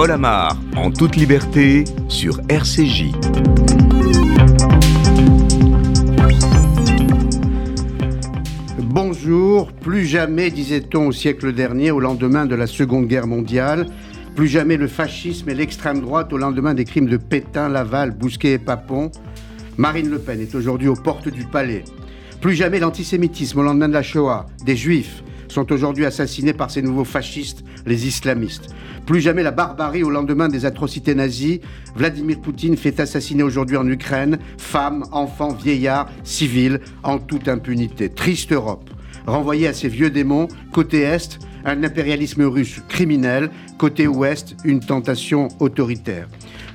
Paul 0.00 0.12
Amar, 0.12 0.56
en 0.76 0.92
toute 0.92 1.16
liberté, 1.16 1.82
sur 2.06 2.40
RCJ. 2.48 3.06
Bonjour, 8.78 9.72
plus 9.72 10.06
jamais, 10.06 10.52
disait-on 10.52 11.08
au 11.08 11.10
siècle 11.10 11.52
dernier, 11.52 11.90
au 11.90 11.98
lendemain 11.98 12.46
de 12.46 12.54
la 12.54 12.68
Seconde 12.68 13.08
Guerre 13.08 13.26
mondiale, 13.26 13.86
plus 14.36 14.46
jamais 14.46 14.76
le 14.76 14.86
fascisme 14.86 15.48
et 15.48 15.54
l'extrême 15.56 16.00
droite 16.00 16.32
au 16.32 16.38
lendemain 16.38 16.74
des 16.74 16.84
crimes 16.84 17.08
de 17.08 17.16
Pétain, 17.16 17.68
Laval, 17.68 18.12
Bousquet 18.12 18.52
et 18.52 18.58
Papon. 18.58 19.10
Marine 19.78 20.10
Le 20.10 20.20
Pen 20.20 20.40
est 20.40 20.54
aujourd'hui 20.54 20.86
aux 20.86 20.94
portes 20.94 21.28
du 21.28 21.42
palais. 21.42 21.82
Plus 22.40 22.54
jamais 22.54 22.78
l'antisémitisme 22.78 23.58
au 23.58 23.62
lendemain 23.64 23.88
de 23.88 23.94
la 23.94 24.04
Shoah, 24.04 24.46
des 24.64 24.76
juifs 24.76 25.24
sont 25.52 25.70
aujourd'hui 25.72 26.04
assassinés 26.04 26.52
par 26.52 26.70
ces 26.70 26.82
nouveaux 26.82 27.04
fascistes, 27.04 27.64
les 27.86 28.06
islamistes. 28.06 28.68
Plus 29.06 29.20
jamais 29.20 29.42
la 29.42 29.50
barbarie 29.50 30.02
au 30.02 30.10
lendemain 30.10 30.48
des 30.48 30.64
atrocités 30.64 31.14
nazies. 31.14 31.60
Vladimir 31.96 32.40
Poutine 32.40 32.76
fait 32.76 33.00
assassiner 33.00 33.42
aujourd'hui 33.42 33.76
en 33.76 33.86
Ukraine 33.86 34.38
femmes, 34.58 35.04
enfants, 35.12 35.52
vieillards, 35.52 36.08
civils, 36.24 36.80
en 37.02 37.18
toute 37.18 37.48
impunité. 37.48 38.08
Triste 38.08 38.52
Europe, 38.52 38.90
renvoyée 39.26 39.68
à 39.68 39.72
ses 39.72 39.88
vieux 39.88 40.10
démons, 40.10 40.48
côté 40.72 41.00
Est, 41.00 41.38
un 41.64 41.82
impérialisme 41.84 42.42
russe 42.42 42.80
criminel, 42.88 43.50
côté 43.78 44.06
ouest, 44.06 44.56
une 44.64 44.80
tentation 44.80 45.48
autoritaire. 45.60 46.28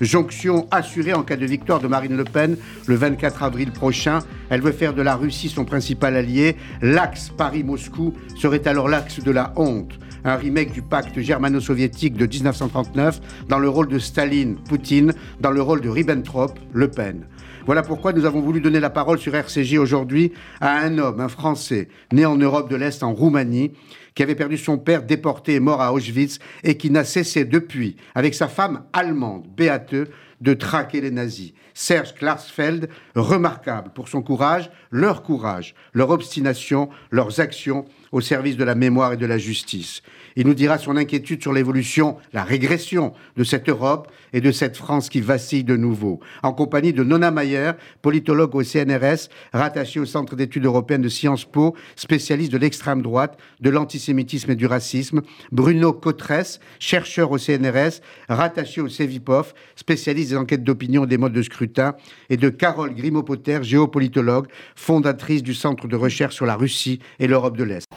Jonction 0.04 0.68
assurée 0.72 1.14
en 1.14 1.24
cas 1.24 1.38
de 1.38 1.46
victoire 1.46 1.80
de 1.80 1.88
Marine 1.88 2.18
Le 2.18 2.26
Pen 2.26 2.58
le 2.88 2.96
24 2.96 3.44
avril 3.44 3.72
prochain. 3.72 4.20
Elle 4.50 4.62
veut 4.62 4.72
faire 4.72 4.94
de 4.94 5.02
la 5.02 5.16
Russie 5.16 5.50
son 5.50 5.66
principal 5.66 6.16
allié. 6.16 6.58
L'axe 6.82 7.30
Paris-Moscou 7.30 8.14
serait 8.36 8.68
alors 8.68 8.90
l'axe 8.90 9.22
de 9.22 9.32
la 9.32 9.54
honte. 9.56 9.98
Un 10.26 10.36
remake 10.36 10.72
du 10.74 10.82
pacte 10.82 11.20
germano-soviétique 11.20 12.16
de 12.16 12.26
1939 12.26 13.20
dans 13.50 13.60
le 13.60 13.70
rôle 13.70 13.88
de 13.88 14.00
Staline, 14.00 14.56
Poutine, 14.56 15.14
dans 15.40 15.52
le 15.52 15.62
rôle 15.62 15.82
de 15.82 15.90
Ribbentrop, 15.90 16.58
Le 16.74 16.90
Pen. 16.90 17.26
Voilà 17.66 17.82
pourquoi 17.82 18.12
nous 18.12 18.26
avons 18.26 18.42
voulu 18.42 18.60
donner 18.60 18.82
la 18.82 18.90
parole 18.90 19.20
sur 19.20 19.34
RCJ 19.34 19.78
aujourd'hui 19.78 20.34
à 20.60 20.80
un 20.80 20.98
homme, 20.98 21.22
un 21.22 21.30
Français, 21.30 21.88
né 22.12 22.26
en 22.26 22.36
Europe 22.36 22.70
de 22.70 22.76
l'Est, 22.76 23.04
en 23.04 23.14
Roumanie, 23.14 23.72
qui 24.16 24.24
avait 24.24 24.36
perdu 24.36 24.58
son 24.58 24.78
père 24.78 25.04
déporté 25.04 25.56
et 25.56 25.60
mort 25.60 25.82
à 25.82 25.94
Auschwitz 25.94 26.40
et 26.64 26.78
qui 26.78 26.90
n'a 26.90 27.04
cessé 27.04 27.46
depuis, 27.46 27.96
avec 28.16 28.34
sa 28.34 28.48
femme 28.48 28.84
allemande, 28.94 29.46
Beate, 29.56 29.96
de 30.42 30.54
traquer 30.54 31.02
les 31.02 31.12
nazis. 31.12 31.54
Serge 31.74 32.14
Klarsfeld, 32.14 32.90
remarquable 33.16 33.92
pour 33.96 34.10
son 34.10 34.22
courage, 34.22 34.70
leur 34.92 35.24
courage, 35.24 35.74
leur 35.94 36.10
obstination, 36.10 36.90
leurs 37.12 37.40
actions 37.40 37.86
au 38.12 38.22
service 38.22 38.58
de 38.58 38.64
la 38.64 38.76
mémoire 38.76 39.14
et 39.14 39.18
de 39.18 39.26
la 39.26 39.38
justice. 39.38 40.02
Il 40.36 40.48
nous 40.48 40.54
dira 40.54 40.78
son 40.78 40.98
inquiétude 40.98 41.42
sur 41.42 41.54
l'évolution, 41.54 42.18
la 42.34 42.44
régression 42.44 43.14
de 43.38 43.44
cette 43.44 43.70
Europe 43.70 44.12
et 44.34 44.42
de 44.42 44.52
cette 44.52 44.78
France 44.78 45.10
qui 45.10 45.22
vacille 45.22 45.64
de 45.64 45.76
nouveau, 45.76 46.20
en 46.42 46.54
compagnie 46.54 46.94
de 46.94 47.04
Nona 47.04 47.32
Mayer, 47.32 47.72
politologue 48.02 48.56
au 48.56 48.64
CNRS, 48.64 49.30
rattachée 49.54 50.00
au 50.00 50.06
Centre 50.06 50.36
d'études 50.36 50.66
européennes 50.66 51.02
de 51.02 51.10
Sciences 51.10 51.46
Po, 51.46 51.76
spécialiste 51.96 52.52
de 52.52 52.58
l'extrême 52.58 53.02
droite, 53.02 53.38
de 53.60 53.70
l'antisémitisme 53.70 54.52
et 54.52 54.56
du 54.56 54.66
racisme, 54.66 55.22
Bruno 55.52 55.94
Cotresse, 55.94 56.60
chercheur 56.80 57.32
au 57.32 57.38
CNRS, 57.38 58.02
rattaché 58.30 58.82
au 58.82 58.90
CEVIPOF, 58.90 59.54
spécialiste 59.76 60.32
des 60.32 60.38
enquêtes 60.38 60.64
d'opinion 60.64 61.06
et 61.06 61.08
des 61.08 61.18
modes 61.18 61.34
de 61.34 61.42
scrutin, 61.42 61.96
et 62.30 62.38
de 62.38 62.50
Carole 62.50 62.96
Grimopoter, 62.96 63.60
géopolitologue, 63.64 64.48
fondatrice 64.76 65.44
du 65.44 65.54
Centre 65.54 65.88
de 65.88 65.96
recherche 65.96 66.36
sur 66.36 66.46
la 66.46 66.56
Russie 66.56 67.00
et 67.20 67.28
l'Europe 67.28 67.58
de 67.58 67.64
l'Est. 67.64 67.88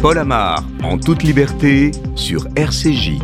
Paul 0.00 0.16
Amar, 0.16 0.64
en 0.84 0.96
toute 0.96 1.24
liberté, 1.24 1.90
sur 2.14 2.46
RCJ. 2.54 3.18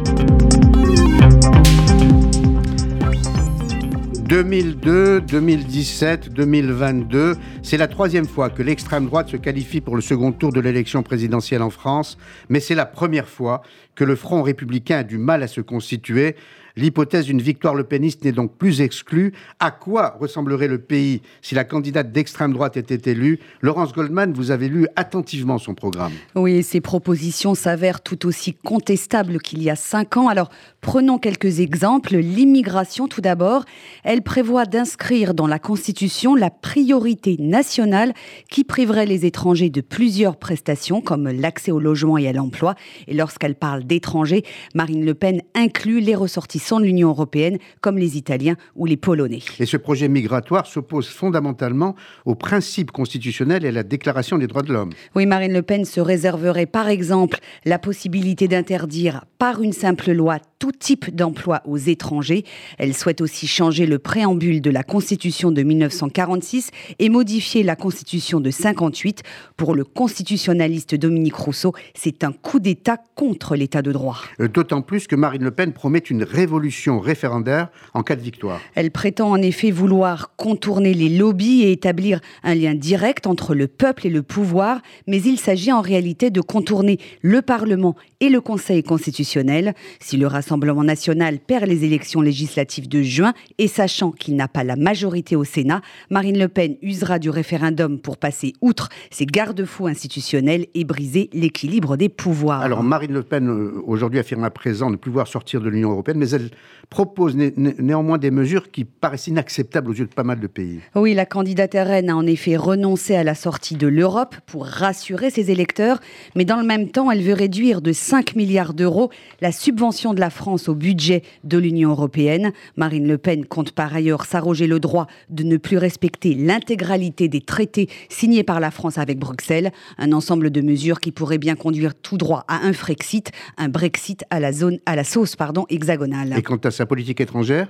2002, 4.29 5.21
2017, 5.21 6.33
2022, 6.33 7.37
c'est 7.63 7.77
la 7.77 7.87
troisième 7.87 8.27
fois 8.27 8.51
que 8.51 8.63
l'extrême 8.65 9.07
droite 9.07 9.29
se 9.29 9.37
qualifie 9.37 9.81
pour 9.81 9.95
le 9.95 10.03
second 10.03 10.33
tour 10.33 10.53
de 10.53 10.59
l'élection 10.59 11.05
présidentielle 11.05 11.63
en 11.63 11.71
France, 11.71 12.19
mais 12.49 12.59
c'est 12.59 12.75
la 12.75 12.87
première 12.87 13.29
fois 13.29 13.63
que 13.95 14.03
le 14.03 14.17
Front 14.17 14.43
républicain 14.43 14.99
a 14.99 15.05
du 15.05 15.19
mal 15.19 15.45
à 15.45 15.47
se 15.47 15.61
constituer. 15.61 16.35
L'hypothèse 16.77 17.27
d'une 17.27 17.41
victoire 17.41 17.75
le 17.75 17.85
n'est 18.25 18.33
donc 18.33 18.57
plus 18.57 18.81
exclue. 18.81 19.33
À 19.61 19.71
quoi 19.71 20.17
ressemblerait 20.19 20.67
le 20.67 20.79
pays 20.79 21.23
si 21.41 21.55
la 21.55 21.63
candidate 21.63 22.11
d'extrême 22.11 22.53
droite 22.53 22.77
était 22.77 23.13
élue? 23.13 23.39
Laurence 23.61 23.93
Goldman, 23.93 24.33
vous 24.33 24.51
avez 24.51 24.69
lu 24.69 24.89
attentivement 24.97 25.59
son 25.59 25.75
programme. 25.75 26.13
Oui, 26.35 26.65
ses 26.65 26.81
propositions 26.81 27.55
s'avèrent 27.55 28.01
tout 28.01 28.27
aussi 28.27 28.55
contestables 28.55 29.39
qu'il 29.39 29.63
y 29.63 29.71
a 29.71 29.77
cinq 29.77 30.17
ans. 30.17 30.29
Alors, 30.29 30.51
prenons 30.85 31.19
quelques 31.19 31.61
exemples. 31.61 32.17
L'immigration, 32.17 33.09
tout 33.09 33.23
d'abord. 33.23 33.65
Elle 34.05 34.23
prévoit 34.23 34.67
d'inscrire 34.67 35.33
dans 35.33 35.47
la 35.47 35.59
Constitution 35.59 36.35
la 36.35 36.51
priorité 36.51 37.37
nationale 37.41 38.13
qui 38.51 38.65
priverait 38.65 39.07
les 39.07 39.25
étrangers 39.25 39.71
de 39.71 39.81
plusieurs 39.81 40.37
prestations, 40.37 41.01
comme 41.01 41.29
l'accès 41.31 41.73
au 41.73 41.81
logement 41.81 42.19
et 42.19 42.29
à 42.29 42.35
l'emploi. 42.35 42.75
Et 43.09 43.15
lorsqu'elle 43.15 43.55
parle 43.55 43.85
d'étrangers, 43.85 44.45
Marine 44.75 45.07
Le 45.07 45.15
Pen 45.15 45.41
inclut 45.55 46.01
les 46.01 46.15
ressortissants 46.15 46.81
de 46.81 46.85
l'Union 46.85 47.09
européenne, 47.09 47.57
comme 47.81 47.97
les 47.97 48.19
Italiens 48.19 48.57
ou 48.77 48.85
les 48.85 48.99
Polonais. 48.99 49.41
Et 49.59 49.67
ce 49.67 49.79
projet 49.79 50.09
migratoire 50.09 50.67
s'oppose 50.67 51.09
fondamentalement 51.09 51.95
aux 52.27 52.35
principes 52.35 52.93
constitutionnels 52.93 53.65
et 53.65 53.69
à 53.69 53.73
la 53.73 53.85
Déclaration 53.85 54.37
des 54.37 54.47
droits 54.47 54.63
de 54.63 54.73
l'homme. 54.73 54.91
Oui, 55.15 55.25
Marine 55.25 55.55
Le 55.55 55.63
Pen 55.63 55.87
se 55.87 56.01
réserverait 56.01 56.67
par 56.67 56.89
exemple 56.89 57.39
la 57.65 57.79
possibilité 57.79 58.49
d'interdire 58.49 59.25
par 59.45 59.61
une 59.61 59.75
simple 59.75 60.13
loi 60.13 60.39
tout 60.59 60.73
type 60.73 61.15
d'emploi 61.15 61.61
aux 61.67 61.77
étrangers. 61.77 62.45
Elle 62.79 62.95
souhaite 62.95 63.21
aussi 63.21 63.47
changer 63.47 63.85
le 63.85 63.99
préambule 63.99 64.63
de 64.63 64.71
la 64.71 64.83
Constitution 64.83 65.51
de 65.51 65.63
1946 65.63 66.71
et 66.99 67.11
modifier 67.11 67.63
la 67.63 67.77
Constitution 67.77 68.41
de 68.41 68.51
58. 68.51 69.23
Pour 69.59 69.75
le 69.75 69.85
constitutionnaliste 69.85 70.95
Dominique 70.95 71.35
Rousseau, 71.35 71.75
c'est 71.93 72.25
un 72.25 72.33
coup 72.33 72.59
d'État 72.59 72.97
contre 73.17 73.55
l'État 73.55 73.83
de 73.83 73.93
droit. 73.93 74.17
Euh, 74.41 74.49
d'autant 74.49 74.81
plus 74.81 75.07
que 75.07 75.15
Marine 75.15 75.45
Le 75.45 75.51
Pen 75.51 75.75
promet 75.75 75.99
une 75.99 76.23
révolution 76.23 76.99
référendaire 76.99 77.69
en 77.93 78.03
cas 78.03 78.17
de 78.17 78.23
victoire. 78.23 78.63
Elle 78.75 78.91
prétend 78.91 79.29
en 79.31 79.43
effet 79.43 79.71
vouloir 79.71 80.35
contourner 80.37 80.95
les 80.95 81.11
lobbies 81.11 81.65
et 81.65 81.73
établir 81.73 82.21
un 82.45 82.55
lien 82.55 82.75
direct 82.75 83.27
entre 83.27 83.55
le 83.55 83.67
peuple 83.67 84.07
et 84.07 84.11
le 84.11 84.23
pouvoir, 84.23 84.81
mais 85.07 85.21
il 85.21 85.39
s'agit 85.39 85.71
en 85.71 85.83
réalité 85.83 86.31
de 86.31 86.41
contourner 86.41 86.99
le 87.21 87.43
Parlement 87.43 87.95
et 88.25 88.31
le 88.31 88.41
Conseil 88.41 88.83
constitutionnel. 88.83 89.75
Si 90.01 90.17
le 90.17 90.27
Rassemblement 90.27 90.83
national 90.83 91.39
perd 91.39 91.67
les 91.67 91.85
élections 91.85 92.23
législatives 92.23 92.89
de 92.89 93.03
juin 93.03 93.35
et 93.59 93.69
sachant 93.69 94.13
qu'il 94.13 94.35
n'a 94.35 94.49
pas 94.49 94.65
la 94.65 94.77
majorité 94.77 95.37
au 95.37 95.45
Sénat, 95.45 95.83
Marine 96.09 96.39
Le 96.39 96.49
Pen 96.49 96.77
usera 96.81 97.19
du 97.19 97.29
référendum 97.29 97.99
pour 97.99 98.17
passer 98.17 98.55
outre 98.63 98.89
ces 99.11 99.27
garde-fous 99.27 99.89
institutionnels 99.89 100.69
et 100.75 100.85
briser 100.85 101.29
l'équilibre 101.35 101.99
des 101.99 102.09
pouvoirs. 102.09 102.63
Alors 102.63 102.83
Marine 102.83 103.13
Le 103.13 103.23
Pen 103.23 103.47
euh, 103.47 103.83
aujourd'hui 103.87 104.21
affirme 104.21 104.45
à 104.45 104.51
présent 104.51 104.89
ne 104.89 104.97
plus 104.97 105.11
pouvoir 105.11 105.29
sortir 105.29 105.61
de 105.61 105.69
l'Union 105.69 105.91
européenne, 105.91 106.17
mais 106.17 106.31
elle 106.31 106.49
propose 106.89 107.37
néanmoins 107.37 108.17
des 108.17 108.31
mesures 108.31 108.71
qui 108.71 108.85
paraissent 108.85 109.27
inacceptables 109.27 109.91
aux 109.91 109.95
yeux 109.95 110.07
de 110.07 110.15
pas 110.15 110.25
mal 110.25 110.41
de 110.41 110.47
pays. 110.47 110.81
Oui, 110.95 111.13
la 111.13 111.27
candidate 111.27 111.75
RN 111.75 112.09
a 112.09 112.17
en 112.17 112.27
effet 112.27 112.57
renoncé 112.57 113.17
à 113.17 113.23
la 113.23 113.35
sortie 113.35 113.77
de 113.77 113.87
l'Europe 113.87 114.35
pour 114.47 114.65
rassurer 114.65 115.29
ses 115.29 115.51
électeurs, 115.51 116.01
mais 116.35 116.47
dans 116.47 116.57
le 116.57 116.67
même 116.67 116.89
temps, 116.89 117.11
elle 117.11 117.23
veut 117.23 117.35
réduire 117.35 117.83
de 117.83 117.93
5 117.93 118.14
milliards 118.37 118.75
d'euros 118.75 119.11
la 119.41 119.53
subvention 119.53 120.15
de 120.15 120.21
la 120.21 120.31
France 120.31 120.69
au 120.69 120.75
budget 120.75 121.23
de 121.43 121.59
l'Union 121.59 121.91
européenne. 121.91 122.53
Marine 122.77 123.07
Le 123.07 123.19
Pen 123.19 123.45
compte 123.45 123.73
par 123.73 123.95
ailleurs 123.95 124.25
s'arroger 124.25 124.67
le 124.67 124.81
droit 124.81 125.07
de 125.31 125.43
ne 125.43 125.57
plus 125.57 125.79
respecter 125.79 126.35
l'intégralité 126.35 127.29
des 127.29 127.41
traités 127.41 127.89
signés 128.09 128.45
par 128.45 128.61
la 128.61 128.71
France 128.71 128.99
avec 128.99 129.19
Bruxelles, 129.19 129.73
un 129.99 130.13
ensemble 130.13 130.51
de 130.51 130.61
mesures 130.61 131.01
qui 131.01 131.13
pourraient 131.13 131.39
bien 131.39 131.57
conduire 131.57 131.95
tout 131.95 132.17
droit 132.17 132.45
à 132.49 132.67
un 132.67 132.73
Frexit, 132.73 133.33
un 133.57 133.69
Brexit 133.69 134.25
à 134.31 134.41
la 134.41 134.53
zone 134.53 134.79
à 134.87 134.97
la 134.97 135.05
sauce 135.05 135.37
pardon 135.37 135.67
hexagonale. 135.69 136.35
Et 136.37 136.43
quant 136.43 136.57
à 136.57 136.71
sa 136.71 136.87
politique 136.87 137.21
étrangère? 137.21 137.69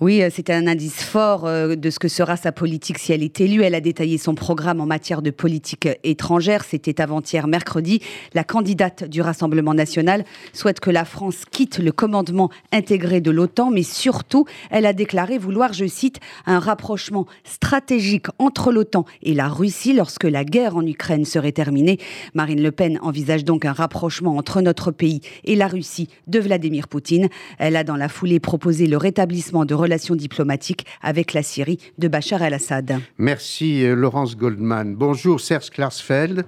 Oui, 0.00 0.22
euh, 0.22 0.28
c'était 0.30 0.52
un 0.52 0.66
indice 0.66 1.02
fort 1.02 1.46
euh, 1.46 1.76
de 1.76 1.90
ce 1.90 1.98
que 1.98 2.08
sera 2.08 2.36
sa 2.36 2.52
politique 2.52 2.98
si 2.98 3.12
elle 3.12 3.22
est 3.22 3.40
élue. 3.40 3.62
Elle 3.62 3.74
a 3.74 3.80
détaillé 3.80 4.18
son 4.18 4.34
programme 4.34 4.80
en 4.80 4.86
matière 4.86 5.22
de 5.22 5.30
politique 5.30 5.88
étrangère. 6.02 6.64
C'était 6.64 7.00
avant-hier 7.00 7.46
mercredi. 7.46 8.00
La 8.34 8.44
candidate 8.44 9.04
du 9.04 9.20
Rassemblement 9.20 9.74
national 9.74 10.24
souhaite 10.52 10.80
que 10.80 10.90
la 10.90 11.04
France 11.04 11.44
quitte 11.50 11.78
le 11.78 11.92
commandement 11.92 12.50
intégré 12.72 13.20
de 13.20 13.30
l'OTAN, 13.30 13.70
mais 13.70 13.82
surtout, 13.82 14.46
elle 14.70 14.86
a 14.86 14.92
déclaré 14.92 15.38
vouloir, 15.38 15.72
je 15.72 15.86
cite, 15.86 16.20
un 16.46 16.58
rapprochement 16.58 17.26
stratégique 17.44 18.26
entre 18.38 18.72
l'OTAN 18.72 19.04
et 19.22 19.34
la 19.34 19.48
Russie 19.48 19.92
lorsque 19.92 20.24
la 20.24 20.44
guerre 20.44 20.76
en 20.76 20.86
Ukraine 20.86 21.24
serait 21.24 21.52
terminée. 21.52 21.98
Marine 22.34 22.62
Le 22.62 22.72
Pen 22.72 22.98
envisage 23.02 23.44
donc 23.44 23.64
un 23.64 23.72
rapprochement 23.72 24.36
entre 24.36 24.60
notre 24.60 24.90
pays 24.90 25.20
et 25.44 25.56
la 25.56 25.68
Russie 25.68 26.08
de 26.26 26.38
Vladimir 26.38 26.88
Poutine. 26.88 27.28
Elle 27.58 27.76
a 27.76 27.84
dans 27.84 27.96
la 27.96 28.08
foulée 28.08 28.40
proposé 28.40 28.86
le 28.86 28.96
rétablissement 28.96 29.63
de 29.64 29.74
relations 29.74 30.14
diplomatiques 30.14 30.86
avec 31.02 31.32
la 31.32 31.42
Syrie 31.42 31.78
de 31.98 32.08
Bachar 32.08 32.42
el-Assad. 32.42 32.98
Merci 33.18 33.84
euh, 33.84 33.94
Laurence 33.94 34.36
Goldman. 34.36 34.94
Bonjour 34.94 35.40
Serge 35.40 35.70
Klarsfeld. 35.70 36.44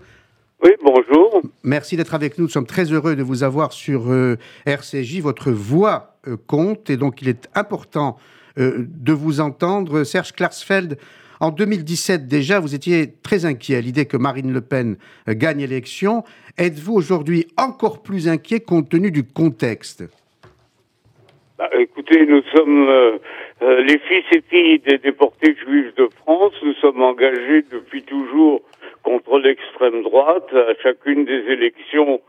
Oui, 0.63 0.71
bonjour. 0.83 1.43
Merci 1.63 1.97
d'être 1.97 2.15
avec 2.15 2.39
nous. 2.39 2.45
Nous 2.45 2.51
sommes 2.51 2.67
très 2.67 2.85
heureux 2.85 3.15
de 3.15 3.23
vous 3.23 3.43
avoir 3.43 3.73
sur 3.73 4.11
euh, 4.11 4.39
RCJ. 4.65 5.21
Votre 5.21 5.51
voix 5.51 6.17
euh, 6.27 6.37
compte 6.47 6.91
et 6.91 6.97
donc 6.97 7.23
il 7.23 7.29
est 7.29 7.49
important 7.55 8.17
euh, 8.59 8.87
de 8.89 9.13
vous 9.13 9.41
entendre. 9.41 10.05
Serge 10.05 10.33
Klarsfeld, 10.33 10.99
en 11.41 11.51
2017 11.51 12.27
déjà, 12.27 12.59
vous 12.59 12.75
étiez 12.75 13.13
très 13.23 13.45
inquiet 13.45 13.77
à 13.77 13.81
l'idée 13.81 14.07
que 14.07 14.17
Marine 14.17 14.53
Le 14.53 14.63
Pen 14.63 14.97
gagne 15.29 15.59
l'élection. 15.59 16.25
Êtes-vous 16.57 16.95
aujourd'hui 16.95 17.47
encore 17.59 18.03
plus 18.03 18.27
inquiet 18.29 18.61
compte 18.61 18.89
tenu 18.89 19.11
du 19.11 19.25
contexte? 19.25 20.05
Bah, 21.59 21.69
Nous 22.11 22.43
sommes 22.55 23.19
les 23.61 23.99
fils 23.99 24.25
et 24.33 24.43
filles 24.49 24.79
des 24.79 24.99
déportés 24.99 25.55
juifs 25.55 25.95
de 25.97 26.09
France. 26.23 26.53
Nous 26.63 26.75
sommes 26.75 27.03
engagés 27.03 27.63
depuis 27.71 28.03
toujours 28.03 28.63
contre 29.07 29.39
l'extrême 29.39 30.03
droite. 30.03 30.53
À 30.53 30.75
chacune 30.83 31.25
des 31.25 31.53
élections, 31.53 32.21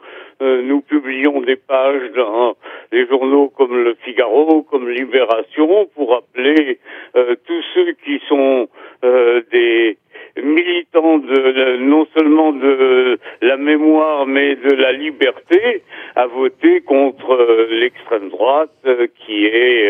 euh, 0.42 0.62
nous 0.62 0.82
publions 0.82 1.42
des 1.42 1.56
pages 1.56 2.12
dans 2.16 2.56
les 2.92 3.08
journaux 3.08 3.50
comme 3.50 3.84
Le 3.84 3.96
Figaro, 4.04 4.62
comme 4.62 4.88
Libération, 4.88 5.88
pour 5.96 6.16
appeler 6.16 6.80
euh, 7.16 7.36
tous 7.48 7.64
ceux 7.74 7.94
qui 8.06 8.22
sont 8.30 8.70
euh, 9.04 9.42
des 9.52 9.98
militants 10.44 11.18
de, 11.18 11.78
non 11.78 12.08
seulement 12.16 12.52
de 12.52 13.20
la 13.42 13.58
mémoire 13.58 14.26
mais 14.26 14.56
de 14.56 14.74
la 14.74 14.92
liberté 14.92 15.84
à 16.16 16.26
voter 16.28 16.82
contre 16.82 17.32
euh, 17.32 17.68
l'extrême 17.70 18.30
droite 18.30 18.72
euh, 18.86 19.08
qui 19.20 19.46
est 19.46 19.90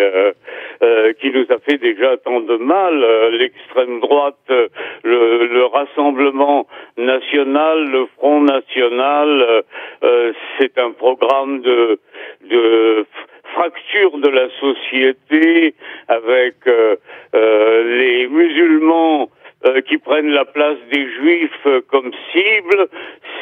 euh, 0.81 1.13
qui 1.19 1.31
nous 1.31 1.45
a 1.49 1.57
fait 1.59 1.77
déjà 1.77 2.17
tant 2.17 2.41
de 2.41 2.57
mal. 2.57 2.95
L'extrême 3.31 3.99
droite 3.99 4.35
le, 4.49 5.47
le, 5.47 5.65
rassemblement 5.65 6.67
national 6.97 7.89
le 7.89 8.05
front 8.17 8.41
national 8.41 9.63
c'est 10.57 10.77
un 10.77 10.91
programme 10.91 11.61
de 11.61 11.99
de 12.49 13.05
fracture 13.53 14.17
de 14.19 14.29
la 14.29 14.49
société 14.59 15.73
avec 16.07 16.55
les 17.33 18.27
musulmans 18.27 19.29
euh, 19.65 19.81
qui 19.81 19.97
prennent 19.97 20.29
la 20.29 20.45
place 20.45 20.77
des 20.91 21.11
juifs 21.13 21.65
euh, 21.65 21.81
comme 21.89 22.11
cible. 22.31 22.87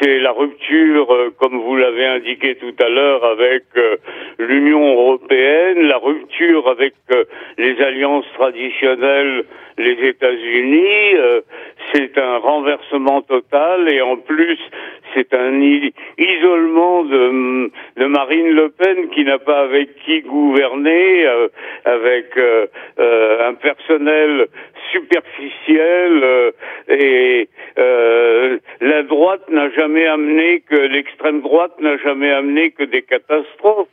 C'est 0.00 0.18
la 0.18 0.32
rupture, 0.32 1.12
euh, 1.12 1.30
comme 1.38 1.60
vous 1.60 1.76
l'avez 1.76 2.06
indiqué 2.06 2.54
tout 2.54 2.74
à 2.82 2.88
l'heure, 2.88 3.22
avec 3.22 3.64
l'Union 4.38 4.94
européenne, 4.94 5.82
la 5.82 5.98
rupture 5.98 6.68
avec 6.70 6.94
les 7.58 7.78
alliances 7.82 8.24
traditionnelles, 8.32 9.44
les 9.76 10.08
États-Unis. 10.08 11.16
C'est 11.92 12.18
un 12.18 12.38
renversement 12.38 13.22
total 13.22 13.88
et 13.92 14.00
en 14.00 14.16
plus 14.16 14.58
c'est 15.14 15.32
un 15.34 15.60
isolement 16.18 17.04
de, 17.04 17.70
de, 17.96 18.06
Marine 18.06 18.50
Le 18.50 18.68
Pen 18.68 19.08
qui 19.10 19.24
n'a 19.24 19.38
pas 19.38 19.60
avec 19.60 19.96
qui 20.04 20.20
gouverner, 20.22 21.26
avec 21.84 22.38
un 22.98 23.54
personnel 23.54 24.48
superficielle 24.92 26.24
euh, 26.24 26.50
et 26.88 27.48
euh, 27.78 28.58
la 28.80 29.02
droite 29.02 29.48
n'a 29.48 29.70
jamais 29.70 30.06
amené 30.06 30.60
que 30.60 30.76
l'extrême 30.76 31.40
droite 31.40 31.72
n'a 31.80 31.96
jamais 31.98 32.30
amené 32.30 32.70
que 32.70 32.84
des 32.84 33.02
catastrophes. 33.02 33.88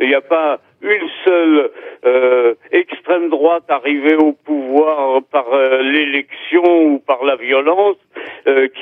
Il 0.00 0.08
n'y 0.08 0.14
a 0.14 0.20
pas 0.20 0.60
une 0.82 1.08
seule 1.24 1.70
euh, 2.04 2.54
extrême 2.72 3.28
droite 3.28 3.64
arrivée 3.68 4.16
au 4.16 4.32
pouvoir 4.32 5.22
par 5.30 5.46
l'élection 5.82 6.84
ou 6.84 6.98
par 6.98 7.24
la 7.24 7.36
violence 7.36 7.96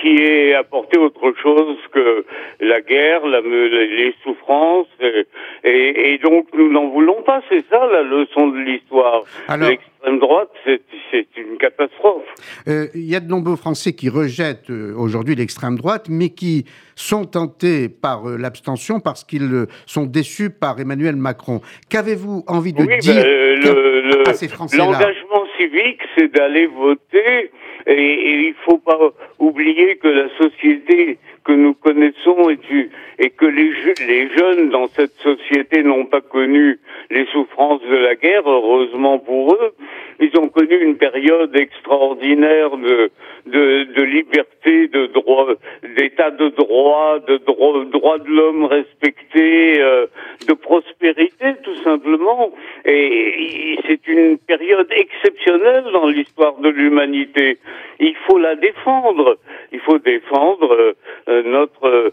qui 0.01 0.23
ait 0.23 0.55
apporté 0.55 0.99
autre 0.99 1.33
chose 1.43 1.79
que 1.93 2.25
la 2.61 2.81
guerre, 2.81 3.27
la, 3.27 3.41
les 3.41 4.15
souffrances. 4.23 4.87
Et, 5.65 6.13
et 6.13 6.19
donc 6.19 6.47
nous 6.55 6.71
n'en 6.71 6.89
voulons 6.89 7.23
pas. 7.23 7.43
C'est 7.49 7.65
ça 7.69 7.87
la 7.87 8.03
leçon 8.03 8.49
de 8.49 8.59
l'histoire. 8.59 9.23
L'extrême 9.99 10.21
droite, 10.21 10.51
c'est 11.11 11.27
une 11.37 11.59
catastrophe. 11.59 12.23
Euh, 12.69 12.87
il 12.95 13.11
y 13.11 13.17
a 13.17 13.21
de 13.21 13.29
nombreux 13.29 13.57
Français 13.57 13.95
qui 13.95 14.09
rejettent 14.09 14.71
euh, 14.71 14.95
aujourd'hui 14.97 15.35
l'extrême 15.35 15.77
droite, 15.77 16.07
mais 16.09 16.29
qui 16.29 16.67
sont 16.95 17.25
tentés 17.25 17.89
par 17.89 18.29
euh, 18.29 18.37
l'abstention 18.37 19.01
parce 19.01 19.25
qu'ils 19.25 19.67
sont 19.87 20.07
déçus 20.07 20.51
par 20.51 20.79
Emmanuel 20.79 21.17
Macron. 21.17 21.61
Qu'avez-vous 21.91 22.45
envie 22.47 22.73
de 22.73 22.85
dire 23.01 23.25
à 24.29 24.35
ces 24.35 24.47
Français-là 24.47 24.85
L'engagement 24.85 25.45
civique, 25.57 26.01
c'est 26.17 26.33
d'aller 26.33 26.67
voter, 26.67 27.51
et, 27.87 27.93
et 27.93 28.35
il 28.35 28.51
ne 28.51 28.65
faut 28.65 28.79
pas 28.79 28.99
oublier 29.41 29.97
que 29.97 30.09
la 30.09 30.29
société 30.39 31.19
que 31.49 31.53
nous 31.55 31.73
connaissons 31.73 32.51
et, 32.51 32.59
et 33.19 33.31
que 33.31 33.47
les, 33.47 34.29
jeunes 34.37 34.69
dans 34.69 34.87
cette 34.89 35.15
société 35.23 35.83
n'ont 35.83 36.05
pas 36.05 36.21
connu 36.21 36.79
les 37.11 37.25
souffrances 37.33 37.81
de 37.81 37.97
la 37.97 38.17
guerre, 38.17 38.43
heureusement 38.47 39.19
pour 39.19 39.55
eux. 39.55 39.73
Ils 40.21 40.37
ont 40.39 40.49
connu 40.49 40.77
une 40.77 40.99
période 40.99 41.57
extraordinaire 41.57 42.77
de, 42.77 43.11
de, 43.47 43.85
de 43.85 44.03
liberté, 44.03 44.89
de 44.89 45.07
droit, 45.07 45.49
d'état 45.97 46.31
de 46.33 46.49
droit, 46.51 47.19
de 47.27 47.39
droit, 47.39 47.85
droit 47.85 48.19
de 48.19 48.29
l'homme 48.29 48.65
respecté, 48.65 49.81
euh, 49.81 50.07
de 50.47 50.53
prospérité 50.53 51.55
tout 51.63 51.77
simplement. 51.83 52.51
Et 52.85 53.79
c'est 53.87 54.07
une 54.07 54.37
période 54.37 54.89
exceptionnelle 54.91 55.85
dans 55.93 56.09
l'histoire 56.09 56.59
de 56.59 56.69
l'humanité. 56.69 57.57
Il 58.01 58.15
faut 58.27 58.39
la 58.39 58.55
défendre. 58.55 59.39
Il 59.73 59.81
faut 59.81 59.99
défendre 59.99 60.95
euh, 61.29 61.38
notre 61.45 62.13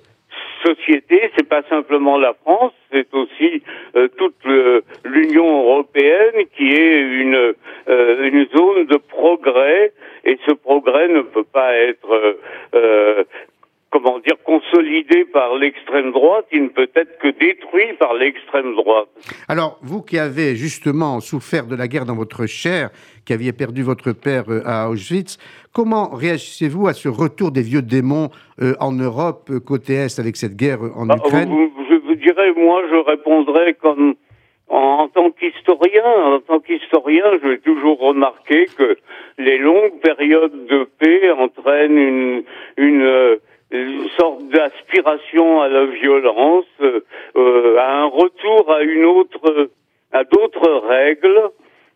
société, 0.66 1.32
c'est 1.36 1.48
pas 1.48 1.64
simplement 1.70 2.18
la 2.18 2.34
France, 2.34 2.74
c'est 2.92 3.14
aussi 3.14 3.62
euh, 3.96 4.08
toute 4.18 4.36
l'Union 5.04 5.64
européenne 5.64 6.46
qui 6.56 6.74
est 6.74 7.00
une 7.02 7.54
euh, 7.90 8.30
une 8.30 8.48
zone 8.56 8.86
de 8.88 8.98
progrès. 8.98 9.94
Et 10.24 10.40
ce 10.48 10.54
progrès 10.54 11.08
ne 11.08 11.22
peut 11.22 11.44
pas 11.44 11.76
être 11.78 12.38
euh, 12.74 13.24
comment 13.92 14.20
dire, 14.20 14.35
consolidé 14.56 15.26
par 15.26 15.56
l'extrême 15.56 16.12
droite, 16.12 16.46
il 16.52 16.64
ne 16.64 16.68
peut 16.70 16.90
être 16.96 17.18
que 17.20 17.28
détruit 17.28 17.94
par 18.00 18.14
l'extrême 18.14 18.76
droite. 18.76 19.08
Alors, 19.48 19.78
vous 19.82 20.02
qui 20.02 20.18
avez 20.18 20.56
justement 20.56 21.20
souffert 21.20 21.66
de 21.68 21.76
la 21.76 21.88
guerre 21.88 22.06
dans 22.06 22.16
votre 22.16 22.46
chair, 22.46 22.90
qui 23.26 23.34
aviez 23.34 23.54
perdu 23.54 23.84
votre 23.84 24.14
père 24.14 24.46
euh, 24.50 24.62
à 24.66 24.90
Auschwitz, 24.90 25.38
comment 25.74 26.10
réagissez-vous 26.10 26.88
à 26.88 26.94
ce 26.94 27.10
retour 27.10 27.52
des 27.52 27.62
vieux 27.62 27.82
démons 27.82 28.30
euh, 28.62 28.74
en 28.80 28.92
Europe, 28.92 29.50
euh, 29.50 29.60
côté 29.60 29.94
Est, 29.94 30.20
avec 30.20 30.36
cette 30.38 30.56
guerre 30.56 30.80
en 30.96 31.06
bah, 31.06 31.16
Ukraine 31.18 31.70
Je 31.90 31.96
vous 31.96 32.16
dirais, 32.16 32.54
moi, 32.56 32.82
je 32.90 32.96
répondrais 32.96 33.74
comme 33.74 34.16
en, 34.68 35.08
tant 35.10 35.32
qu'historien, 35.32 36.04
en 36.06 36.40
tant 36.40 36.60
qu'historien, 36.60 37.26
je 37.44 37.48
vais 37.50 37.58
toujours 37.60 38.00
remarquer 38.00 38.68
que 38.78 38.98
les 39.38 39.58
longues 39.58 40.00
périodes 40.02 40.66
de 40.68 40.88
paix 40.98 41.32
entraînent 41.32 41.98
une, 41.98 42.44
une 42.78 43.38
une 43.82 44.10
sorte 44.18 44.48
d'aspiration 44.50 45.62
à 45.62 45.68
la 45.68 45.86
violence, 45.86 46.66
euh, 46.82 47.78
à 47.78 48.02
un 48.02 48.06
retour 48.06 48.72
à 48.72 48.82
une 48.84 49.06
autre, 49.06 49.70
à 50.12 50.24
d'autres 50.24 50.88
règles. 50.88 51.50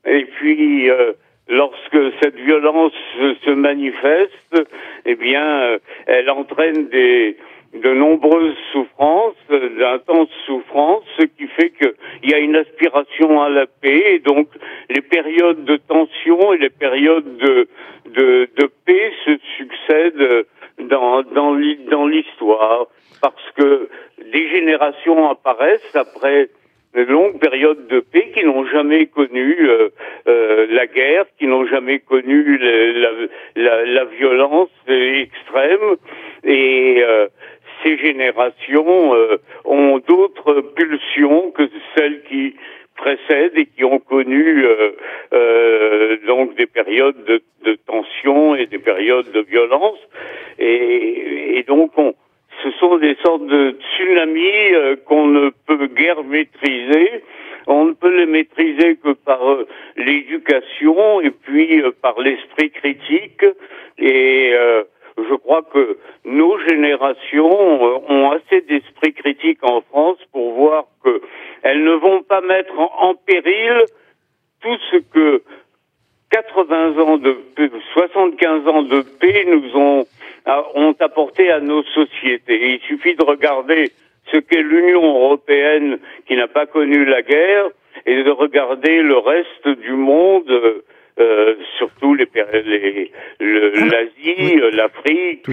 Et 0.06 0.26
puis, 0.26 0.90
euh, 0.90 1.14
lorsque 1.48 2.00
cette 2.22 2.36
violence 2.36 2.94
se 3.18 3.52
manifeste, 3.52 4.68
eh 5.06 5.16
bien, 5.16 5.62
euh, 5.62 5.80
elle 6.08 6.30
entraîne 6.30 6.88
des 6.90 7.38
de 7.74 7.94
nombreuses 7.94 8.56
souffrances, 8.72 9.36
d'intenses 9.50 10.30
souffrances, 10.46 11.04
ce 11.20 11.26
qui 11.26 11.48
fait 11.48 11.70
qu'il 11.70 12.32
y 12.32 12.34
a 12.34 12.40
une 12.40 12.56
aspiration 12.56 13.42
à 13.42 13.50
la 13.50 13.68
paix, 13.68 14.16
et 14.16 14.20
donc 14.20 14.48
les 14.90 15.02
périodes 15.02 15.66
de 15.66 15.78
tension 15.78 16.54
et 16.54 16.58
les 16.58 16.72
périodes 16.72 17.38
de, 17.38 17.68
de, 18.08 18.50
de 18.58 18.72
paix 18.86 19.12
se 19.26 19.38
succèdent 19.58 20.46
dans, 20.82 21.24
dans 21.24 22.06
l'histoire, 22.06 22.88
parce 23.22 23.52
que 23.56 23.90
des 24.32 24.50
générations 24.50 25.30
apparaissent 25.30 25.96
après 25.96 26.50
de 26.96 27.02
longues 27.04 27.40
périodes 27.40 27.88
de 27.88 28.00
paix 28.00 28.32
qui 28.34 28.44
n'ont 28.44 28.66
jamais 28.66 29.06
connu 29.08 29.56
euh, 29.62 29.90
euh, 30.28 30.68
la 30.72 30.88
guerre, 30.88 31.26
qui 31.38 31.46
n'ont 31.46 31.68
jamais 31.68 32.00
connu 32.00 32.58
la, 32.58 33.12
la, 33.56 33.86
la, 33.86 34.06
violence 34.06 34.70
extrême, 34.88 35.98
et 36.44 37.04
euh, 37.04 37.28
ces 37.84 37.98
générations 37.98 39.14
ont 39.66 40.00
d'autres 40.00 40.62
pulsions 40.76 41.52
que 41.52 41.70
celles 41.96 42.24
qui 42.24 42.56
précèdent 43.00 43.58
et 43.58 43.66
qui 43.66 43.84
ont 43.84 44.00
connu 44.00 44.66
donc 46.28 46.56
des 46.56 46.68
périodes 46.68 47.24
de, 47.26 47.42
tension 47.88 48.56
et 48.56 48.66
des 48.66 48.80
périodes 48.80 49.32
de 49.32 49.42
violence. 49.42 50.00
Et, 50.60 51.64
donc, 51.68 51.92
on, 51.98 52.14
ce 52.64 52.72
sont 52.80 52.98
des 52.98 53.16
sortes 53.24 53.46
de 53.46 53.76
tsunamis 53.80 54.74
euh, 54.74 54.96
qu'on 55.06 55.28
ne 55.28 55.50
peut 55.68 55.88
guère 55.88 56.24
maîtriser. 56.24 57.24
On 57.68 57.86
ne 57.86 57.94
peut 57.94 58.16
les 58.16 58.26
maîtriser 58.26 58.96
que 58.96 59.14
par 59.14 59.48
euh, 59.50 59.68
l'éducation 59.96 61.22
et 61.22 61.32
puis 61.32 61.82
euh, 61.82 61.92
par 62.02 62.20
l'esprit 62.20 62.72
critique. 62.72 63.46
Et 63.98 64.54
je 65.18 65.36
crois 65.36 65.62
que 65.62 65.98
nos 66.24 66.58
générations 66.60 67.82
ont 68.10 68.32
assez 68.32 68.62
d'esprit 68.62 69.14
critique 69.14 69.60
en 69.62 69.82
France 69.82 70.18
pour 70.32 70.54
voir 70.54 70.86
que 71.04 71.22
elles 71.64 71.84
ne 71.84 71.94
vont 71.94 72.24
pas 72.24 72.42
mettre 72.42 72.74
en, 72.78 73.14
péril 73.16 73.84
tout 74.62 74.78
ce 74.92 74.98
que 74.98 75.44
80 76.32 77.00
ans 77.00 77.18
de 77.18 77.38
75 77.94 78.68
ans 78.68 78.84
de 78.84 79.02
paix 79.02 79.46
nous 79.48 79.76
ont 79.76 80.06
ont 80.76 80.96
apporté 81.00 81.52
à 81.52 81.60
nos 81.60 81.84
sociétés. 81.84 82.74
Il 82.74 82.80
suffit 82.82 83.16
de 83.16 83.24
regarder 83.24 83.92
ce 84.32 84.38
qu'est 84.38 84.62
l'Union 84.62 85.04
européenne 85.04 86.00
qui 86.28 86.36
n'a 86.36 86.48
pas 86.48 86.66
connu 86.66 87.06
la 87.06 87.22
guerre 87.22 87.70
et 88.06 88.24
de 88.24 88.30
regarder 88.30 89.02
le 89.02 89.18
reste 89.18 89.68
du 89.68 89.94
monde, 89.94 90.52
euh, 91.20 91.56
surtout 91.78 92.14
les, 92.14 92.28
les 92.66 93.12
l'Asie, 93.40 94.60
l'Afrique, 94.72 95.46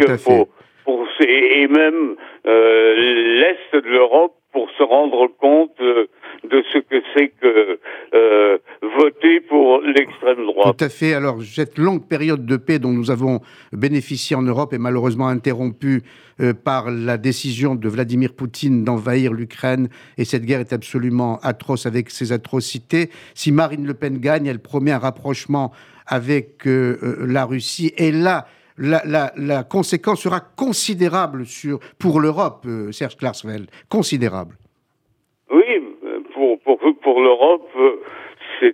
et 1.20 1.66
même 1.68 2.16
euh, 2.46 3.40
l'Est 3.40 3.84
de 3.84 3.88
l'Europe 3.88 4.34
pour 4.56 4.70
se 4.78 4.82
rendre 4.82 5.28
compte 5.38 5.78
euh, 5.82 6.06
de 6.44 6.64
ce 6.72 6.78
que 6.78 7.02
c'est 7.14 7.28
que 7.28 7.78
euh, 8.14 8.56
voter 8.98 9.40
pour 9.40 9.82
l'extrême 9.82 10.46
droite. 10.46 10.78
Tout 10.78 10.84
à 10.86 10.88
fait. 10.88 11.12
Alors, 11.12 11.42
cette 11.42 11.76
longue 11.76 12.08
période 12.08 12.46
de 12.46 12.56
paix 12.56 12.78
dont 12.78 12.90
nous 12.90 13.10
avons 13.10 13.40
bénéficié 13.74 14.34
en 14.34 14.40
Europe 14.40 14.72
est 14.72 14.78
malheureusement 14.78 15.28
interrompue 15.28 16.04
euh, 16.40 16.54
par 16.54 16.90
la 16.90 17.18
décision 17.18 17.74
de 17.74 17.86
Vladimir 17.86 18.32
Poutine 18.32 18.82
d'envahir 18.82 19.34
l'Ukraine 19.34 19.90
et 20.16 20.24
cette 20.24 20.46
guerre 20.46 20.60
est 20.60 20.72
absolument 20.72 21.38
atroce 21.42 21.84
avec 21.84 22.08
ses 22.08 22.32
atrocités. 22.32 23.10
Si 23.34 23.52
Marine 23.52 23.86
Le 23.86 23.92
Pen 23.92 24.16
gagne, 24.16 24.46
elle 24.46 24.60
promet 24.60 24.92
un 24.92 24.98
rapprochement 24.98 25.70
avec 26.06 26.62
la 26.64 27.44
Russie 27.44 27.92
et 27.98 28.10
là, 28.10 28.46
la, 28.78 29.64
conséquence 29.64 30.22
sera 30.22 30.40
considérable 30.40 31.46
sur, 31.46 31.78
pour 31.98 32.20
l'Europe, 32.20 32.64
euh, 32.66 32.92
Serge 32.92 33.16
Klarsfeld, 33.16 33.68
considérable. 33.88 34.56
Oui, 35.50 35.64
pour, 36.34 36.60
pour, 36.60 36.78
pour 37.02 37.20
l'Europe, 37.20 37.68
euh, 37.76 38.72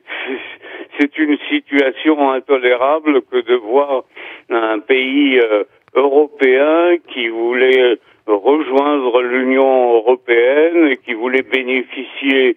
c'est 0.99 1.18
une 1.18 1.38
situation 1.49 2.30
intolérable 2.30 3.23
que 3.23 3.40
de 3.40 3.54
voir 3.54 4.04
un 4.50 4.78
pays 4.78 5.38
euh, 5.38 5.64
européen 5.94 6.97
qui 7.12 7.28
voulait 7.28 7.99
rejoindre 8.26 9.21
l'Union 9.23 9.94
européenne 9.94 10.87
et 10.87 10.97
qui 10.97 11.12
voulait 11.12 11.42
bénéficier, 11.42 12.56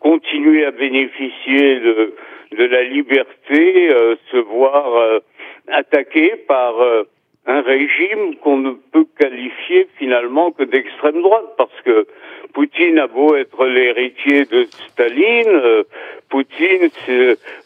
continuer 0.00 0.64
à 0.64 0.70
bénéficier 0.70 1.80
de, 1.80 2.14
de 2.56 2.64
la 2.64 2.82
liberté, 2.84 3.90
se 4.30 4.38
voir 4.38 5.20
attaqué 5.68 6.36
par 6.48 6.80
euh, 6.80 7.04
un 7.46 7.60
régime 7.60 8.36
qu'on 8.36 8.58
ne 8.58 8.72
peut 8.92 9.06
qualifier 9.18 9.88
finalement 9.98 10.52
que 10.52 10.62
d'extrême 10.62 11.20
droite, 11.22 11.54
parce 11.56 11.80
que 11.84 12.06
Poutine 12.52 12.98
a 12.98 13.06
beau 13.06 13.34
être 13.34 13.66
l'héritier 13.66 14.44
de 14.44 14.64
Staline, 14.64 15.48
euh, 15.48 15.82
Poutine 16.28 16.88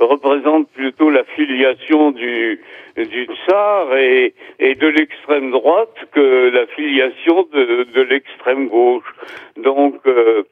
représente 0.01 0.69
plutôt 0.71 1.11
la 1.11 1.25
filiation 1.25 2.11
du, 2.13 2.61
du 2.97 3.27
tsar 3.27 3.97
et, 3.97 4.35
et 4.59 4.75
de 4.75 4.87
l'extrême 4.87 5.51
droite 5.51 5.97
que 6.13 6.51
la 6.51 6.67
filiation 6.69 7.47
de, 7.53 7.87
de 7.93 8.01
l'extrême 8.03 8.69
gauche. 8.69 9.15
Donc 9.57 9.97
euh, 10.07 10.45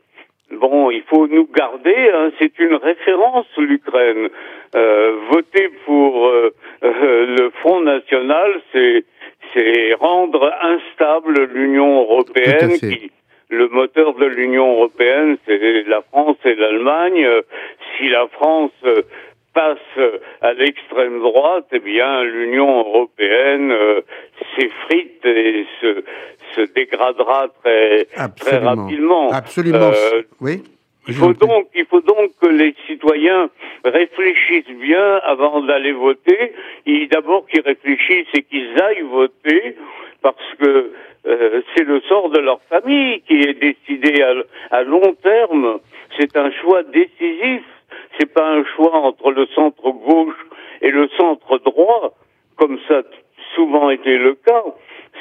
Bon, 0.50 0.90
il 0.90 1.02
faut 1.02 1.26
nous 1.26 1.46
garder, 1.46 2.10
hein, 2.14 2.30
c'est 2.38 2.58
une 2.58 2.74
référence 2.74 3.46
l'Ukraine. 3.56 4.28
Euh, 4.74 5.16
voter 5.30 5.70
pour 5.86 6.26
euh, 6.26 6.54
euh, 6.82 7.36
le 7.38 7.50
Front 7.60 7.80
National, 7.80 8.60
c'est 8.72 9.04
c'est 9.52 9.94
rendre 9.94 10.52
instable 10.62 11.44
l'Union 11.44 12.00
européenne 12.00 12.78
qui 12.78 13.10
le 13.50 13.68
moteur 13.68 14.14
de 14.14 14.26
l'Union 14.26 14.72
européenne, 14.72 15.36
c'est 15.46 15.84
la 15.86 16.02
France 16.02 16.36
et 16.44 16.54
l'Allemagne. 16.56 17.26
Si 17.96 18.08
la 18.08 18.26
France 18.28 18.72
passe 19.54 19.78
à 20.42 20.52
l'extrême 20.52 21.20
droite, 21.20 21.66
eh 21.72 21.78
bien, 21.78 22.24
l'Union 22.24 22.80
européenne 22.80 23.70
euh, 23.70 24.00
s'effrite 24.54 25.24
et 25.24 25.64
se, 25.80 26.04
se 26.54 26.72
dégradera 26.74 27.48
très, 27.62 28.06
très 28.40 28.58
rapidement. 28.58 29.30
Absolument. 29.30 29.92
Euh, 29.94 30.22
oui. 30.40 30.62
Il 31.06 31.14
faut 31.14 31.34
donc, 31.34 31.68
il 31.74 31.84
faut 31.84 32.00
donc 32.00 32.30
que 32.40 32.46
les 32.46 32.74
citoyens 32.86 33.50
réfléchissent 33.84 34.76
bien 34.90 35.20
avant 35.34 35.60
d'aller 35.60 35.92
voter. 35.92 36.52
D'abord 37.10 37.46
qu'ils 37.46 37.60
réfléchissent 37.60 38.32
et 38.34 38.42
qu'ils 38.42 38.72
aillent 38.82 39.02
voter, 39.02 39.76
parce 40.22 40.54
que 40.58 40.92
euh, 41.26 41.60
c'est 41.74 41.84
le 41.84 42.00
sort 42.08 42.30
de 42.30 42.38
leur 42.38 42.60
famille 42.70 43.20
qui 43.26 43.36
est 43.42 43.54
décidé 43.54 44.22
à, 44.22 44.32
à 44.78 44.82
long 44.82 45.14
terme. 45.22 45.78
C'est 46.18 46.36
un 46.36 46.50
choix 46.52 46.82
décisif 46.84 47.62
c'est 48.18 48.32
pas 48.32 48.48
un 48.48 48.64
choix 48.76 48.96
entre 48.96 49.30
le 49.30 49.46
centre 49.54 49.90
gauche 49.90 50.34
et 50.82 50.90
le 50.90 51.08
centre 51.16 51.58
droit, 51.58 52.14
comme 52.56 52.78
ça 52.88 53.02
souvent 53.54 53.90
été 53.90 54.18
le 54.18 54.34
cas. 54.34 54.64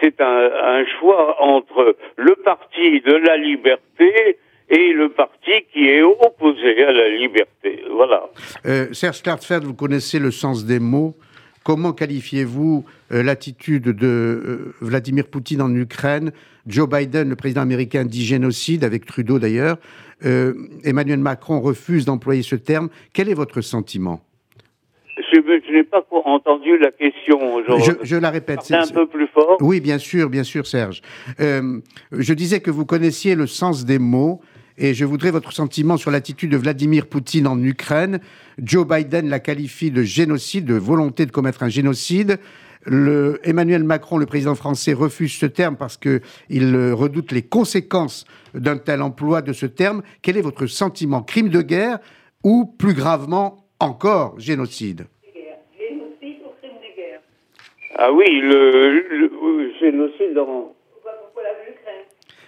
C'est 0.01 0.19
un, 0.19 0.85
choix 0.99 1.41
entre 1.41 1.95
le 2.17 2.35
parti 2.43 3.01
de 3.01 3.13
la 3.13 3.37
liberté 3.37 4.37
et 4.69 4.91
le 4.91 5.09
parti 5.09 5.51
qui 5.71 5.87
est 5.87 6.01
opposé 6.01 6.83
à 6.83 6.91
la 6.91 7.09
liberté. 7.09 7.83
Voilà. 7.91 8.29
Euh, 8.65 8.87
Serge 8.91 9.21
Klartfeld, 9.21 9.63
vous 9.63 9.75
connaissez 9.75 10.19
le 10.19 10.31
sens 10.31 10.65
des 10.65 10.79
mots. 10.79 11.15
Comment 11.63 11.93
qualifiez-vous 11.93 12.83
euh, 13.11 13.23
l'attitude 13.23 13.83
de 13.83 14.07
euh, 14.07 14.75
Vladimir 14.81 15.27
Poutine 15.27 15.61
en 15.61 15.73
Ukraine? 15.73 16.31
Joe 16.67 16.89
Biden, 16.89 17.29
le 17.29 17.35
président 17.35 17.61
américain, 17.61 18.03
dit 18.03 18.25
génocide, 18.25 18.83
avec 18.83 19.05
Trudeau 19.05 19.39
d'ailleurs. 19.39 19.77
Euh, 20.25 20.53
Emmanuel 20.83 21.19
Macron 21.19 21.59
refuse 21.59 22.05
d'employer 22.05 22.43
ce 22.43 22.55
terme. 22.55 22.89
Quel 23.13 23.29
est 23.29 23.33
votre 23.33 23.61
sentiment? 23.61 24.21
Je, 25.31 25.71
n'ai 25.71 25.83
pas 25.83 26.05
entendu 26.25 26.77
la 26.77 26.91
question. 26.91 27.39
Je, 27.79 27.91
je 28.01 28.15
la 28.15 28.29
répète. 28.29 28.59
C'est 28.63 28.75
un 28.75 28.87
peu 28.87 29.07
plus 29.07 29.27
fort. 29.27 29.57
Oui, 29.61 29.79
bien 29.79 29.97
sûr, 29.97 30.29
bien 30.29 30.43
sûr, 30.43 30.65
Serge. 30.65 31.01
je 31.39 32.33
disais 32.33 32.61
que 32.61 32.71
vous 32.71 32.85
connaissiez 32.85 33.35
le 33.35 33.47
sens 33.47 33.85
des 33.85 33.99
mots 33.99 34.41
et 34.77 34.93
je 34.93 35.05
voudrais 35.05 35.31
votre 35.31 35.51
sentiment 35.51 35.97
sur 35.97 36.11
l'attitude 36.11 36.51
de 36.51 36.57
Vladimir 36.57 37.07
Poutine 37.07 37.47
en 37.47 37.61
Ukraine. 37.61 38.19
Joe 38.57 38.87
Biden 38.87 39.29
la 39.29 39.39
qualifie 39.39 39.91
de 39.91 40.03
génocide, 40.03 40.65
de 40.65 40.75
volonté 40.75 41.25
de 41.25 41.31
commettre 41.31 41.63
un 41.63 41.69
génocide. 41.69 42.39
Le, 42.85 43.39
Emmanuel 43.43 43.83
Macron, 43.83 44.17
le 44.17 44.25
président 44.25 44.55
français, 44.55 44.93
refuse 44.93 45.33
ce 45.33 45.45
terme 45.45 45.77
parce 45.77 45.97
qu'il 45.97 46.21
redoute 46.93 47.31
les 47.31 47.41
conséquences 47.41 48.25
d'un 48.53 48.77
tel 48.77 49.01
emploi 49.01 49.41
de 49.41 49.53
ce 49.53 49.65
terme. 49.65 50.03
Quel 50.21 50.37
est 50.37 50.41
votre 50.41 50.65
sentiment? 50.67 51.21
Crime 51.21 51.49
de 51.49 51.61
guerre 51.61 51.99
ou, 52.43 52.65
plus 52.65 52.93
gravement 52.93 53.65
encore, 53.79 54.39
génocide? 54.39 55.05
Génocide 55.33 56.41
ou 56.45 56.51
crime 56.61 56.77
de 56.81 56.95
guerre 56.95 57.21
Ah 57.95 58.11
oui, 58.11 58.25
le, 58.41 59.71
génocide 59.79 60.37
en... 60.37 60.73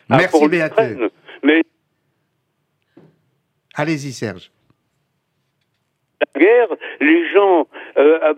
Merci 0.10 0.38
ah, 0.62 1.08
Mais 1.44 1.64
Allez-y, 3.76 4.14
Serge. 4.14 4.52
La 6.22 6.40
guerre, 6.40 6.68
les 7.02 7.30
gens 7.34 7.68
euh, 7.98 8.34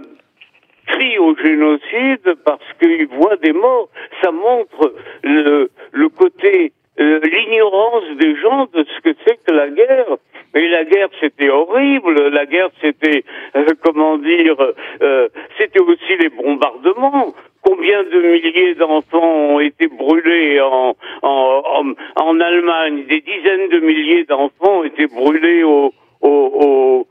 crient 0.88 1.20
au 1.20 1.36
génocide 1.36 2.36
parce 2.44 2.74
qu'ils 2.80 3.08
voient 3.08 3.38
des 3.38 3.54
morts. 3.54 3.90
Ça 4.22 4.32
montre 4.32 4.94
le, 5.24 5.70
le 5.92 6.10
côté, 6.10 6.72
euh, 7.00 7.20
l'ignorance 7.24 8.06
des 8.20 8.36
gens 8.38 8.68
de 8.74 8.84
ce 8.84 9.02
que 9.02 9.16
c'est 9.26 9.38
que 9.46 9.54
la 9.54 9.70
guerre. 9.70 10.18
Et 10.56 10.68
la 10.70 10.86
guerre, 10.86 11.10
c'était 11.20 11.50
horrible. 11.50 12.30
La 12.30 12.46
guerre, 12.46 12.70
c'était, 12.82 13.24
euh, 13.56 13.66
comment 13.84 14.18
dire, 14.18 14.56
euh, 15.02 15.28
c'était 15.58 15.82
aussi 15.82 16.18
les 16.20 16.30
bombardements. 16.30 17.34
Combien 17.62 18.02
de 18.04 18.22
milliers 18.22 18.76
d'enfants 18.76 19.36
ont 19.56 19.60
été 19.60 19.88
brûlés 19.88 20.62
en, 20.62 20.96
en, 21.22 21.94
en, 22.16 22.40
Allemagne? 22.40 23.04
Des 23.10 23.22
dizaines 23.22 23.70
de 23.70 23.80
milliers 23.80 24.24
d'enfants 24.24 24.80
ont 24.80 24.84
été 24.84 25.06
brûlés 25.06 25.64
au, 25.64 25.94
au, 26.28 27.08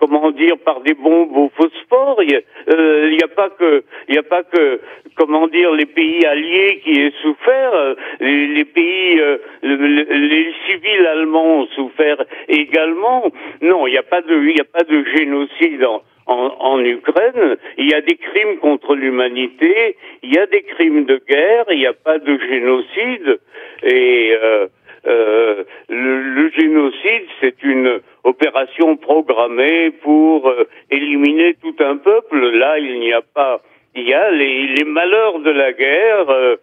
comment 0.00 0.30
dire 0.30 0.58
par 0.58 0.80
des 0.80 0.94
bombes 0.94 1.36
au 1.36 1.50
phosphore. 1.56 2.22
Il 2.22 2.28
n'y 2.28 3.22
a, 3.22 3.24
a, 3.24 3.28
pas 3.28 3.50
que 3.50 3.84
il 4.08 4.18
a 4.18 4.22
pas 4.22 4.42
que 4.42 4.80
comment 5.16 5.46
dire 5.48 5.72
les 5.72 5.86
pays 5.86 6.24
alliés 6.24 6.80
qui 6.82 7.00
aient 7.00 7.12
souffert. 7.22 7.96
Les, 8.20 8.64
pays 8.64 9.20
les 9.62 10.52
civils 10.66 11.06
allemands 11.06 11.60
ont 11.60 11.66
souffert 11.68 12.24
également. 12.48 13.24
Non, 13.62 13.86
il 13.86 13.92
n'y 13.92 13.98
a 13.98 14.02
pas 14.02 14.22
de 14.22 14.34
il 14.42 14.60
a 14.60 14.64
pas 14.64 14.84
de 14.84 15.04
génocide 15.16 15.86
en, 16.26 16.56
en, 16.58 16.80
Ukraine, 16.84 17.56
il 17.76 17.90
y 17.90 17.94
a 17.94 18.00
des 18.00 18.16
crimes 18.16 18.56
contre 18.58 18.94
l'humanité, 18.94 19.96
il 20.22 20.34
y 20.34 20.38
a 20.38 20.46
des 20.46 20.62
crimes 20.62 21.04
de 21.04 21.20
guerre, 21.28 21.66
il 21.70 21.78
n'y 21.78 21.86
a 21.86 21.92
pas 21.92 22.18
de 22.18 22.38
génocide. 22.38 23.40
Et 23.82 24.34
euh, 24.42 24.66
euh, 25.06 25.64
le, 25.88 26.50
génocide, 26.50 27.26
c'est 27.40 27.62
une 27.62 28.00
opération 28.22 28.96
programmée 28.96 29.90
pour 29.90 30.48
euh, 30.48 30.68
éliminer 30.90 31.54
tout 31.62 31.76
un 31.80 31.96
peuple. 31.96 32.50
Là, 32.50 32.78
il 32.78 33.00
n'y 33.00 33.12
a 33.12 33.22
pas. 33.22 33.60
Il 33.94 34.08
y 34.08 34.14
a 34.14 34.30
les, 34.30 34.66
les 34.68 34.84
malheurs 34.84 35.38
de 35.40 35.50
la 35.50 35.72
guerre 35.72 36.56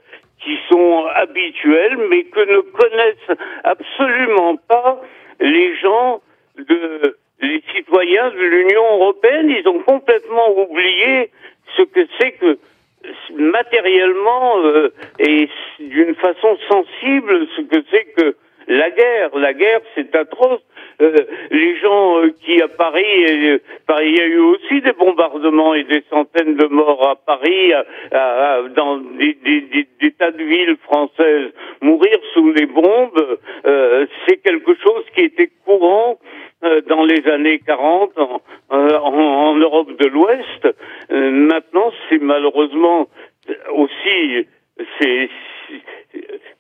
qui 0.44 0.58
sont 0.70 1.06
habituelles, 1.16 1.98
mais 2.10 2.24
que 2.24 2.42
ne 2.42 2.60
connaissent 2.60 3.40
absolument 3.64 4.58
pas 4.58 5.02
les 5.40 5.76
gens 5.78 6.22
de 6.58 7.16
les 7.42 7.64
citoyens 7.76 8.30
de 8.32 8.40
l'Union 8.40 8.96
européenne. 8.96 9.50
Ils 9.50 9.68
ont 9.68 9.80
complètement 9.80 10.58
oublié 10.58 11.32
ce 11.76 11.84
que 11.84 12.06
c'est 12.20 12.32
que 12.34 12.58
matériellement 13.36 14.60
euh, 14.64 14.94
et 15.20 15.50
d'une 15.80 16.16
façon 16.16 16.58
sensible 16.70 17.48
ce 17.56 17.62
que 17.62 17.84
c'est 17.92 18.06
que 18.18 18.36
la 18.68 18.90
guerre. 18.92 19.36
La 19.36 19.54
guerre, 19.54 19.82
c'est 19.96 20.16
atroce. 20.16 20.62
Euh, 21.02 21.16
les 21.50 21.78
gens 21.78 22.20
euh, 22.20 22.30
qui 22.44 22.62
à 22.62 22.68
Paris, 22.68 23.04
il 23.06 24.16
y 24.16 24.22
a 24.22 24.26
eu 24.26 24.38
aussi 24.38 24.82
des 24.82 24.94
bombardements 24.94 25.74
et 25.74 25.84
des 25.84 26.04
centaines 26.10 26.56
de 26.56 26.68
morts 26.68 27.08
à 27.08 27.16
Paris, 27.16 27.74
dans 28.76 28.98
des, 28.98 29.36
des, 30.00 30.12
tas 30.12 30.32
de 30.32 30.44
villes 30.44 30.78
françaises. 30.84 31.52
Mourir 31.82 32.18
sous 32.34 32.52
les 32.54 32.68
bombes, 32.68 33.40
c'est 34.28 34.38
quelque 34.38 34.76
chose 34.76 35.04
qui 35.16 35.22
était 35.22 35.50
courant 35.66 36.20
dans 36.88 37.04
les 37.06 37.28
années 37.28 37.60
40 37.60 38.12
en, 38.18 38.42
en 38.70 39.56
Europe 39.56 39.92
de 40.00 40.08
l'Ouest. 40.08 40.68
maintenant, 41.10 41.92
c'est 42.10 42.22
malheureusement 42.22 43.08
aussi 43.74 44.46
c'est 45.00 45.30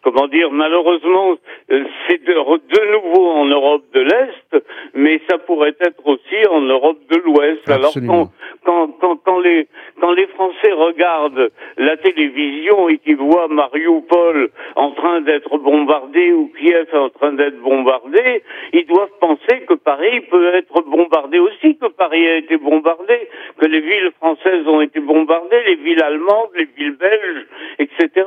comment 0.03 0.27
dire, 0.27 0.51
malheureusement, 0.51 1.35
euh, 1.71 1.83
c'est 2.07 2.23
de, 2.23 2.33
de, 2.33 2.91
nouveau 2.91 3.29
en 3.29 3.45
Europe 3.45 3.83
de 3.93 4.01
l'Est, 4.01 4.63
mais 4.93 5.21
ça 5.29 5.37
pourrait 5.37 5.75
être 5.79 6.05
aussi 6.05 6.47
en 6.49 6.61
Europe 6.61 6.99
de 7.09 7.17
l'Ouest. 7.17 7.69
Alors 7.69 7.93
quand, 7.93 8.29
quand, 8.65 8.87
quand, 8.99 9.17
quand, 9.23 9.39
les, 9.39 9.67
quand 9.99 10.11
les 10.11 10.27
Français 10.27 10.71
regardent 10.71 11.51
la 11.77 11.97
télévision 11.97 12.89
et 12.89 12.97
qu'ils 12.97 13.17
voient 13.17 13.47
Mariupol 13.47 14.49
en 14.75 14.91
train 14.91 15.21
d'être 15.21 15.57
bombardé 15.57 16.31
ou 16.31 16.51
Kiev 16.57 16.87
en 16.93 17.09
train 17.09 17.33
d'être 17.33 17.59
bombardé, 17.59 18.43
ils 18.73 18.85
doivent 18.85 19.17
penser 19.19 19.61
que 19.67 19.73
Paris 19.75 20.21
peut 20.21 20.55
être 20.55 20.81
bombardé 20.87 21.39
aussi, 21.39 21.77
que 21.77 21.87
Paris 21.87 22.27
a 22.27 22.35
été 22.37 22.57
bombardé, 22.57 23.29
que 23.59 23.65
les 23.65 23.81
villes 23.81 24.11
françaises 24.17 24.67
ont 24.67 24.81
été 24.81 24.99
bombardées, 24.99 25.61
les 25.67 25.75
villes 25.75 26.01
allemandes, 26.03 26.49
les 26.55 26.67
villes 26.77 26.97
belges, 26.97 27.45
etc. 27.79 28.25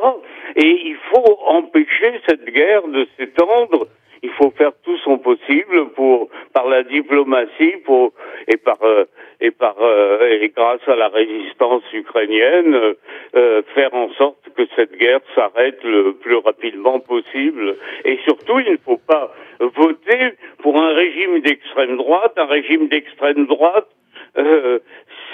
Et 0.57 0.81
il 0.87 0.97
faut 1.11 1.14
empêcher 1.47 2.21
cette 2.27 2.45
guerre 2.45 2.87
de 2.89 3.07
s'étendre. 3.17 3.89
Il 4.23 4.31
faut 4.31 4.51
faire 4.53 4.73
tout 4.83 4.97
son 5.05 5.19
possible 5.19 5.91
pour, 5.91 6.31
par 6.55 6.67
la 6.67 6.83
diplomatie, 6.83 7.75
pour 7.85 8.13
et 8.49 8.57
par 8.57 8.79
euh, 8.83 9.05
et 9.41 9.51
par 9.51 9.77
euh, 9.81 10.41
et 10.41 10.49
grâce 10.49 10.81
à 10.87 10.97
la 10.97 11.09
résistance 11.09 11.83
ukrainienne, 11.93 12.95
euh, 13.37 13.63
faire 13.75 13.93
en 13.93 14.09
sorte 14.15 14.39
que 14.57 14.63
cette 14.77 14.97
guerre 14.97 15.21
s'arrête 15.35 15.83
le 15.85 16.15
plus 16.15 16.37
rapidement 16.37 17.01
possible. 17.01 17.77
Et 18.07 18.19
surtout, 18.25 18.61
il 18.61 18.73
ne 18.73 18.79
faut 18.79 19.01
pas 19.07 19.35
voter 19.61 20.33
pour 20.63 20.81
un 20.81 20.95
régime 20.95 21.41
d'extrême 21.41 21.99
droite. 21.99 22.33
Un 22.39 22.47
régime 22.47 22.89
d'extrême 22.89 23.45
droite, 23.45 23.89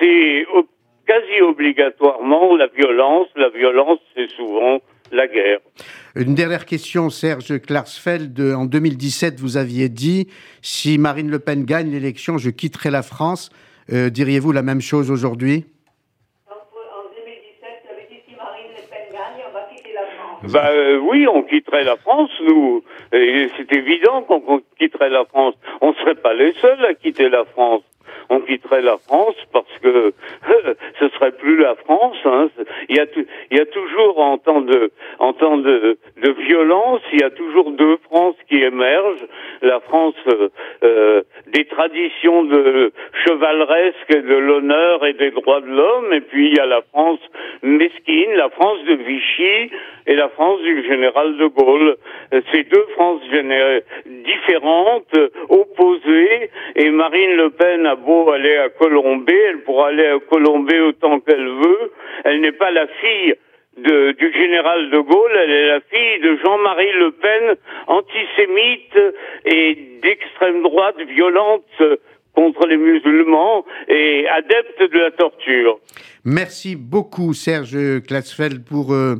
c'est 0.00 0.46
quasi 1.06 1.40
obligatoirement 1.40 2.56
la 2.56 2.66
violence. 2.68 3.28
La 3.36 3.48
violence, 3.50 3.98
c'est 4.14 4.30
souvent 4.30 4.80
la 5.12 5.26
guerre. 5.26 5.58
Une 6.16 6.34
dernière 6.34 6.66
question, 6.66 7.10
Serge 7.10 7.60
Klarsfeld. 7.60 8.40
En 8.40 8.64
2017, 8.64 9.40
vous 9.40 9.56
aviez 9.56 9.88
dit 9.88 10.28
si 10.62 10.98
Marine 10.98 11.30
Le 11.30 11.38
Pen 11.38 11.64
gagne 11.64 11.90
l'élection, 11.90 12.38
je 12.38 12.50
quitterai 12.50 12.90
la 12.90 13.02
France. 13.02 13.50
Euh, 13.92 14.10
diriez-vous 14.10 14.52
la 14.52 14.62
même 14.62 14.80
chose 14.80 15.10
aujourd'hui? 15.10 15.64
En 16.48 16.54
2017, 17.14 17.70
vous 17.84 17.92
avez 17.92 18.06
dit 18.08 18.20
si 18.28 18.36
Marine 18.36 18.70
Le 18.76 18.82
Pen 18.88 19.12
gagne, 19.12 19.44
on 19.48 19.52
va 19.52 19.62
quitter 19.74 19.92
la 19.92 20.06
France. 20.06 20.52
Bah, 20.52 20.70
euh, 20.70 20.98
oui, 20.98 21.26
on 21.26 21.42
quitterait 21.42 21.84
la 21.84 21.96
France, 21.96 22.30
nous. 22.46 22.84
C'est 23.12 23.72
évident 23.72 24.22
qu'on 24.22 24.62
quitterait 24.78 25.10
la 25.10 25.24
France. 25.24 25.54
On 25.80 25.90
ne 25.90 25.94
serait 25.94 26.14
pas 26.14 26.34
les 26.34 26.52
seuls 26.54 26.84
à 26.84 26.94
quitter 26.94 27.28
la 27.28 27.44
France 27.44 27.82
on 28.30 28.40
quitterait 28.40 28.82
la 28.82 28.96
France 28.96 29.36
parce 29.52 29.78
que 29.82 30.12
ce 30.98 31.08
serait 31.08 31.32
plus 31.32 31.56
la 31.56 31.74
France. 31.74 32.16
Hein. 32.24 32.48
Il, 32.88 32.96
y 32.96 33.00
a 33.00 33.06
il 33.50 33.58
y 33.58 33.60
a 33.60 33.66
toujours 33.66 34.20
en 34.20 34.38
temps 34.38 34.60
de 34.60 34.92
en 35.18 35.32
temps 35.32 35.58
de, 35.58 35.98
de 36.22 36.30
violence, 36.46 37.00
il 37.12 37.20
y 37.20 37.24
a 37.24 37.30
toujours 37.30 37.72
deux 37.72 37.98
France 38.04 38.36
qui 38.48 38.62
émergent. 38.62 39.26
La 39.62 39.80
France 39.80 40.14
euh, 40.28 40.48
euh, 40.84 41.22
des 41.48 41.64
traditions 41.64 42.44
de 42.44 42.92
chevaleresque 43.24 44.12
de 44.12 44.36
l'honneur 44.36 45.04
et 45.04 45.12
des 45.14 45.32
droits 45.32 45.60
de 45.60 45.66
l'homme, 45.66 46.12
et 46.12 46.20
puis 46.20 46.48
il 46.48 46.56
y 46.56 46.60
a 46.60 46.66
la 46.66 46.82
France 46.82 47.20
mesquine, 47.62 48.32
la 48.34 48.48
France 48.50 48.78
de 48.84 48.94
Vichy 48.94 49.70
et 50.06 50.14
la 50.14 50.28
France 50.28 50.60
du 50.62 50.86
général 50.86 51.36
de 51.36 51.46
Gaulle. 51.46 51.96
Ces 52.52 52.62
deux 52.64 52.86
France 52.94 53.20
différentes, 54.06 55.18
opposées, 55.48 56.50
et 56.76 56.90
Marine 56.90 57.36
Le 57.36 57.50
Pen 57.50 57.86
a 57.86 57.96
beau 57.96 58.19
aller 58.28 58.56
à 58.56 58.68
Colombey, 58.68 59.38
elle 59.48 59.62
pourra 59.62 59.88
aller 59.88 60.06
à 60.06 60.18
Colombey 60.18 60.80
autant 60.80 61.20
qu'elle 61.20 61.48
veut. 61.48 61.92
Elle 62.24 62.40
n'est 62.40 62.52
pas 62.52 62.70
la 62.70 62.86
fille 62.86 63.34
de, 63.78 64.12
du 64.12 64.32
général 64.32 64.90
de 64.90 64.98
Gaulle, 64.98 65.32
elle 65.42 65.50
est 65.50 65.66
la 65.68 65.80
fille 65.80 66.20
de 66.22 66.36
Jean-Marie 66.44 66.92
Le 66.98 67.10
Pen, 67.12 67.56
antisémite 67.86 69.14
et 69.44 69.98
d'extrême 70.02 70.62
droite 70.62 71.00
violente 71.08 71.82
contre 72.34 72.66
les 72.66 72.76
musulmans 72.76 73.64
et 73.88 74.26
adepte 74.28 74.92
de 74.92 74.98
la 74.98 75.10
torture. 75.10 75.78
Merci 76.24 76.76
beaucoup 76.76 77.32
Serge 77.32 77.76
Klatsfeld 78.06 78.64
pour 78.64 78.92
euh, 78.92 79.16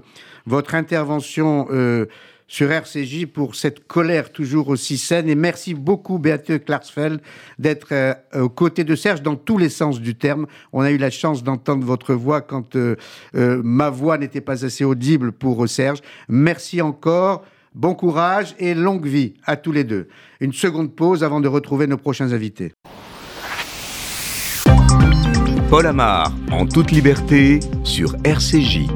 votre 0.47 0.75
intervention. 0.75 1.67
Euh, 1.71 2.07
sur 2.51 2.73
RCJ 2.73 3.27
pour 3.27 3.55
cette 3.55 3.87
colère 3.87 4.33
toujours 4.33 4.69
aussi 4.69 4.99
saine. 4.99 5.29
Et 5.29 5.37
merci 5.37 5.73
beaucoup, 5.73 6.19
Beate 6.19 6.65
Klarsfeld, 6.65 7.21
d'être 7.61 7.93
euh, 7.93 8.13
aux 8.35 8.49
côtés 8.49 8.83
de 8.83 8.97
Serge 8.97 9.23
dans 9.23 9.37
tous 9.37 9.57
les 9.57 9.69
sens 9.69 10.01
du 10.01 10.17
terme. 10.17 10.47
On 10.73 10.81
a 10.81 10.91
eu 10.91 10.99
la 10.99 11.11
chance 11.11 11.45
d'entendre 11.45 11.87
votre 11.87 12.13
voix 12.13 12.41
quand 12.41 12.75
euh, 12.75 12.97
euh, 13.37 13.61
ma 13.65 13.89
voix 13.89 14.19
n'était 14.19 14.41
pas 14.41 14.65
assez 14.65 14.85
audible 14.85 15.31
pour 15.31 15.69
Serge. 15.69 16.01
Merci 16.29 16.83
encore. 16.83 17.45
Bon 17.73 17.95
courage 17.95 18.57
et 18.59 18.75
longue 18.75 19.07
vie 19.07 19.35
à 19.47 19.57
tous 19.57 19.71
les 19.71 19.85
deux. 19.85 20.09
Une 20.41 20.53
seconde 20.53 20.93
pause 20.97 21.23
avant 21.23 21.41
de 21.41 21.47
retrouver 21.47 21.87
nos 21.87 21.99
prochains 21.99 22.33
invités. 22.33 22.73
Paul 25.71 25.87
Amar, 25.87 26.33
en 26.51 26.67
toute 26.67 26.91
liberté, 26.91 27.61
sur 27.85 28.17
RCJ. 28.25 28.89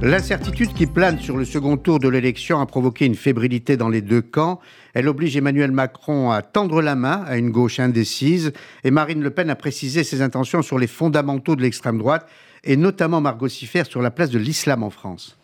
L'incertitude 0.00 0.74
qui 0.74 0.86
plane 0.86 1.18
sur 1.18 1.36
le 1.36 1.44
second 1.44 1.76
tour 1.76 1.98
de 1.98 2.08
l'élection 2.08 2.60
a 2.60 2.66
provoqué 2.66 3.04
une 3.04 3.16
fébrilité 3.16 3.76
dans 3.76 3.88
les 3.88 4.00
deux 4.00 4.22
camps. 4.22 4.60
Elle 4.94 5.08
oblige 5.08 5.36
Emmanuel 5.36 5.72
Macron 5.72 6.30
à 6.30 6.40
tendre 6.40 6.80
la 6.80 6.94
main 6.94 7.24
à 7.26 7.36
une 7.36 7.50
gauche 7.50 7.80
indécise 7.80 8.52
et 8.84 8.92
Marine 8.92 9.20
Le 9.20 9.30
Pen 9.30 9.50
a 9.50 9.56
précisé 9.56 10.04
ses 10.04 10.22
intentions 10.22 10.62
sur 10.62 10.78
les 10.78 10.86
fondamentaux 10.86 11.56
de 11.56 11.62
l'extrême 11.62 11.98
droite 11.98 12.28
et 12.62 12.76
notamment 12.76 13.20
Margot 13.20 13.48
Siffer 13.48 13.82
sur 13.84 14.00
la 14.00 14.12
place 14.12 14.30
de 14.30 14.38
l'islam 14.38 14.84
en 14.84 14.90
France. 14.90 15.36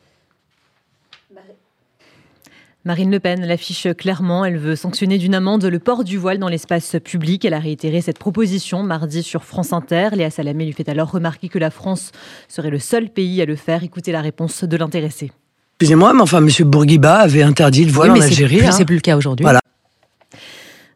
Marine 2.86 3.10
Le 3.10 3.18
Pen 3.18 3.46
l'affiche 3.46 3.88
clairement. 3.96 4.44
Elle 4.44 4.58
veut 4.58 4.76
sanctionner 4.76 5.16
d'une 5.16 5.34
amende 5.34 5.64
le 5.64 5.78
port 5.78 6.04
du 6.04 6.18
voile 6.18 6.38
dans 6.38 6.50
l'espace 6.50 6.96
public. 7.02 7.46
Elle 7.46 7.54
a 7.54 7.58
réitéré 7.58 8.02
cette 8.02 8.18
proposition 8.18 8.82
mardi 8.82 9.22
sur 9.22 9.44
France 9.44 9.72
Inter. 9.72 10.10
Léa 10.12 10.28
Salamé 10.28 10.66
lui 10.66 10.74
fait 10.74 10.90
alors 10.90 11.10
remarquer 11.10 11.48
que 11.48 11.58
la 11.58 11.70
France 11.70 12.12
serait 12.46 12.68
le 12.68 12.78
seul 12.78 13.08
pays 13.08 13.40
à 13.40 13.46
le 13.46 13.56
faire. 13.56 13.84
Écoutez 13.84 14.12
la 14.12 14.20
réponse 14.20 14.64
de 14.64 14.76
l'intéressé. 14.76 15.32
Excusez-moi, 15.80 16.12
mais 16.12 16.20
enfin, 16.20 16.46
M. 16.46 16.50
Bourguiba 16.68 17.20
avait 17.20 17.42
interdit 17.42 17.86
le 17.86 17.90
voile 17.90 18.10
en 18.10 18.20
Algérie. 18.20 18.60
C'est 18.60 18.82
hein. 18.82 18.84
plus 18.84 18.96
le 18.96 19.00
cas 19.00 19.16
aujourd'hui. 19.16 19.44
Voilà. 19.44 19.60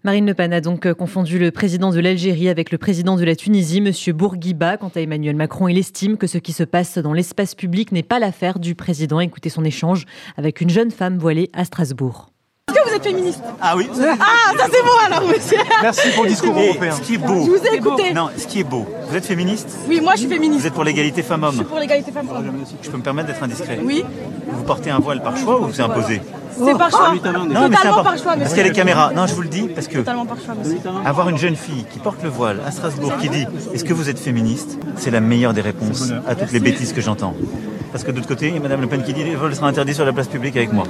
Marine 0.08 0.24
Le 0.24 0.32
Pen 0.32 0.54
a 0.54 0.62
donc 0.62 0.86
euh, 0.86 0.94
confondu 0.94 1.38
le 1.38 1.50
président 1.50 1.90
de 1.90 2.00
l'Algérie 2.00 2.48
avec 2.48 2.72
le 2.72 2.78
président 2.78 3.16
de 3.16 3.24
la 3.24 3.36
Tunisie, 3.36 3.82
M. 3.84 3.92
Bourguiba. 4.16 4.78
Quant 4.78 4.90
à 4.94 5.02
Emmanuel 5.02 5.36
Macron, 5.36 5.68
il 5.68 5.76
estime 5.76 6.16
que 6.16 6.26
ce 6.26 6.38
qui 6.38 6.54
se 6.54 6.64
passe 6.64 6.96
dans 6.96 7.12
l'espace 7.12 7.54
public 7.54 7.92
n'est 7.92 8.02
pas 8.02 8.18
l'affaire 8.18 8.58
du 8.58 8.74
président. 8.74 9.20
Écoutez 9.20 9.50
son 9.50 9.66
échange 9.66 10.06
avec 10.38 10.62
une 10.62 10.70
jeune 10.70 10.90
femme 10.90 11.18
voilée 11.18 11.50
à 11.52 11.66
Strasbourg. 11.66 12.30
Êtes 12.98 13.04
féministe 13.04 13.42
Ah 13.60 13.76
oui. 13.76 13.88
Ah, 13.96 14.52
ça 14.58 14.64
c'est 14.72 14.82
bon 14.82 14.90
alors, 15.06 15.28
monsieur. 15.28 15.58
Merci 15.82 16.08
pour 16.16 16.24
le 16.24 16.30
discours 16.30 16.58
européen. 16.58 16.92
Ce 16.96 17.00
qui 17.00 17.14
est 17.14 17.18
beau. 17.18 17.44
Je 17.44 17.50
vous 17.50 17.64
ai 17.64 17.76
écouté. 17.76 18.12
Non, 18.12 18.28
ce 18.36 18.44
qui 18.46 18.58
est 18.60 18.64
beau. 18.64 18.86
Vous 19.08 19.16
êtes 19.16 19.24
féministe? 19.24 19.68
Oui, 19.88 20.00
moi 20.00 20.14
je 20.14 20.20
suis 20.20 20.28
féministe. 20.28 20.62
Vous 20.62 20.66
êtes 20.66 20.74
pour 20.74 20.82
l'égalité 20.82 21.22
femmes-hommes 21.22 21.52
Je 21.52 21.58
suis 21.58 21.64
pour 21.66 21.78
l'égalité 21.78 22.10
femmes-hommes. 22.10 22.64
Je 22.82 22.90
peux 22.90 22.96
me 22.96 23.02
permettre 23.02 23.28
d'être 23.28 23.42
indiscret 23.42 23.78
Oui. 23.84 24.04
Vous 24.50 24.64
portez 24.64 24.90
un 24.90 24.98
voile 24.98 25.22
par 25.22 25.36
choix 25.36 25.60
ou 25.60 25.72
c'est 25.72 25.82
imposé 25.82 26.20
c'est 26.60 26.76
par 26.76 26.90
choix. 26.90 27.14
Non, 27.14 27.68
Totalement 27.68 28.02
par 28.02 28.18
choix. 28.18 28.34
Parce 28.36 28.48
qu'il 28.48 28.58
y 28.58 28.60
a 28.62 28.64
les 28.64 28.72
caméras. 28.72 29.12
Non, 29.14 29.28
je 29.28 29.34
vous 29.34 29.42
le 29.42 29.48
dis 29.48 29.68
parce 29.68 29.86
que 29.86 29.98
Totalement 29.98 30.26
par 30.26 30.38
choix, 30.38 30.54
avoir 31.04 31.28
une 31.28 31.38
jeune 31.38 31.54
fille 31.54 31.84
qui 31.92 32.00
porte 32.00 32.20
le 32.24 32.30
voile 32.30 32.60
à 32.66 32.72
Strasbourg 32.72 33.12
qui 33.20 33.28
dit 33.28 33.46
Est-ce 33.72 33.84
que 33.84 33.92
vous 33.94 34.08
êtes 34.08 34.18
féministe? 34.18 34.76
C'est 34.96 35.12
la 35.12 35.20
meilleure 35.20 35.54
des 35.54 35.60
réponses 35.60 36.10
à 36.26 36.34
toutes 36.34 36.50
les 36.50 36.58
bêtises 36.60 36.92
que 36.92 37.00
j'entends. 37.00 37.34
Parce 37.92 38.02
que 38.02 38.10
de 38.10 38.16
l'autre 38.16 38.28
côté, 38.28 38.48
il 38.48 38.54
y 38.54 38.56
a 38.56 38.60
Madame 38.60 38.80
Le 38.80 38.88
Pen 38.88 39.04
qui 39.04 39.12
dit 39.12 39.22
Le 39.22 39.36
voile 39.36 39.54
sera 39.54 39.68
interdit 39.68 39.94
sur 39.94 40.04
la 40.04 40.12
place 40.12 40.26
publique 40.26 40.56
avec 40.56 40.72
moi. 40.72 40.84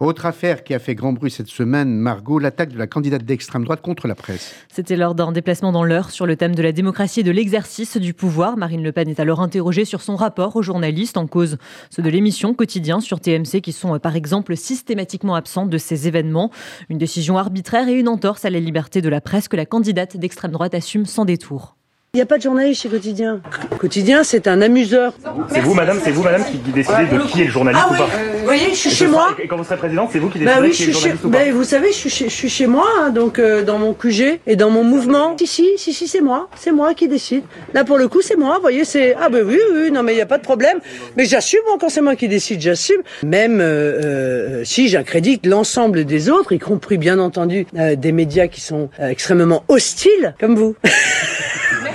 Autre 0.00 0.26
affaire 0.26 0.62
qui 0.62 0.74
a 0.74 0.78
fait 0.78 0.94
grand 0.94 1.12
bruit 1.12 1.30
cette 1.30 1.48
semaine, 1.48 1.94
Margot, 1.94 2.38
l'attaque 2.38 2.68
de 2.68 2.78
la 2.78 2.86
candidate 2.86 3.24
d'extrême 3.24 3.64
droite 3.64 3.80
contre 3.80 4.06
la 4.06 4.14
presse. 4.14 4.54
C'était 4.72 4.94
lors 4.94 5.16
d'un 5.16 5.32
déplacement 5.32 5.72
dans 5.72 5.82
l'heure 5.82 6.10
sur 6.10 6.24
le 6.24 6.36
thème 6.36 6.54
de 6.54 6.62
la 6.62 6.70
démocratie 6.70 7.20
et 7.20 7.22
de 7.24 7.32
l'exercice 7.32 7.96
du 7.96 8.14
pouvoir. 8.14 8.56
Marine 8.56 8.82
Le 8.82 8.92
Pen 8.92 9.08
est 9.08 9.18
alors 9.18 9.40
interrogée 9.40 9.84
sur 9.84 10.00
son 10.00 10.14
rapport 10.14 10.54
aux 10.54 10.62
journalistes 10.62 11.16
en 11.16 11.26
cause 11.26 11.56
ceux 11.90 12.02
de 12.02 12.10
l'émission 12.10 12.54
Quotidien 12.54 13.00
sur 13.00 13.18
TMC 13.18 13.60
qui 13.60 13.72
sont 13.72 13.98
par 13.98 14.14
exemple 14.14 14.56
systématiquement 14.56 15.34
absents 15.34 15.66
de 15.66 15.78
ces 15.78 16.06
événements. 16.06 16.52
Une 16.90 16.98
décision 16.98 17.36
arbitraire 17.36 17.88
et 17.88 17.94
une 17.94 18.08
entorse 18.08 18.44
à 18.44 18.50
la 18.50 18.60
liberté 18.60 19.00
de 19.00 19.08
la 19.08 19.20
presse 19.20 19.48
que 19.48 19.56
la 19.56 19.66
candidate 19.66 20.16
d'extrême 20.16 20.52
droite 20.52 20.74
assume 20.74 21.06
sans 21.06 21.24
détour. 21.24 21.77
Il 22.14 22.16
n'y 22.16 22.22
a 22.22 22.26
pas 22.26 22.38
de 22.38 22.42
journaliste 22.42 22.80
chez 22.80 22.88
Quotidien. 22.88 23.42
Quotidien, 23.78 24.24
c'est 24.24 24.48
un 24.48 24.62
amuseur. 24.62 25.12
C'est 25.52 25.60
vous, 25.60 25.74
madame, 25.74 26.00
c'est 26.02 26.10
vous, 26.10 26.22
madame, 26.22 26.42
qui 26.42 26.56
décidez 26.56 27.04
de 27.04 27.18
qui 27.30 27.42
est 27.42 27.44
le 27.44 27.50
journaliste 27.50 27.84
ah 27.86 27.92
ou 27.92 27.96
pas 27.98 28.08
Vous 28.38 28.44
voyez, 28.46 28.70
je 28.70 28.76
suis 28.76 28.88
Et 28.88 28.94
chez 28.94 29.06
moi. 29.06 29.36
Et 29.38 29.46
quand 29.46 29.58
vous 29.58 29.64
serez 29.64 29.76
présidente, 29.76 30.08
c'est 30.10 30.18
vous 30.18 30.30
qui 30.30 30.38
Bah 30.38 30.58
décidez 30.62 30.68
oui, 30.68 30.70
qui 30.72 30.84
je 30.84 30.90
est 30.90 30.92
suis 30.94 31.10
le 31.10 31.16
chez... 31.16 31.20
journaliste 31.20 31.24
ou 31.26 31.30
pas 31.30 31.38
bah, 31.38 31.52
vous 31.52 31.64
savez, 31.64 31.88
je 31.88 31.96
suis 31.98 32.08
chez, 32.08 32.24
je 32.30 32.34
suis 32.34 32.48
chez 32.48 32.66
moi, 32.66 32.86
hein, 32.98 33.10
donc 33.10 33.38
euh, 33.38 33.62
dans 33.62 33.78
mon 33.78 33.92
QG 33.92 34.40
et 34.46 34.56
dans 34.56 34.70
mon 34.70 34.84
mouvement. 34.84 35.36
Si, 35.38 35.46
si, 35.46 35.68
si, 35.76 35.92
si, 35.92 36.08
c'est 36.08 36.22
moi. 36.22 36.48
C'est 36.56 36.72
moi 36.72 36.94
qui 36.94 37.08
décide. 37.08 37.42
Là, 37.74 37.84
pour 37.84 37.98
le 37.98 38.08
coup, 38.08 38.22
c'est 38.22 38.36
moi. 38.36 38.54
Vous 38.54 38.62
voyez, 38.62 38.86
c'est... 38.86 39.14
Ah 39.20 39.28
bah 39.28 39.40
oui, 39.44 39.58
oui, 39.74 39.90
non, 39.90 40.02
mais 40.02 40.12
il 40.12 40.16
n'y 40.16 40.22
a 40.22 40.26
pas 40.26 40.38
de 40.38 40.42
problème. 40.42 40.78
Mais 41.18 41.26
j'assume, 41.26 41.60
moi, 41.66 41.76
quand 41.78 41.90
c'est 41.90 42.00
moi 42.00 42.16
qui 42.16 42.26
décide, 42.28 42.62
j'assume. 42.62 43.02
Même 43.22 43.60
euh, 43.60 43.64
euh, 44.02 44.64
si 44.64 44.88
j'accrédite 44.88 45.44
l'ensemble 45.44 46.06
des 46.06 46.30
autres, 46.30 46.52
y 46.52 46.58
compris, 46.58 46.96
bien 46.96 47.18
entendu, 47.18 47.66
euh, 47.76 47.96
des 47.96 48.12
médias 48.12 48.46
qui 48.46 48.62
sont 48.62 48.88
euh, 48.98 49.08
extrêmement 49.08 49.62
hostiles, 49.68 50.34
comme 50.40 50.54
vous. 50.54 50.74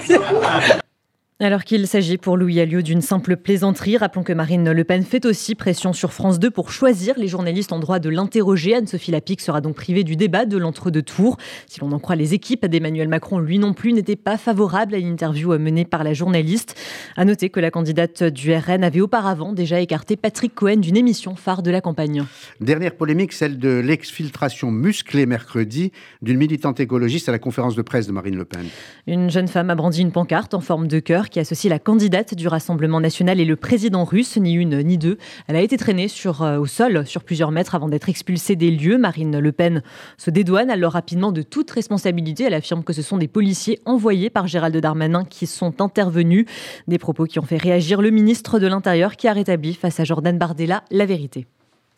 这 0.08 0.13
样 0.22 0.80
Alors 1.43 1.65
qu'il 1.65 1.86
s'agit 1.89 2.17
pour 2.17 2.38
Louis 2.38 2.62
Alliot 2.62 2.82
d'une 2.82 3.01
simple 3.01 3.36
plaisanterie, 3.36 3.97
rappelons 3.97 4.23
que 4.23 4.32
Marine 4.32 4.71
Le 4.71 4.84
Pen 4.86 5.03
fait 5.03 5.25
aussi 5.25 5.56
pression 5.56 5.91
sur 5.91 6.13
France 6.13 6.39
2 6.39 6.49
pour 6.49 6.71
choisir 6.71 7.15
les 7.17 7.27
journalistes 7.27 7.73
en 7.73 7.79
droit 7.79 7.99
de 7.99 8.08
l'interroger. 8.08 8.75
Anne-Sophie 8.75 9.12
Lapic 9.12 9.41
sera 9.41 9.60
donc 9.60 9.75
privée 9.75 10.06
du 10.06 10.15
débat 10.15 10.45
de 10.45 10.58
l'entre-deux 10.58 11.01
tours. 11.01 11.36
Si 11.67 11.82
l'on 11.82 11.91
en 11.91 11.99
croit 11.99 12.15
les 12.15 12.34
équipes 12.34 12.65
d'Emmanuel 12.65 13.10
Macron, 13.10 13.39
lui 13.39 13.60
non 13.60 13.73
plus 13.73 13.91
n'était 13.91 14.15
pas 14.15 14.38
favorable 14.38 14.95
à 14.95 14.99
l'interview 14.99 15.60
menée 15.60 15.84
par 15.84 16.06
la 16.06 16.13
journaliste. 16.13 16.79
À 17.17 17.25
noter 17.25 17.49
que 17.49 17.60
la 17.60 17.71
candidate 17.71 18.23
du 18.23 18.56
RN 18.56 18.82
avait 18.82 19.01
auparavant 19.01 19.51
déjà 19.51 19.82
écarté 19.82 20.15
Patrick 20.15 20.56
Cohen 20.56 20.77
d'une 20.77 20.95
émission 20.95 21.36
phare 21.36 21.62
de 21.62 21.71
la 21.71 21.82
campagne. 21.82 22.23
Dernière 22.62 22.95
polémique, 22.95 23.34
celle 23.34 23.58
de 23.58 23.82
l'exfiltration 23.84 24.71
musclée 24.71 25.25
mercredi 25.25 25.91
d'une 26.21 26.38
militante 26.38 26.79
écologiste 26.79 27.27
à 27.27 27.34
la 27.34 27.39
conférence 27.39 27.75
de 27.75 27.82
presse 27.82 28.08
de 28.08 28.13
Marine 28.13 28.38
Le 28.38 28.45
Pen. 28.45 28.63
Une 29.08 29.29
jeune 29.29 29.49
femme 29.49 29.69
a 29.69 29.75
brandi 29.75 29.99
une 29.99 30.13
pancarte 30.13 30.53
en 30.53 30.62
forme 30.62 30.88
de 30.88 30.99
cœur 30.99 31.32
qui 31.34 31.39
associe 31.39 31.69
la 31.69 31.80
candidate 31.80 32.36
du 32.36 32.48
Rassemblement 32.48 33.02
national 33.02 33.39
et 33.39 33.46
le 33.46 33.56
président 33.56 34.06
russe, 34.06 34.38
ni 34.38 34.54
une 34.54 34.82
ni 34.84 35.00
deux. 35.00 35.17
Elle 35.48 35.56
a 35.56 35.62
été 35.62 35.78
traînée 35.78 36.08
sur, 36.08 36.43
euh, 36.43 36.60
au 36.60 36.67
sol 36.67 37.06
sur 37.08 37.24
plusieurs 37.24 37.52
mètres 37.52 37.74
avant 37.74 37.89
d'être 37.89 38.08
expulsée 38.08 38.56
des 38.56 38.69
lieux. 38.69 39.00
Marine 39.00 39.39
Le 39.39 39.52
Pen 39.52 39.82
se 40.17 40.30
dédouane 40.30 40.69
alors 40.69 40.93
rapidement 40.93 41.32
de 41.32 41.41
toute 41.41 41.72
responsabilité. 41.72 42.43
Elle 42.43 42.54
affirme 42.54 42.84
que 42.84 42.93
ce 42.93 43.02
sont 43.02 43.17
des 43.17 43.28
policiers 43.28 43.80
envoyés 43.86 44.30
par 44.30 44.48
Gérald 44.48 44.78
Darmanin 44.78 45.26
qui 45.26 45.48
sont 45.48 45.82
intervenus. 45.82 46.46
Des 46.88 47.00
propos 47.00 47.26
qui 47.26 47.39
ont 47.39 47.43
fait 47.43 47.58
réagir 47.58 48.02
le 48.02 48.12
ministre 48.12 48.60
de 48.60 48.67
l'Intérieur 48.67 49.15
qui 49.15 49.28
a 49.28 49.34
rétabli 49.34 49.74
face 49.74 50.00
à 50.00 50.04
Jordan 50.04 50.38
Bardella 50.38 50.84
la 50.91 51.08
vérité. 51.08 51.48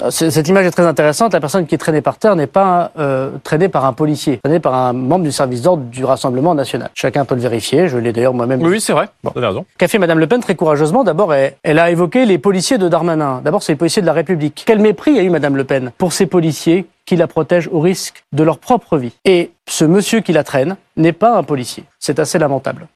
Euh, 0.02 0.10
Cette 0.10 0.48
image 0.48 0.66
est 0.66 0.72
très 0.72 0.86
intéressante. 0.86 1.34
La 1.34 1.40
personne 1.40 1.66
qui 1.66 1.76
est 1.76 1.78
traînée 1.78 2.02
par 2.02 2.18
terre 2.18 2.36
n'est 2.36 2.48
pas 2.48 2.92
euh, 3.00 3.32
traînée 3.44 3.70
par 3.70 3.86
un 3.86 3.94
policier, 3.94 4.40
traînée 4.44 4.60
par 4.60 4.74
un 4.74 4.94
membre 4.94 5.24
du 5.24 5.32
service 5.32 5.62
d'ordre 5.62 5.84
du 5.84 6.04
Rassemblement 6.04 6.54
national. 6.54 6.90
Chacun 6.94 7.26
peut 7.26 7.36
le 7.36 7.42
vérifier. 7.42 7.88
Je 7.88 7.98
l'ai 7.98 8.12
d'ailleurs 8.12 8.34
moi-même. 8.34 8.62
Oui, 8.62 8.82
c'est 8.82 8.94
vrai. 8.94 9.10
Vous 9.24 9.32
avez 9.36 9.48
raison. 9.48 9.66
Qu'a 9.78 9.88
fait 9.88 10.00
Madame 10.00 10.20
Le 10.20 10.28
Pen 10.28 10.42
très 10.42 10.56
courageusement 10.56 11.04
D'abord, 11.04 11.34
elle, 11.34 11.56
elle 11.64 11.80
a 11.80 11.92
évoqué 11.92 12.26
les 12.26 12.38
policiers 12.38 12.78
de 12.78 12.90
Darmanin. 12.90 13.42
D'abord, 13.44 13.64
c'est 13.64 13.74
les 13.74 13.78
policiers 13.78 14.02
de 14.02 14.08
la 14.08 14.14
République. 14.14 14.64
Quel 14.66 14.80
mépris 14.80 15.18
a 15.18 15.24
eu 15.24 15.30
Madame 15.30 15.56
Le 15.56 15.64
Pen 15.64 15.92
pour 15.98 16.14
ces 16.14 16.26
policiers 16.26 16.88
qui 17.06 17.16
la 17.16 17.28
protègent 17.28 17.70
au 17.72 17.80
risque 17.80 18.24
de 18.34 18.44
leur 18.44 18.58
propre 18.58 18.98
vie. 18.98 19.14
Et 19.26 19.52
ce 19.68 19.86
monsieur 19.86 20.22
qui 20.22 20.34
la 20.34 20.44
traîne 20.44 20.76
n'est 20.98 21.14
pas 21.14 21.38
un 21.38 21.44
policier. 21.44 21.84
C'est 22.00 22.20
assez 22.20 22.40
lamentable. 22.40 22.88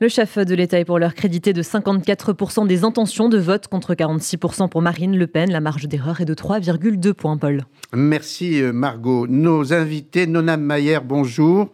Le 0.00 0.06
chef 0.08 0.38
de 0.38 0.54
l'État 0.54 0.78
est 0.78 0.84
pour 0.84 1.00
l'heure 1.00 1.14
crédité 1.14 1.52
de 1.52 1.60
54% 1.60 2.68
des 2.68 2.84
intentions 2.84 3.28
de 3.28 3.36
vote 3.36 3.66
contre 3.66 3.94
46% 3.94 4.68
pour 4.68 4.80
Marine 4.80 5.18
Le 5.18 5.26
Pen. 5.26 5.50
La 5.50 5.60
marge 5.60 5.88
d'erreur 5.88 6.20
est 6.20 6.24
de 6.24 6.34
3,2 6.34 7.12
points, 7.14 7.36
Paul. 7.36 7.64
Merci 7.92 8.62
euh, 8.62 8.72
Margot. 8.72 9.26
Nos 9.26 9.72
invités, 9.72 10.28
Nona 10.28 10.56
Mayer, 10.56 11.00
bonjour. 11.04 11.72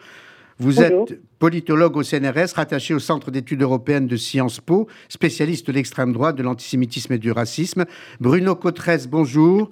Vous 0.58 0.76
Bonjour. 0.76 1.06
êtes 1.10 1.20
politologue 1.38 1.98
au 1.98 2.02
CNRS, 2.02 2.54
rattaché 2.54 2.94
au 2.94 2.98
Centre 2.98 3.30
d'études 3.30 3.60
européennes 3.60 4.06
de 4.06 4.16
Sciences 4.16 4.60
Po, 4.60 4.88
spécialiste 5.10 5.66
de 5.66 5.72
l'extrême 5.72 6.14
droite, 6.14 6.36
de 6.36 6.42
l'antisémitisme 6.42 7.12
et 7.12 7.18
du 7.18 7.30
racisme. 7.30 7.84
Bruno 8.20 8.54
Cotresse, 8.54 9.06
bonjour. 9.06 9.68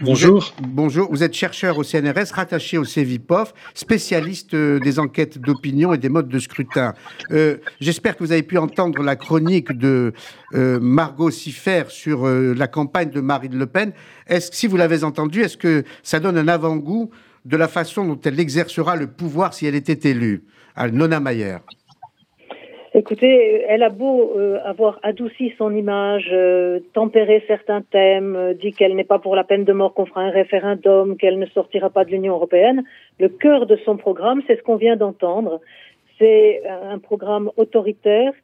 Bonjour. 0.00 0.54
bonjour. 0.60 1.08
Vous 1.10 1.22
êtes 1.22 1.34
chercheur 1.34 1.78
au 1.78 1.82
CNRS, 1.82 2.32
rattaché 2.32 2.78
au 2.78 2.84
CEVIPOF, 2.84 3.52
spécialiste 3.74 4.54
euh, 4.54 4.78
des 4.80 4.98
enquêtes 4.98 5.38
d'opinion 5.38 5.92
et 5.92 5.98
des 5.98 6.08
modes 6.08 6.28
de 6.28 6.38
scrutin. 6.38 6.94
Euh, 7.30 7.58
J'espère 7.80 8.16
que 8.16 8.24
vous 8.24 8.32
avez 8.32 8.42
pu 8.42 8.58
entendre 8.58 9.02
la 9.02 9.16
chronique 9.16 9.72
de 9.72 10.12
euh, 10.54 10.80
Margot 10.80 11.30
Siffer 11.30 11.84
sur 11.88 12.26
la 12.26 12.66
campagne 12.66 13.10
de 13.10 13.20
Marine 13.20 13.56
Le 13.56 13.66
Pen. 13.66 13.92
Est-ce 14.26 14.50
si 14.52 14.66
vous 14.66 14.76
l'avez 14.76 15.04
entendu, 15.04 15.42
est-ce 15.42 15.56
que 15.56 15.84
ça 16.02 16.20
donne 16.20 16.38
un 16.38 16.48
avant-goût 16.48 17.10
de 17.44 17.56
la 17.56 17.68
façon 17.68 18.04
dont 18.04 18.20
elle 18.24 18.40
exercera 18.40 18.96
le 18.96 19.06
pouvoir 19.06 19.54
si 19.54 19.66
elle 19.66 19.74
était 19.74 20.10
élue? 20.10 20.44
À 20.74 20.88
Nona 20.88 21.20
Mayer. 21.20 21.58
Écoutez, 22.94 23.64
elle 23.66 23.82
a 23.82 23.88
beau 23.88 24.34
euh, 24.36 24.58
avoir 24.64 25.00
adouci 25.02 25.54
son 25.56 25.74
image, 25.74 26.28
euh, 26.30 26.80
tempéré 26.92 27.42
certains 27.46 27.80
thèmes, 27.80 28.36
euh, 28.36 28.52
dit 28.52 28.72
qu'elle 28.72 28.94
n'est 28.94 29.02
pas 29.02 29.18
pour 29.18 29.34
la 29.34 29.44
peine 29.44 29.64
de 29.64 29.72
mort 29.72 29.94
qu'on 29.94 30.04
fera 30.04 30.20
un 30.20 30.30
référendum, 30.30 31.16
qu'elle 31.16 31.38
ne 31.38 31.46
sortira 31.46 31.88
pas 31.88 32.04
de 32.04 32.10
l'Union 32.10 32.34
européenne. 32.34 32.84
Le 33.18 33.30
cœur 33.30 33.64
de 33.64 33.76
son 33.76 33.96
programme, 33.96 34.42
c'est 34.46 34.56
ce 34.56 34.62
qu'on 34.62 34.76
vient 34.76 34.96
d'entendre. 34.96 35.62
C'est 36.18 36.62
un 36.66 36.98
programme 36.98 37.50
autoritaire, 37.56 38.34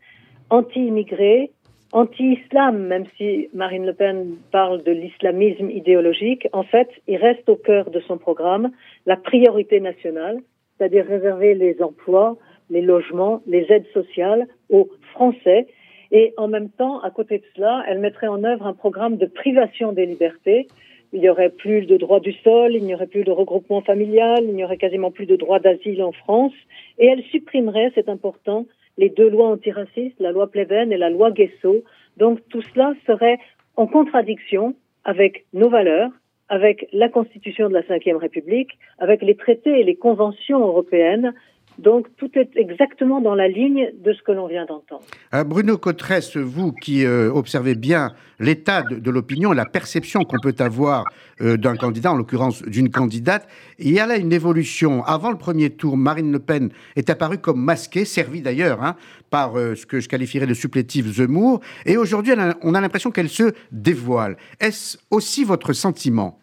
anti-immigré, 0.48 1.50
anti-islam, 1.92 2.86
même 2.86 3.04
si 3.18 3.50
Marine 3.52 3.84
Le 3.84 3.92
Pen 3.92 4.36
parle 4.50 4.82
de 4.82 4.92
l'islamisme 4.92 5.68
idéologique. 5.68 6.48
En 6.54 6.62
fait, 6.62 6.88
il 7.06 7.18
reste 7.18 7.50
au 7.50 7.56
cœur 7.56 7.90
de 7.90 8.00
son 8.00 8.16
programme 8.16 8.70
la 9.04 9.16
priorité 9.16 9.78
nationale, 9.78 10.38
c'est-à-dire 10.78 11.04
réserver 11.04 11.54
les 11.54 11.82
emplois, 11.82 12.38
les 12.70 12.82
logements, 12.82 13.42
les 13.46 13.66
aides 13.70 13.86
sociales 13.92 14.46
aux 14.70 14.88
Français. 15.12 15.66
Et 16.10 16.32
en 16.36 16.48
même 16.48 16.70
temps, 16.70 17.00
à 17.00 17.10
côté 17.10 17.38
de 17.38 17.44
cela, 17.54 17.84
elle 17.86 17.98
mettrait 17.98 18.28
en 18.28 18.42
œuvre 18.44 18.66
un 18.66 18.72
programme 18.72 19.16
de 19.16 19.26
privation 19.26 19.92
des 19.92 20.06
libertés. 20.06 20.68
Il 21.12 21.20
n'y 21.20 21.28
aurait 21.28 21.50
plus 21.50 21.86
de 21.86 21.96
droit 21.96 22.20
du 22.20 22.32
sol, 22.32 22.74
il 22.74 22.84
n'y 22.84 22.94
aurait 22.94 23.06
plus 23.06 23.24
de 23.24 23.30
regroupement 23.30 23.80
familial, 23.80 24.40
il 24.42 24.54
n'y 24.54 24.64
aurait 24.64 24.76
quasiment 24.76 25.10
plus 25.10 25.26
de 25.26 25.36
droit 25.36 25.58
d'asile 25.58 26.02
en 26.02 26.12
France. 26.12 26.52
Et 26.98 27.06
elle 27.06 27.22
supprimerait, 27.24 27.92
c'est 27.94 28.08
important, 28.08 28.66
les 28.98 29.08
deux 29.08 29.30
lois 29.30 29.48
antiracistes, 29.48 30.18
la 30.18 30.32
loi 30.32 30.50
Pleven 30.50 30.92
et 30.92 30.98
la 30.98 31.08
loi 31.08 31.30
Guesso. 31.30 31.82
Donc 32.16 32.40
tout 32.50 32.62
cela 32.62 32.94
serait 33.06 33.38
en 33.76 33.86
contradiction 33.86 34.74
avec 35.04 35.46
nos 35.54 35.70
valeurs, 35.70 36.10
avec 36.48 36.88
la 36.92 37.08
Constitution 37.08 37.68
de 37.68 37.74
la 37.74 37.82
Ve 37.82 38.16
République, 38.16 38.78
avec 38.98 39.22
les 39.22 39.36
traités 39.36 39.80
et 39.80 39.84
les 39.84 39.96
conventions 39.96 40.60
européennes. 40.60 41.32
Donc 41.78 42.08
tout 42.16 42.30
est 42.34 42.50
exactement 42.56 43.20
dans 43.20 43.34
la 43.34 43.46
ligne 43.46 43.92
de 44.04 44.12
ce 44.12 44.22
que 44.22 44.32
l'on 44.32 44.48
vient 44.48 44.66
d'entendre. 44.66 45.02
Euh, 45.32 45.44
Bruno 45.44 45.78
Cotresse, 45.78 46.36
vous 46.36 46.72
qui 46.72 47.04
euh, 47.04 47.30
observez 47.32 47.76
bien 47.76 48.10
l'état 48.40 48.82
de, 48.82 49.10
l'opinion, 49.10 49.52
la 49.52 49.64
perception 49.64 50.24
qu'on 50.24 50.38
peut 50.40 50.54
avoir 50.58 51.04
euh, 51.40 51.56
d'un 51.56 51.76
candidat, 51.76 52.12
en 52.12 52.16
l'occurrence 52.16 52.62
d'une 52.62 52.90
candidate, 52.90 53.46
il 53.78 53.92
y 53.92 54.00
a 54.00 54.06
là 54.06 54.16
une 54.16 54.32
évolution. 54.32 55.04
Avant 55.04 55.30
le 55.30 55.38
premier 55.38 55.70
tour, 55.70 55.96
Marine 55.96 56.32
Le 56.32 56.40
Pen 56.40 56.70
est 56.96 57.10
apparue 57.10 57.38
comme 57.38 57.62
masquée, 57.62 58.04
servie 58.04 58.42
d'ailleurs 58.42 58.82
hein, 58.82 58.96
par 59.30 59.54
ce 59.54 59.86
que 59.86 60.00
je 60.00 60.08
qualifierais 60.08 60.46
de 60.46 60.54
supplétif 60.54 61.06
Zemmour, 61.06 61.60
et 61.86 61.96
aujourd'hui 61.96 62.34
on 62.62 62.74
a 62.74 62.80
l'impression 62.80 63.10
qu'elle 63.10 63.28
se 63.28 63.52
dévoile. 63.70 64.36
Est-ce 64.60 64.98
aussi 65.10 65.44
votre 65.44 65.72
sentiment? 65.72 66.38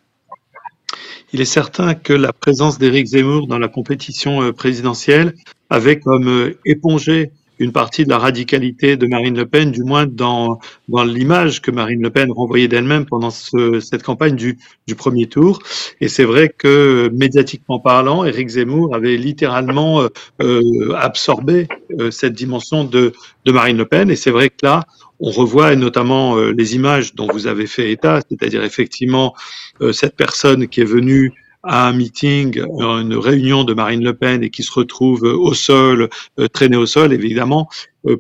Il 1.34 1.41
est 1.41 1.46
certain 1.46 1.96
que 1.96 2.13
la 2.13 2.34
présence 2.34 2.78
d'Éric 2.78 3.08
Zemmour 3.08 3.48
dans 3.48 3.60
la 3.60 3.68
compétition 3.68 4.41
euh, 4.41 4.52
présidentielle 4.52 5.34
avait 5.70 6.00
comme 6.00 6.28
euh, 6.28 6.60
épongé 6.65 7.32
une 7.60 7.72
partie 7.72 8.04
de 8.04 8.10
la 8.10 8.18
radicalité 8.18 8.98
de 8.98 9.08
Marine 9.08 9.36
Le 9.38 9.46
Pen, 9.46 9.72
du 9.72 9.84
moins 9.84 10.06
dans, 10.06 10.60
dans 10.89 11.04
l'image 11.04 11.62
que 11.62 11.72
Marine 11.72 12.02
Le 12.02 12.10
Pen 12.10 12.32
renvoyait 12.32 12.68
d'elle-même 12.68 13.06
pendant 13.06 13.30
ce- 13.32 13.80
cette 13.80 14.04
campagne 14.04 14.36
du, 14.36 14.58
du 14.88 14.96
premier 14.96 15.28
tour. 15.28 15.60
Et 16.02 16.08
c'est 16.08 16.26
vrai 16.26 16.50
que, 16.50 17.10
médiatiquement 17.13 17.80
parlant, 17.80 18.26
Éric 18.26 18.50
Zemmour 18.50 18.96
avait 18.96 19.18
littéralement 19.18 20.02
euh, 20.02 20.08
euh, 20.41 20.94
absorbé 20.96 21.68
euh, 22.00 22.12
cette 22.12 22.34
dimension 22.34 22.84
de, 22.84 23.13
de 23.46 23.52
Marine 23.52 23.78
Le 23.78 23.86
Pen. 23.86 24.10
Et 24.12 24.15
c'est 24.15 24.32
vrai 24.32 24.50
que 24.50 24.58
là, 24.63 24.84
on 25.20 25.32
revoit 25.32 25.76
notamment 25.78 26.38
euh, 26.38 26.52
les 26.52 26.76
images 26.76 27.15
dont 27.15 27.28
vous 27.32 27.48
avez 27.48 27.68
fait 27.68 27.89
état, 27.91 28.20
c'est-à-dire 28.30 28.63
effectivement 28.65 29.34
euh, 29.82 29.94
cette 29.94 30.15
personne 30.18 30.68
qui 30.68 30.82
est 30.82 30.86
venue 30.86 31.32
à 31.65 31.88
un 31.88 31.93
meeting, 31.93 32.62
une 32.80 33.15
réunion 33.15 33.63
de 33.63 33.73
Marine 33.73 34.04
Le 34.04 34.13
Pen 34.13 34.43
et 34.43 34.49
qui 34.49 34.63
se 34.63 34.71
retrouve 34.71 35.23
au 35.23 35.54
sol, 35.54 36.10
euh, 36.39 36.47
traînée 36.47 36.78
au 36.78 36.86
sol, 36.86 37.13
évidemment, 37.13 37.67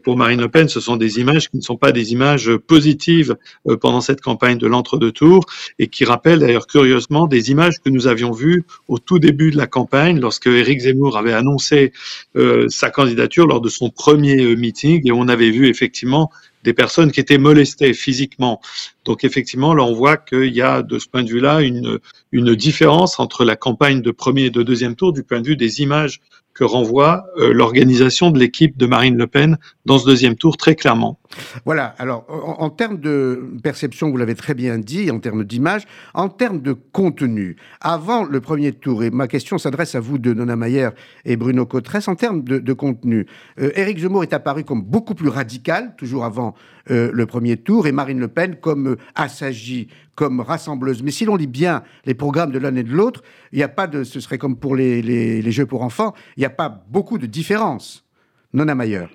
pour 0.03 0.17
Marine 0.17 0.41
Le 0.41 0.49
Pen, 0.49 0.67
ce 0.67 0.79
sont 0.79 0.97
des 0.97 1.19
images 1.19 1.49
qui 1.49 1.57
ne 1.57 1.61
sont 1.61 1.77
pas 1.77 1.91
des 1.91 2.11
images 2.11 2.55
positives 2.57 3.35
euh, 3.67 3.77
pendant 3.77 4.01
cette 4.01 4.21
campagne 4.21 4.57
de 4.57 4.67
l'entre-deux 4.67 5.11
tours 5.11 5.45
et 5.79 5.87
qui 5.87 6.05
rappellent 6.05 6.39
d'ailleurs 6.39 6.67
curieusement 6.67 7.27
des 7.27 7.51
images 7.51 7.79
que 7.79 7.89
nous 7.89 8.07
avions 8.07 8.31
vues 8.31 8.63
au 8.87 8.97
tout 8.97 9.19
début 9.19 9.51
de 9.51 9.57
la 9.57 9.67
campagne 9.67 10.19
lorsque 10.19 10.47
Éric 10.47 10.81
Zemmour 10.81 11.17
avait 11.17 11.33
annoncé 11.33 11.93
euh, 12.35 12.67
sa 12.69 12.89
candidature 12.89 13.47
lors 13.47 13.61
de 13.61 13.69
son 13.69 13.89
premier 13.89 14.55
meeting 14.55 15.01
et 15.05 15.11
on 15.11 15.27
avait 15.27 15.51
vu 15.51 15.67
effectivement 15.67 16.31
des 16.63 16.73
personnes 16.73 17.11
qui 17.11 17.19
étaient 17.19 17.37
molestées 17.37 17.93
physiquement. 17.93 18.59
Donc 19.05 19.23
effectivement, 19.23 19.73
là, 19.75 19.83
on 19.83 19.93
voit 19.93 20.17
qu'il 20.17 20.53
y 20.53 20.61
a 20.61 20.81
de 20.81 20.97
ce 20.97 21.07
point 21.07 21.23
de 21.23 21.29
vue-là 21.29 21.61
une, 21.61 21.99
une 22.31 22.55
différence 22.55 23.19
entre 23.19 23.45
la 23.45 23.55
campagne 23.55 24.01
de 24.01 24.11
premier 24.11 24.45
et 24.45 24.49
de 24.49 24.63
deuxième 24.63 24.95
tour 24.95 25.13
du 25.13 25.23
point 25.23 25.41
de 25.41 25.47
vue 25.47 25.55
des 25.55 25.81
images 25.81 26.21
que 26.55 26.63
renvoie 26.63 27.25
euh, 27.37 27.53
l'organisation 27.53 28.31
de 28.31 28.39
l'équipe 28.39 28.77
de 28.77 28.85
Marine 28.87 29.17
Le 29.17 29.27
Pen 29.27 29.57
dans 29.85 29.99
ce 29.99 30.05
deuxième 30.05 30.35
tour 30.35 30.57
très 30.57 30.75
clairement. 30.75 31.19
Voilà, 31.65 31.93
alors 31.97 32.25
en, 32.29 32.69
termes 32.69 32.99
de 32.99 33.57
perception, 33.61 34.09
vous 34.09 34.17
l'avez 34.17 34.35
très 34.35 34.53
bien 34.53 34.77
dit, 34.77 35.11
en 35.11 35.19
termes 35.19 35.43
d'image, 35.43 35.83
en 36.13 36.29
termes 36.29 36.61
de 36.61 36.71
contenu, 36.73 37.57
avant 37.81 38.23
le 38.23 38.39
premier 38.39 38.71
tour, 38.71 39.03
et 39.03 39.11
ma 39.11 39.27
question 39.27 39.57
s'adresse 39.57 39.95
à 39.95 39.99
vous 39.99 40.17
de 40.17 40.33
Nona 40.33 40.55
Mayer 40.55 40.89
et 41.25 41.35
Bruno 41.35 41.65
Cotresse, 41.65 42.07
en 42.07 42.15
termes 42.15 42.43
de, 42.43 42.57
de 42.57 42.73
contenu, 42.73 43.27
euh, 43.59 43.71
Éric 43.75 43.99
Zemmour 43.99 44.23
est 44.23 44.33
apparu 44.33 44.63
comme 44.63 44.81
beaucoup 44.81 45.13
plus 45.13 45.29
radical, 45.29 45.93
toujours 45.97 46.23
avant 46.23 46.55
euh, 46.91 47.09
le 47.11 47.25
premier 47.25 47.57
tour, 47.57 47.87
et 47.87 47.91
Marine 47.91 48.19
Le 48.19 48.27
Pen 48.27 48.55
comme 48.55 48.89
euh, 48.89 48.97
assagie, 49.15 49.87
comme 50.15 50.39
rassembleuse. 50.39 51.01
Mais 51.03 51.11
si 51.11 51.25
l'on 51.25 51.35
lit 51.35 51.47
bien 51.47 51.83
les 52.05 52.13
programmes 52.13 52.51
de 52.51 52.59
l'un 52.59 52.75
et 52.75 52.83
de 52.83 52.91
l'autre, 52.91 53.23
il 53.51 53.57
n'y 53.57 53.63
a 53.63 53.67
pas 53.69 53.87
de, 53.87 54.03
ce 54.03 54.19
serait 54.19 54.37
comme 54.37 54.57
pour 54.57 54.75
les, 54.75 55.01
les, 55.01 55.51
jeux 55.51 55.65
pour 55.65 55.81
enfants, 55.81 56.13
il 56.37 56.41
n'y 56.41 56.45
a 56.45 56.51
pas 56.51 56.83
beaucoup 56.89 57.17
de 57.17 57.25
différences. 57.25 58.05
Nona 58.53 58.75
Mayer. 58.75 59.07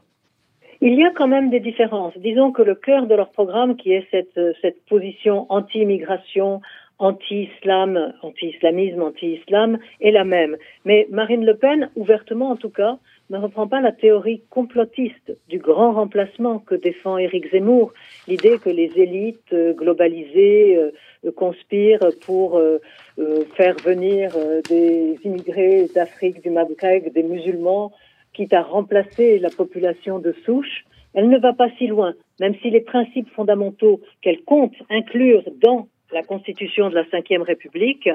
Il 0.82 0.94
y 0.94 1.04
a 1.04 1.10
quand 1.10 1.28
même 1.28 1.50
des 1.50 1.60
différences. 1.60 2.16
Disons 2.18 2.52
que 2.52 2.62
le 2.62 2.74
cœur 2.74 3.06
de 3.06 3.14
leur 3.14 3.30
programme, 3.30 3.76
qui 3.76 3.92
est 3.92 4.06
cette, 4.10 4.36
euh, 4.36 4.52
cette 4.62 4.84
position 4.86 5.46
anti-immigration, 5.48 6.60
anti-islam, 6.98 8.12
anti-islamisme, 8.22 9.02
anti-islam, 9.02 9.78
est 10.00 10.10
la 10.10 10.24
même. 10.24 10.56
Mais 10.84 11.06
Marine 11.10 11.44
Le 11.44 11.56
Pen, 11.56 11.90
ouvertement 11.96 12.50
en 12.50 12.56
tout 12.56 12.70
cas, 12.70 12.98
ne 13.30 13.38
reprend 13.38 13.68
pas 13.68 13.80
la 13.80 13.92
théorie 13.92 14.42
complotiste 14.50 15.36
du 15.48 15.58
grand 15.58 15.92
remplacement 15.92 16.58
que 16.58 16.74
défend 16.74 17.16
Éric 17.16 17.50
Zemmour, 17.50 17.92
l'idée 18.26 18.58
que 18.58 18.70
les 18.70 18.90
élites 18.96 19.52
euh, 19.52 19.72
globalisées 19.72 20.76
euh, 20.76 21.30
conspirent 21.32 22.10
pour 22.26 22.58
euh, 22.58 22.78
euh, 23.18 23.44
faire 23.56 23.76
venir 23.76 24.32
euh, 24.36 24.60
des 24.68 25.16
immigrés 25.24 25.86
d'Afrique, 25.94 26.42
du 26.42 26.50
Maghreb, 26.50 27.12
des 27.12 27.22
musulmans, 27.22 27.92
quitte 28.32 28.52
à 28.52 28.62
remplacer 28.62 29.38
la 29.38 29.50
population 29.50 30.18
de 30.18 30.32
souche. 30.44 30.84
Elle 31.14 31.28
ne 31.28 31.38
va 31.38 31.52
pas 31.52 31.70
si 31.78 31.86
loin, 31.86 32.14
même 32.40 32.54
si 32.62 32.70
les 32.70 32.80
principes 32.80 33.28
fondamentaux 33.30 34.00
qu'elle 34.22 34.42
compte 34.42 34.74
inclure 34.90 35.42
dans 35.62 35.88
la 36.12 36.22
Constitution 36.22 36.90
de 36.90 36.94
la 36.96 37.02
Ve 37.02 37.42
République 37.42 38.08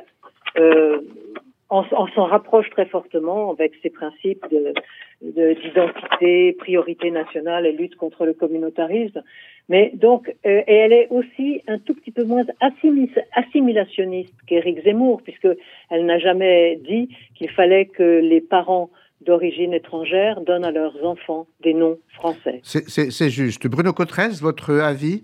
euh, 0.57 0.99
on, 1.69 1.83
s'en 1.83 2.25
rapproche 2.25 2.69
très 2.69 2.85
fortement 2.85 3.51
avec 3.51 3.73
ces 3.81 3.89
principes 3.89 4.45
de- 4.51 4.73
d'identité, 5.21 6.53
priorité 6.53 7.11
nationale 7.11 7.65
et 7.65 7.71
lutte 7.71 7.95
contre 7.95 8.25
le 8.25 8.33
communautarisme. 8.33 9.21
Mais 9.69 9.91
donc, 9.95 10.29
euh, 10.45 10.61
et 10.67 10.73
elle 10.73 10.93
est 10.93 11.07
aussi 11.09 11.61
un 11.67 11.79
tout 11.79 11.95
petit 11.95 12.11
peu 12.11 12.23
moins 12.23 12.43
assimi- 12.61 13.09
assimilationniste 13.33 14.33
qu'Éric 14.45 14.83
Zemmour, 14.83 15.21
puisque 15.23 15.47
elle 15.89 16.05
n'a 16.05 16.19
jamais 16.19 16.79
dit 16.87 17.09
qu'il 17.35 17.49
fallait 17.49 17.85
que 17.85 18.19
les 18.21 18.41
parents 18.41 18.91
d'origine 19.21 19.73
étrangère 19.73 20.41
donnent 20.41 20.65
à 20.65 20.71
leurs 20.71 21.03
enfants 21.03 21.47
des 21.63 21.73
noms 21.73 21.97
français. 22.13 22.61
C'est- 22.63 23.29
juste. 23.29 23.65
Bruno 23.67 23.91
Cotresse, 23.91 24.39
votre 24.41 24.71
avis? 24.75 25.23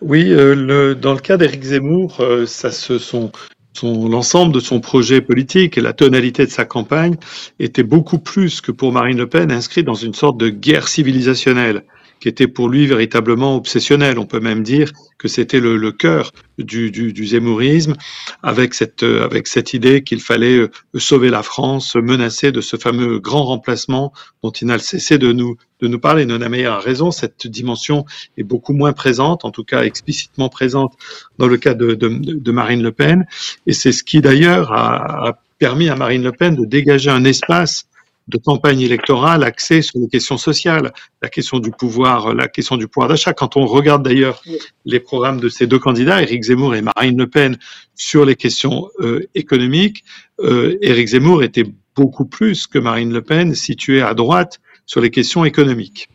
Oui, 0.00 0.32
euh, 0.32 0.54
le, 0.54 0.94
dans 0.94 1.12
le 1.12 1.18
cas 1.18 1.36
d'Éric 1.36 1.62
Zemmour, 1.62 2.20
euh, 2.20 2.46
ça 2.46 2.70
se 2.70 2.98
sont 2.98 3.32
son 3.72 4.08
l'ensemble 4.08 4.52
de 4.52 4.60
son 4.60 4.80
projet 4.80 5.20
politique 5.20 5.78
et 5.78 5.80
la 5.80 5.92
tonalité 5.92 6.44
de 6.44 6.50
sa 6.50 6.64
campagne 6.64 7.16
était 7.58 7.82
beaucoup 7.82 8.18
plus 8.18 8.60
que 8.60 8.72
pour 8.72 8.92
Marine 8.92 9.18
Le 9.18 9.28
Pen 9.28 9.52
inscrit 9.52 9.84
dans 9.84 9.94
une 9.94 10.14
sorte 10.14 10.38
de 10.38 10.48
guerre 10.48 10.88
civilisationnelle 10.88 11.84
qui 12.20 12.28
était 12.28 12.46
pour 12.46 12.68
lui 12.68 12.86
véritablement 12.86 13.56
obsessionnelle. 13.56 14.18
On 14.18 14.26
peut 14.26 14.40
même 14.40 14.62
dire 14.62 14.92
que 15.18 15.28
c'était 15.28 15.60
le, 15.60 15.76
le 15.76 15.92
cœur 15.92 16.32
du, 16.58 16.90
du, 16.90 17.12
du 17.12 17.26
zémourisme, 17.26 17.94
avec 18.42 18.74
cette, 18.74 19.02
euh, 19.02 19.24
avec 19.24 19.46
cette 19.46 19.74
idée 19.74 20.02
qu'il 20.02 20.20
fallait 20.20 20.58
euh, 20.58 20.70
sauver 20.96 21.30
la 21.30 21.42
France, 21.42 21.96
menacer 21.96 22.52
de 22.52 22.60
ce 22.60 22.76
fameux 22.76 23.18
grand 23.18 23.44
remplacement 23.44 24.12
dont 24.42 24.50
il 24.50 24.66
n'a 24.66 24.78
cessé 24.78 25.18
de 25.18 25.32
nous, 25.32 25.56
de 25.80 25.88
nous 25.88 25.98
parler. 25.98 26.26
Nona 26.26 26.48
Meyer 26.48 26.66
a 26.66 26.78
raison, 26.78 27.10
cette 27.10 27.46
dimension 27.46 28.04
est 28.36 28.42
beaucoup 28.42 28.72
moins 28.74 28.92
présente, 28.92 29.44
en 29.44 29.50
tout 29.50 29.64
cas 29.64 29.82
explicitement 29.82 30.48
présente 30.48 30.94
dans 31.38 31.48
le 31.48 31.56
cas 31.56 31.74
de, 31.74 31.94
de, 31.94 32.08
de 32.08 32.52
Marine 32.52 32.82
Le 32.82 32.92
Pen. 32.92 33.26
Et 33.66 33.72
c'est 33.72 33.92
ce 33.92 34.04
qui 34.04 34.20
d'ailleurs 34.20 34.72
a, 34.72 35.28
a 35.28 35.38
permis 35.58 35.88
à 35.90 35.96
Marine 35.96 36.22
Le 36.22 36.32
Pen 36.32 36.54
de 36.54 36.64
dégager 36.64 37.10
un 37.10 37.24
espace 37.24 37.86
de 38.30 38.38
campagne 38.38 38.80
électorale 38.80 39.42
axée 39.44 39.82
sur 39.82 39.98
les 40.00 40.08
questions 40.08 40.38
sociales, 40.38 40.92
la 41.22 41.28
question 41.28 41.58
du 41.58 41.70
pouvoir, 41.70 42.34
la 42.34 42.48
question 42.48 42.76
du 42.76 42.88
pouvoir 42.88 43.08
d'achat. 43.08 43.32
Quand 43.34 43.56
on 43.56 43.66
regarde 43.66 44.02
d'ailleurs 44.04 44.42
les 44.84 45.00
programmes 45.00 45.40
de 45.40 45.48
ces 45.48 45.66
deux 45.66 45.78
candidats, 45.78 46.22
Éric 46.22 46.44
Zemmour 46.44 46.74
et 46.74 46.82
Marine 46.82 47.18
Le 47.18 47.26
Pen, 47.26 47.58
sur 47.94 48.24
les 48.24 48.36
questions 48.36 48.88
euh, 49.00 49.26
économiques, 49.34 50.04
euh, 50.40 50.78
Éric 50.80 51.08
Zemmour 51.08 51.42
était 51.42 51.66
beaucoup 51.94 52.24
plus 52.24 52.66
que 52.66 52.78
Marine 52.78 53.12
Le 53.12 53.22
Pen 53.22 53.54
situé 53.54 54.00
à 54.00 54.14
droite 54.14 54.60
sur 54.86 55.00
les 55.00 55.10
questions 55.10 55.44
économiques. 55.44 56.08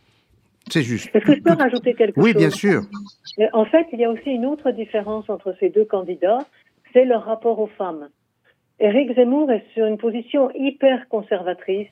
C'est 0.71 0.81
juste. 0.81 1.09
Est-ce 1.13 1.25
que 1.25 1.35
je 1.35 1.41
peux 1.41 1.53
rajouter 1.53 1.93
quelque 1.93 2.19
Oui, 2.19 2.31
chose? 2.31 2.41
bien 2.41 2.49
sûr. 2.49 2.81
Euh, 3.39 3.43
En 3.53 3.65
fait, 3.65 3.85
il 3.93 3.99
y 3.99 4.05
a 4.05 4.09
aussi 4.09 4.31
une 4.31 4.45
autre 4.47 4.71
différence 4.71 5.29
entre 5.29 5.53
ces 5.59 5.69
deux 5.69 5.85
candidats, 5.85 6.39
c'est 6.91 7.05
leur 7.05 7.25
rapport 7.25 7.59
aux 7.59 7.69
femmes. 7.77 8.07
Éric 8.79 9.15
Zemmour 9.15 9.51
est 9.51 9.63
sur 9.73 9.85
une 9.85 9.97
position 9.97 10.51
hyper 10.53 11.07
conservatrice, 11.07 11.87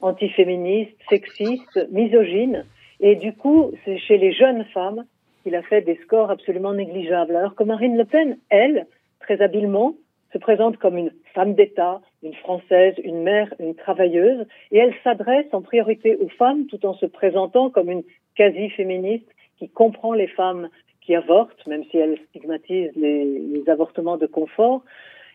antiféministe, 0.00 0.96
sexiste, 1.08 1.88
misogyne, 1.90 2.66
et 3.00 3.16
du 3.16 3.32
coup, 3.32 3.72
c'est 3.84 3.98
chez 3.98 4.18
les 4.18 4.32
jeunes 4.32 4.64
femmes 4.66 5.04
qu'il 5.42 5.54
a 5.54 5.62
fait 5.62 5.82
des 5.82 5.96
scores 6.04 6.30
absolument 6.30 6.74
négligeables. 6.74 7.36
Alors 7.36 7.54
que 7.54 7.64
Marine 7.64 7.96
Le 7.96 8.04
Pen, 8.04 8.38
elle, 8.50 8.86
très 9.20 9.40
habilement, 9.40 9.94
se 10.32 10.38
présente 10.38 10.76
comme 10.76 10.98
une 10.98 11.12
femme 11.34 11.54
d'État, 11.54 12.00
une 12.22 12.34
Française, 12.34 12.94
une 13.02 13.22
mère, 13.22 13.52
une 13.58 13.74
travailleuse, 13.74 14.46
et 14.72 14.78
elle 14.78 14.94
s'adresse 15.04 15.46
en 15.52 15.62
priorité 15.62 16.16
aux 16.16 16.28
femmes 16.28 16.66
tout 16.66 16.84
en 16.84 16.94
se 16.94 17.06
présentant 17.06 17.70
comme 17.70 17.90
une 17.90 18.02
quasi-féministe 18.34 19.28
qui 19.58 19.68
comprend 19.68 20.12
les 20.12 20.26
femmes 20.26 20.68
qui 21.00 21.14
avortent, 21.14 21.66
même 21.66 21.84
si 21.90 21.96
elle 21.96 22.18
stigmatise 22.28 22.90
les, 22.96 23.24
les 23.24 23.70
avortements 23.70 24.16
de 24.16 24.26
confort. 24.26 24.82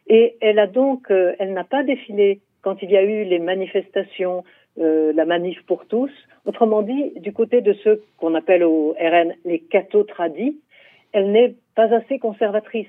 Et 0.08 0.36
elle 0.42 0.60
a 0.60 0.68
donc, 0.68 1.10
euh, 1.12 1.34
elle 1.40 1.54
n'a 1.54 1.64
pas 1.64 1.84
défilé 1.84 2.40
quand 2.62 2.82
il 2.82 2.92
y 2.92 2.98
a 2.98 3.04
eu 3.04 3.24
les 3.24 3.40
manifestations, 3.40 4.44
euh, 4.80 5.14
la 5.14 5.26
manif 5.26 5.62
pour 5.66 5.86
tous. 5.86 6.12
Autrement 6.46 6.82
dit, 6.82 7.14
du 7.18 7.34
côté 7.34 7.62
de 7.62 7.74
ceux 7.84 8.04
qu'on 8.18 8.36
appelle 8.36 8.64
au 8.64 8.96
RN 9.00 9.34
les 9.46 9.60
cathos 9.60 10.04
tradis, 10.04 10.58
elle 11.14 11.32
n'est 11.32 11.56
pas 11.76 11.94
assez 11.94 12.20
conservatrice. 12.20 12.88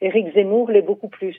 Éric 0.00 0.34
Zemmour 0.34 0.70
l'est 0.70 0.82
beaucoup 0.82 1.08
plus. 1.08 1.36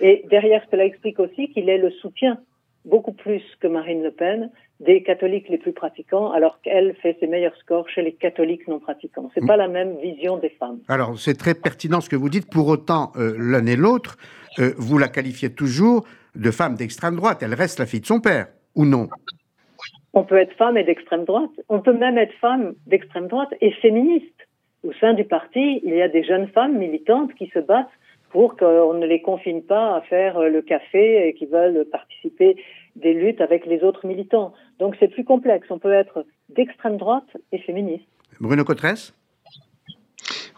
Et 0.00 0.24
derrière 0.30 0.64
cela 0.70 0.84
explique 0.84 1.18
aussi 1.18 1.48
qu'il 1.48 1.68
est 1.68 1.78
le 1.78 1.90
soutien 1.90 2.38
beaucoup 2.84 3.12
plus 3.12 3.42
que 3.60 3.66
Marine 3.66 4.02
Le 4.02 4.10
Pen 4.10 4.50
des 4.80 5.02
catholiques 5.02 5.48
les 5.48 5.58
plus 5.58 5.72
pratiquants, 5.72 6.32
alors 6.32 6.60
qu'elle 6.60 6.94
fait 6.96 7.16
ses 7.20 7.26
meilleurs 7.26 7.56
scores 7.56 7.88
chez 7.88 8.02
les 8.02 8.12
catholiques 8.12 8.66
non 8.68 8.80
pratiquants. 8.80 9.30
C'est 9.34 9.46
pas 9.46 9.56
la 9.56 9.68
même 9.68 9.96
vision 9.98 10.36
des 10.36 10.50
femmes. 10.50 10.80
Alors, 10.88 11.18
c'est 11.18 11.38
très 11.38 11.54
pertinent 11.54 12.00
ce 12.00 12.10
que 12.10 12.16
vous 12.16 12.28
dites. 12.28 12.50
Pour 12.50 12.66
autant, 12.68 13.12
euh, 13.16 13.34
l'un 13.38 13.64
et 13.66 13.76
l'autre, 13.76 14.16
euh, 14.58 14.72
vous 14.76 14.98
la 14.98 15.08
qualifiez 15.08 15.54
toujours 15.54 16.04
de 16.34 16.50
femme 16.50 16.74
d'extrême 16.74 17.16
droite. 17.16 17.42
Elle 17.42 17.54
reste 17.54 17.78
la 17.78 17.86
fille 17.86 18.00
de 18.00 18.06
son 18.06 18.20
père, 18.20 18.48
ou 18.74 18.84
non? 18.84 19.08
On 20.12 20.24
peut 20.24 20.36
être 20.36 20.54
femme 20.54 20.76
et 20.76 20.84
d'extrême 20.84 21.24
droite. 21.24 21.50
On 21.68 21.80
peut 21.80 21.96
même 21.96 22.18
être 22.18 22.34
femme 22.40 22.74
d'extrême 22.86 23.28
droite 23.28 23.54
et 23.60 23.70
féministe. 23.72 24.48
Au 24.82 24.92
sein 24.94 25.14
du 25.14 25.24
parti, 25.24 25.80
il 25.82 25.94
y 25.94 26.02
a 26.02 26.08
des 26.08 26.24
jeunes 26.24 26.48
femmes 26.48 26.76
militantes 26.76 27.32
qui 27.34 27.48
se 27.54 27.58
battent 27.58 27.88
pour 28.34 28.56
qu'on 28.56 28.94
ne 28.94 29.06
les 29.06 29.22
confine 29.22 29.62
pas 29.62 29.94
à 29.94 30.00
faire 30.00 30.38
euh, 30.38 30.48
le 30.48 30.60
café 30.60 31.28
et 31.28 31.34
qui 31.34 31.46
veulent 31.46 31.86
participer 31.92 32.56
des 32.96 33.14
luttes 33.14 33.40
avec 33.40 33.64
les 33.64 33.84
autres 33.84 34.08
militants. 34.08 34.52
Donc 34.80 34.96
c'est 34.98 35.06
plus 35.06 35.24
complexe. 35.24 35.68
On 35.70 35.78
peut 35.78 35.92
être 35.92 36.26
d'extrême 36.48 36.96
droite 36.96 37.28
et 37.52 37.58
féministe. 37.58 38.04
Bruno 38.40 38.64
Cotresse 38.64 39.14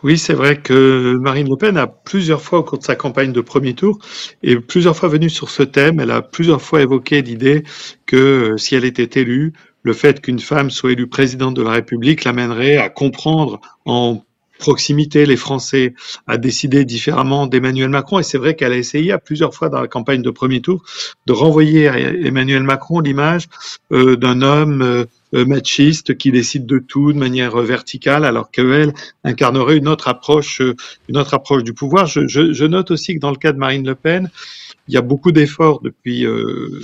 Oui, 0.03 0.17
c'est 0.17 0.33
vrai 0.33 0.57
que 0.57 1.17
Marine 1.17 1.51
Le 1.51 1.57
Pen 1.57 1.77
a 1.77 1.87
plusieurs 1.87 2.41
fois 2.41 2.61
au 2.61 2.63
cours 2.63 2.79
de 2.79 2.83
sa 2.83 2.97
campagne 2.97 3.33
de 3.33 3.43
premier 3.43 3.75
tour 3.75 3.99
et 4.43 4.57
plusieurs 4.57 4.97
fois 4.97 5.11
venue 5.11 5.29
sur 5.29 5.51
ce 5.51 5.63
thème. 5.63 6.01
Elle 6.01 6.13
a 6.13 6.23
plusieurs 6.23 6.63
fois 6.63 6.81
évoqué 6.81 7.21
l'idée 7.21 7.63
que 8.07 8.55
euh, 8.55 8.57
si 8.57 8.75
elle 8.75 8.87
était 8.87 9.21
élue, 9.21 9.53
le 9.83 9.93
fait 9.93 10.23
qu'une 10.23 10.41
femme 10.41 10.71
soit 10.71 10.93
élue 10.93 11.09
présidente 11.09 11.53
de 11.53 11.63
la 11.63 11.73
République 11.73 12.25
l'amènerait 12.25 12.79
à 12.79 12.89
comprendre 12.89 13.61
en 13.85 14.23
proximité 14.59 15.27
les 15.27 15.37
Français, 15.37 15.95
à 16.27 16.39
décider 16.39 16.85
différemment 16.85 17.47
d'Emmanuel 17.47 17.89
Macron. 17.91 18.19
Et 18.19 18.23
c'est 18.23 18.39
vrai 18.39 18.55
qu'elle 18.55 18.73
a 18.73 18.77
essayé 18.77 19.13
à 19.13 19.19
plusieurs 19.19 19.55
fois 19.55 19.69
dans 19.69 19.81
la 19.81 19.89
campagne 19.89 20.23
de 20.23 20.31
premier 20.31 20.61
tour 20.61 20.83
de 21.27 21.33
renvoyer 21.33 21.89
à 21.89 21.99
Emmanuel 21.99 22.63
Macron 22.63 23.01
l'image 23.01 23.49
euh, 23.93 24.17
d'un 24.17 24.43
homme 24.43 24.83
euh, 24.83 25.45
machiste 25.45 26.17
qui 26.17 26.31
décide 26.31 26.67
de 26.67 26.79
tout 26.79 27.13
de 27.13 27.19
manière 27.19 27.57
verticale, 27.59 28.25
alors 28.25 28.51
qu'elle 28.51 28.93
incarnerait 29.25 29.77
une 29.77 29.89
autre 29.89 30.09
approche, 30.09 30.61
euh, 30.61 30.75
une 31.09 31.17
autre 31.17 31.35
approche 31.35 31.63
du 31.63 31.75
pouvoir. 31.75 32.07
Je, 32.07 32.65
note 32.65 32.91
aussi 32.91 33.15
que 33.15 33.21
dans 33.21 33.31
le 33.31 33.37
cas 33.37 33.53
de 33.53 33.59
Marine 33.59 33.87
Le 33.87 33.95
Pen, 33.95 34.31
il 34.89 34.95
y 34.95 34.97
a 34.97 35.03
beaucoup 35.03 35.33
d'efforts 35.33 35.81
depuis, 35.83 36.25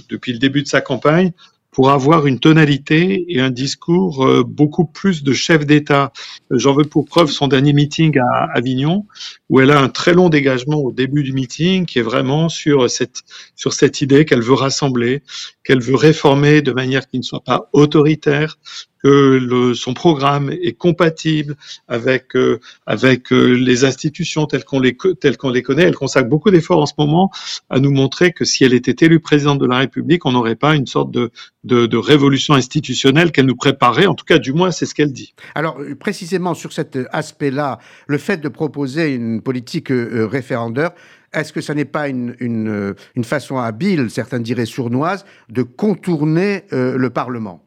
depuis 0.09 0.33
le 0.33 0.39
début 0.39 0.63
de 0.63 0.69
sa 0.69 0.81
campagne 0.81 1.33
pour 1.73 1.91
avoir 1.91 2.27
une 2.27 2.39
tonalité 2.39 3.25
et 3.29 3.41
un 3.41 3.51
discours 3.51 4.25
euh, 4.25 4.45
beaucoup 4.45 4.85
plus 4.85 5.25
de 5.25 5.33
chef 5.33 5.67
d'État. 5.67 6.13
J'en 6.51 6.75
veux 6.75 6.85
pour 6.85 7.07
preuve 7.07 7.31
son 7.31 7.49
dernier 7.49 7.73
meeting 7.73 8.19
à 8.19 8.51
Avignon, 8.55 9.07
où 9.49 9.59
elle 9.61 9.71
a 9.71 9.81
un 9.81 9.89
très 9.89 10.13
long 10.13 10.29
dégagement 10.29 10.77
au 10.77 10.93
début 10.93 11.23
du 11.23 11.33
meeting, 11.33 11.87
qui 11.87 11.99
est 11.99 12.03
vraiment 12.03 12.51
sur 12.51 12.91
cette, 12.91 13.23
sur 13.57 13.73
cette 13.73 14.03
idée 14.03 14.27
qu'elle 14.27 14.43
veut 14.43 14.55
rassembler, 14.55 15.23
qu'elle 15.65 15.81
veut 15.81 15.97
réformer 15.97 16.61
de 16.61 16.73
manière 16.73 17.09
qui 17.09 17.19
ne 17.19 17.23
soit 17.23 17.43
pas 17.43 17.71
autoritaire, 17.73 18.59
que 19.03 19.39
le, 19.43 19.75
son 19.75 19.95
programme 19.95 20.51
est 20.51 20.77
compatible 20.77 21.57
avec 21.89 22.37
euh, 22.37 22.61
avec 22.87 23.33
euh, 23.33 23.53
les 23.53 23.85
institutions 23.85 24.47
telles 24.47 24.65
qu'on 24.65 24.81
les 24.81 24.97
telles 25.21 25.37
qu'on 25.37 25.51
les 25.51 25.63
connaît. 25.63 25.85
Elle 25.85 25.95
consacre 25.95 26.29
beaucoup 26.29 26.51
d'efforts 26.51 26.81
en 26.81 26.87
ce 26.87 26.95
moment 26.99 27.31
à 27.71 27.79
nous 27.81 27.91
montrer 27.91 28.33
que 28.33 28.45
si 28.45 28.65
elle 28.65 28.75
était 28.75 29.05
élue 29.05 29.21
présidente 29.21 29.59
de 29.59 29.67
la 29.67 29.79
République, 29.79 30.25
on 30.27 30.33
n'aurait 30.33 30.57
pas 30.57 30.75
une 30.75 30.87
sorte 30.87 31.11
de, 31.11 31.31
de, 31.65 31.97
révolution 31.97 32.55
institutionnelle 32.55 33.33
qu'elle 33.33 33.47
nous 33.47 33.57
préparait. 33.57 34.07
En 34.07 34.15
tout 34.15 34.25
cas, 34.25 34.39
du 34.39 34.53
moins, 34.53 34.71
c'est 34.71 34.87
ce 34.87 34.95
qu'elle 34.95 35.13
dit. 35.13 35.35
Alors, 35.55 35.79
euh, 35.81 35.95
précisément 35.95 36.55
sur 36.55 36.73
cet 36.73 36.99
aspect-là, 37.13 37.79
le 38.07 38.19
fait 38.19 38.39
de 38.39 38.49
proposer 38.49 39.15
une 39.15 39.41
politique 39.43 39.91
euh, 39.91 40.27
référendaire, 40.27 40.91
est-ce 41.33 41.53
que 41.53 41.61
ça 41.61 41.75
n'est 41.75 41.87
pas 41.87 42.09
une, 42.09 42.35
une, 42.41 42.95
une, 43.15 43.25
façon 43.25 43.57
habile, 43.57 44.11
certains 44.11 44.41
diraient 44.41 44.67
sournoise, 44.67 45.25
de 45.49 45.63
contourner 45.63 46.65
euh, 46.73 46.97
le 46.99 47.11
Parlement? 47.11 47.65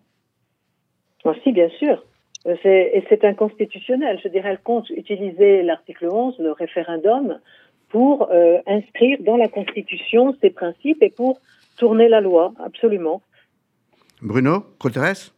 Si, 1.43 1.51
bien 1.51 1.69
sûr. 1.69 2.03
Et 2.45 3.03
c'est 3.09 3.25
inconstitutionnel. 3.25 4.19
Je 4.23 4.29
dirais, 4.29 4.49
elle 4.51 4.59
compte 4.59 4.89
utiliser 4.91 5.63
l'article 5.63 6.07
11, 6.11 6.35
le 6.39 6.51
référendum, 6.51 7.39
pour 7.89 8.29
euh, 8.31 8.57
inscrire 8.67 9.17
dans 9.21 9.37
la 9.37 9.47
Constitution 9.47 10.35
ces 10.41 10.51
principes 10.51 11.01
et 11.01 11.09
pour 11.09 11.39
tourner 11.77 12.07
la 12.07 12.21
loi, 12.21 12.53
absolument. 12.63 13.21
Bruno 14.21 14.65
Coteres 14.79 15.31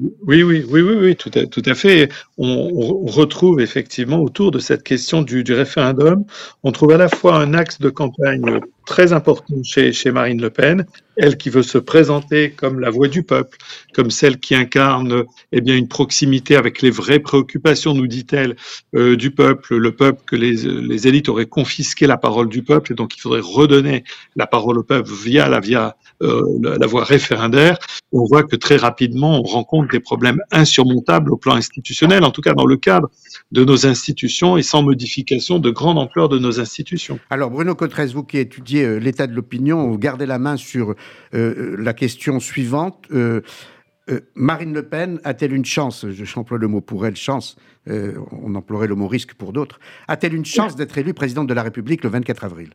oui, 0.00 0.42
oui, 0.42 0.64
oui, 0.68 0.82
oui, 0.82 0.96
oui, 0.96 1.16
tout 1.16 1.30
à, 1.36 1.46
tout 1.46 1.62
à 1.66 1.74
fait. 1.74 2.08
On, 2.36 2.46
on, 2.74 3.06
retrouve 3.06 3.60
effectivement 3.60 4.18
autour 4.18 4.50
de 4.50 4.58
cette 4.58 4.82
question 4.82 5.22
du, 5.22 5.44
du, 5.44 5.52
référendum, 5.52 6.24
on 6.64 6.72
trouve 6.72 6.90
à 6.90 6.96
la 6.96 7.08
fois 7.08 7.36
un 7.36 7.54
axe 7.54 7.80
de 7.80 7.90
campagne 7.90 8.58
très 8.84 9.12
important 9.12 9.54
chez, 9.62 9.92
Marine 10.10 10.40
Le 10.40 10.50
Pen, 10.50 10.86
elle 11.16 11.36
qui 11.36 11.48
veut 11.50 11.62
se 11.62 11.78
présenter 11.78 12.50
comme 12.50 12.80
la 12.80 12.90
voix 12.90 13.08
du 13.08 13.22
peuple, 13.22 13.56
comme 13.94 14.10
celle 14.10 14.38
qui 14.38 14.54
incarne 14.54 15.24
eh 15.52 15.60
bien 15.60 15.76
une 15.76 15.88
proximité 15.88 16.56
avec 16.56 16.82
les 16.82 16.90
vraies 16.90 17.20
préoccupations, 17.20 17.94
nous 17.94 18.06
dit-elle, 18.06 18.56
euh, 18.94 19.16
du 19.16 19.30
peuple, 19.30 19.76
le 19.76 19.92
peuple 19.94 20.22
que 20.26 20.36
les, 20.36 21.06
élites 21.06 21.28
auraient 21.28 21.46
confisqué 21.46 22.06
la 22.06 22.16
parole 22.16 22.48
du 22.48 22.62
peuple 22.62 22.92
et 22.92 22.94
donc 22.94 23.16
il 23.16 23.20
faudrait 23.20 23.40
redonner 23.42 24.04
la 24.36 24.46
parole 24.46 24.78
au 24.78 24.82
peuple 24.82 25.10
via 25.10 25.48
la 25.48 25.60
via 25.60 25.96
euh, 26.22 26.42
la, 26.62 26.86
voie 26.86 27.04
référendaire. 27.04 27.78
On 28.12 28.24
voit 28.24 28.44
que 28.44 28.56
très 28.56 28.76
rapidement 28.76 29.38
on 29.38 29.42
rencontre 29.42 29.90
des 29.90 30.00
problèmes 30.00 30.40
insurmontables 30.50 31.32
au 31.32 31.36
plan 31.36 31.54
institutionnel, 31.54 32.24
en 32.24 32.30
tout 32.30 32.40
cas 32.40 32.54
dans 32.54 32.66
le 32.66 32.76
cadre 32.76 33.10
de 33.52 33.64
nos 33.64 33.86
institutions 33.86 34.56
et 34.56 34.62
sans 34.62 34.82
modification 34.82 35.58
de 35.58 35.70
grande 35.70 35.98
ampleur 35.98 36.28
de 36.28 36.38
nos 36.38 36.60
institutions. 36.60 37.18
Alors 37.30 37.50
Bruno 37.50 37.74
Cotres, 37.74 38.12
vous 38.12 38.24
qui 38.24 38.38
étudiez 38.38 38.73
euh, 38.82 38.98
l'état 38.98 39.26
de 39.26 39.34
l'opinion, 39.34 39.88
vous 39.88 39.98
gardez 39.98 40.26
la 40.26 40.38
main 40.38 40.56
sur 40.56 40.94
euh, 41.34 41.76
la 41.78 41.92
question 41.92 42.40
suivante. 42.40 43.04
Euh, 43.12 43.42
euh, 44.10 44.20
Marine 44.34 44.74
Le 44.74 44.82
Pen 44.82 45.18
a-t-elle 45.24 45.54
une 45.54 45.64
chance, 45.64 46.04
j'emploie 46.10 46.58
le 46.58 46.68
mot 46.68 46.82
pour 46.82 47.06
elle, 47.06 47.16
chance, 47.16 47.56
euh, 47.88 48.14
on 48.32 48.54
emploierait 48.54 48.86
le 48.86 48.94
mot 48.94 49.08
risque 49.08 49.34
pour 49.34 49.52
d'autres, 49.52 49.80
a-t-elle 50.08 50.34
une 50.34 50.44
chance 50.44 50.76
d'être 50.76 50.98
élue 50.98 51.14
présidente 51.14 51.46
de 51.46 51.54
la 51.54 51.62
République 51.62 52.04
le 52.04 52.10
24 52.10 52.44
avril? 52.44 52.70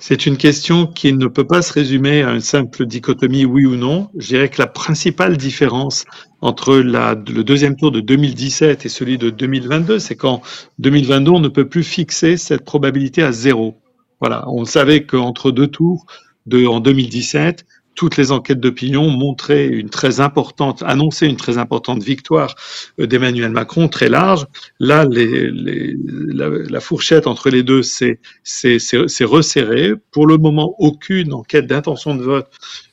C'est 0.00 0.26
une 0.26 0.36
question 0.36 0.86
qui 0.86 1.12
ne 1.12 1.26
peut 1.26 1.46
pas 1.46 1.60
se 1.60 1.72
résumer 1.72 2.22
à 2.22 2.32
une 2.32 2.40
simple 2.40 2.86
dichotomie 2.86 3.44
oui 3.44 3.66
ou 3.66 3.74
non. 3.74 4.08
Je 4.16 4.28
dirais 4.28 4.48
que 4.48 4.62
la 4.62 4.68
principale 4.68 5.36
différence 5.36 6.04
entre 6.40 6.76
la, 6.76 7.16
le 7.16 7.42
deuxième 7.42 7.74
tour 7.74 7.90
de 7.90 8.00
2017 8.00 8.86
et 8.86 8.88
celui 8.88 9.18
de 9.18 9.30
2022, 9.30 9.98
c'est 9.98 10.14
qu'en 10.14 10.40
2022, 10.78 11.32
on 11.32 11.40
ne 11.40 11.48
peut 11.48 11.68
plus 11.68 11.82
fixer 11.82 12.36
cette 12.36 12.64
probabilité 12.64 13.24
à 13.24 13.32
zéro. 13.32 13.76
Voilà, 14.20 14.48
on 14.48 14.64
savait 14.64 15.04
qu'entre 15.04 15.50
deux 15.50 15.68
tours, 15.68 16.06
en 16.52 16.80
2017, 16.80 17.64
toutes 17.98 18.16
les 18.16 18.30
enquêtes 18.30 18.60
d'opinion 18.60 19.10
montraient 19.10 19.66
une 19.66 19.90
très 19.90 20.20
importante, 20.20 20.84
annonçaient 20.86 21.26
une 21.26 21.36
très 21.36 21.58
importante 21.58 22.00
victoire 22.00 22.54
euh, 23.00 23.08
d'Emmanuel 23.08 23.50
Macron, 23.50 23.88
très 23.88 24.08
large. 24.08 24.46
Là, 24.78 25.04
la, 25.04 26.80
fourchette 26.80 27.26
entre 27.26 27.50
les 27.50 27.64
deux 27.64 27.82
s'est 27.82 28.20
resserrée. 29.24 29.94
Pour 30.12 30.28
le 30.28 30.38
moment, 30.38 30.76
aucune 30.78 31.32
enquête 31.32 31.66
d'intention 31.66 32.14
de 32.14 32.22
vote 32.22 32.46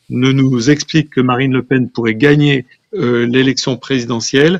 ne 0.09 0.31
nous 0.31 0.71
explique 0.71 1.11
que 1.11 1.21
Marine 1.21 1.53
Le 1.53 1.61
Pen 1.61 1.91
pourrait 1.91 2.15
gagner 2.15 2.65
euh, 2.95 3.27
l'élection 3.27 3.77
présidentielle. 3.77 4.59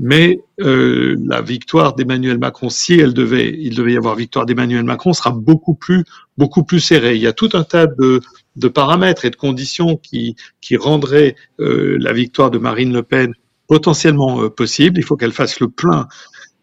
Mais 0.00 0.40
euh, 0.60 1.16
la 1.24 1.42
victoire 1.42 1.94
d'Emmanuel 1.94 2.38
Macron, 2.38 2.70
si 2.70 2.94
elle 2.94 3.14
devait, 3.14 3.52
il 3.58 3.74
devait 3.74 3.94
y 3.94 3.96
avoir 3.96 4.14
victoire 4.14 4.46
d'Emmanuel 4.46 4.84
Macron, 4.84 5.12
sera 5.12 5.30
beaucoup 5.30 5.74
plus, 5.74 6.04
beaucoup 6.36 6.62
plus 6.62 6.80
serrée. 6.80 7.16
Il 7.16 7.22
y 7.22 7.26
a 7.26 7.32
tout 7.32 7.50
un 7.54 7.64
tas 7.64 7.86
de, 7.86 8.20
de 8.56 8.68
paramètres 8.68 9.24
et 9.24 9.30
de 9.30 9.36
conditions 9.36 9.96
qui, 9.96 10.36
qui 10.60 10.76
rendraient 10.76 11.34
euh, 11.58 11.96
la 12.00 12.12
victoire 12.12 12.50
de 12.50 12.58
Marine 12.58 12.92
Le 12.92 13.02
Pen 13.02 13.34
potentiellement 13.66 14.42
euh, 14.42 14.50
possible. 14.50 14.98
Il 14.98 15.04
faut 15.04 15.16
qu'elle 15.16 15.32
fasse 15.32 15.58
le 15.58 15.68
plein 15.68 16.06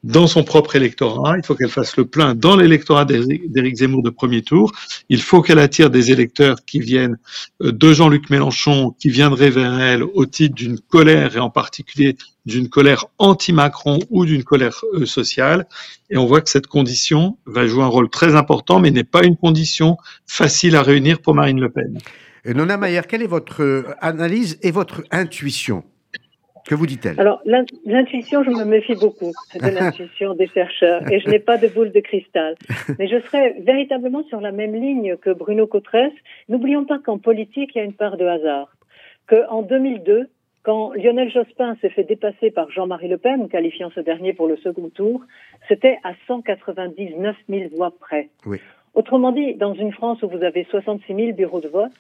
dans 0.06 0.28
son 0.28 0.44
propre 0.44 0.76
électorat, 0.76 1.36
il 1.36 1.44
faut 1.44 1.56
qu'elle 1.56 1.70
fasse 1.70 1.98
le 1.98 2.06
plein 2.06 2.36
dans 2.36 2.56
l'électorat 2.56 3.06
d'Éric 3.06 3.76
Zemmour 3.78 4.04
de 4.04 4.12
premier 4.12 4.44
tour, 4.44 4.72
il 5.10 5.20
faut 5.20 5.42
qu'elle 5.42 5.58
attire 5.58 5.90
des 5.90 6.12
électeurs 6.12 6.64
qui 6.64 6.80
viennent 6.80 7.18
euh, 7.64 7.72
de 7.72 7.92
Jean-Luc 7.92 8.30
Mélenchon, 8.30 8.96
qui 9.00 9.10
viendraient 9.10 9.50
vers 9.50 9.80
elle 9.80 10.04
au 10.04 10.28
titre 10.28 10.54
d'une 10.54 10.80
colère 10.80 11.36
et 11.36 11.40
en 11.40 11.50
particulier 11.50 12.18
d'une 12.46 12.70
colère 12.70 13.06
anti-Macron 13.18 13.98
ou 14.12 14.26
d'une 14.26 14.44
colère 14.44 14.80
euh, 14.94 15.08
sociale. 15.08 15.66
Et 16.12 16.18
on 16.18 16.28
voit 16.28 16.42
que 16.42 16.52
cette 16.52 16.68
condition 16.68 17.40
va 17.48 17.66
jouer 17.66 17.84
un 17.84 17.88
rôle 17.88 18.10
très 18.12 18.36
important, 18.36 18.80
mais 18.80 18.92
n'est 18.92 19.04
pas 19.04 19.24
une 19.24 19.36
condition 19.36 19.98
facile 20.28 20.76
à 20.76 20.84
réunir 20.84 21.20
pour 21.20 21.34
Marine 21.34 21.60
Le 21.60 21.70
Pen. 21.70 21.98
Nona 22.46 22.78
Mayer, 22.78 23.02
quelle 23.10 23.24
est 23.24 23.28
votre 23.28 23.64
euh, 23.64 23.84
analyse 24.02 24.60
et 24.62 24.70
votre 24.70 25.04
intuition 25.10 25.84
que 26.66 26.76
vous 26.76 26.88
dit-elle? 26.88 27.20
Alors, 27.20 27.42
l'intuition, 27.86 28.44
je 28.44 28.50
me 28.50 28.66
méfie 28.66 28.96
beaucoup 28.96 29.32
de 29.54 29.70
l'intuition 29.70 30.34
des 30.34 30.48
chercheurs 30.48 31.10
et 31.12 31.20
je 31.20 31.30
n'ai 31.30 31.40
pas 31.40 31.58
de 31.58 31.68
boule 31.68 31.92
de 31.92 32.00
cristal. 32.00 32.56
Mais 33.00 33.08
je 33.08 33.20
serais 33.22 33.56
véritablement 33.60 34.24
sur 34.24 34.42
la 34.42 34.52
même 34.52 34.76
ligne 34.76 35.16
que 35.18 35.30
Bruno 35.30 35.68
Cotres. 35.68 36.12
N'oublions 36.50 36.86
pas 36.86 37.00
qu'en 37.00 37.18
politique, 37.18 37.72
il 37.76 37.78
y 37.78 37.82
a 37.82 37.84
une 37.84 37.94
part 37.94 38.18
de 38.18 38.26
hasard. 38.26 38.76
Qu'en 39.28 39.62
2002, 39.62 40.28
quand 40.64 40.94
Lionel 40.94 41.32
Jospin 41.32 41.76
s'est 41.82 41.90
fait 41.90 42.04
dépasser 42.04 42.50
par 42.50 42.72
Jean-Marie 42.72 43.08
Le 43.08 43.18
Pen, 43.18 43.48
qualifiant 43.48 43.92
ce 43.94 44.00
dernier 44.00 44.34
pour 44.34 44.48
le 44.48 44.58
second 44.58 44.90
tour, 44.90 45.22
c'était 45.68 46.00
à 46.04 46.14
199 46.28 47.36
000 47.48 47.70
voix 47.76 47.92
près. 48.00 48.30
Oui. 48.46 48.60
Autrement 48.96 49.32
dit, 49.32 49.54
dans 49.56 49.74
une 49.74 49.92
France 49.92 50.24
où 50.24 50.30
vous 50.30 50.44
avez 50.44 50.66
66 50.72 51.14
000 51.14 51.34
bureaux 51.34 51.62
de 51.62 51.68
vote, 51.68 51.92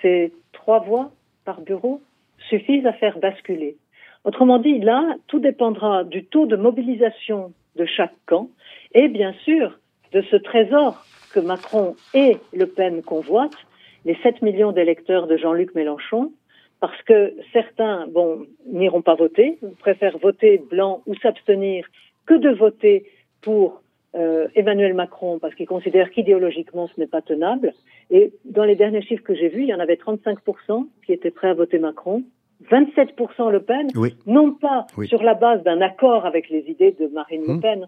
c'est 0.00 0.30
trois 0.52 0.80
voix 0.80 1.10
par 1.44 1.60
bureau? 1.60 2.00
Suffisent 2.48 2.86
à 2.86 2.92
faire 2.92 3.18
basculer. 3.18 3.76
Autrement 4.24 4.58
dit, 4.58 4.78
là, 4.78 5.16
tout 5.26 5.40
dépendra 5.40 6.04
du 6.04 6.24
taux 6.24 6.46
de 6.46 6.56
mobilisation 6.56 7.52
de 7.76 7.84
chaque 7.84 8.14
camp 8.26 8.48
et 8.94 9.08
bien 9.08 9.32
sûr 9.44 9.78
de 10.12 10.22
ce 10.22 10.36
trésor 10.36 11.04
que 11.32 11.40
Macron 11.40 11.96
et 12.14 12.36
Le 12.52 12.66
Pen 12.66 13.02
convoitent, 13.02 13.56
les 14.04 14.16
7 14.22 14.42
millions 14.42 14.72
d'électeurs 14.72 15.26
de 15.26 15.36
Jean-Luc 15.36 15.74
Mélenchon, 15.74 16.32
parce 16.80 17.00
que 17.02 17.34
certains, 17.52 18.06
bon, 18.08 18.46
n'iront 18.66 19.02
pas 19.02 19.14
voter, 19.14 19.58
préfèrent 19.78 20.18
voter 20.18 20.58
blanc 20.58 21.02
ou 21.06 21.14
s'abstenir 21.16 21.86
que 22.26 22.34
de 22.34 22.50
voter 22.50 23.06
pour 23.40 23.81
euh, 24.14 24.48
Emmanuel 24.54 24.94
Macron 24.94 25.38
parce 25.38 25.54
qu'ils 25.54 25.66
considèrent 25.66 26.10
qu'idéologiquement 26.10 26.86
ce 26.88 27.00
n'est 27.00 27.06
pas 27.06 27.22
tenable. 27.22 27.72
Et 28.10 28.32
dans 28.44 28.64
les 28.64 28.76
derniers 28.76 29.02
chiffres 29.02 29.22
que 29.22 29.34
j'ai 29.34 29.48
vus, 29.48 29.62
il 29.62 29.68
y 29.68 29.74
en 29.74 29.80
avait 29.80 29.94
35% 29.94 30.86
qui 31.06 31.12
étaient 31.12 31.30
prêts 31.30 31.48
à 31.48 31.54
voter 31.54 31.78
Macron, 31.78 32.22
27% 32.70 33.50
Le 33.50 33.62
Pen, 33.62 33.88
oui. 33.96 34.14
non 34.26 34.52
pas 34.52 34.86
oui. 34.96 35.08
sur 35.08 35.22
la 35.22 35.34
base 35.34 35.62
d'un 35.62 35.80
accord 35.80 36.26
avec 36.26 36.48
les 36.48 36.64
idées 36.68 36.92
de 36.92 37.06
Marine 37.08 37.42
Le 37.46 37.60
Pen, 37.60 37.80
mmh. 37.80 37.86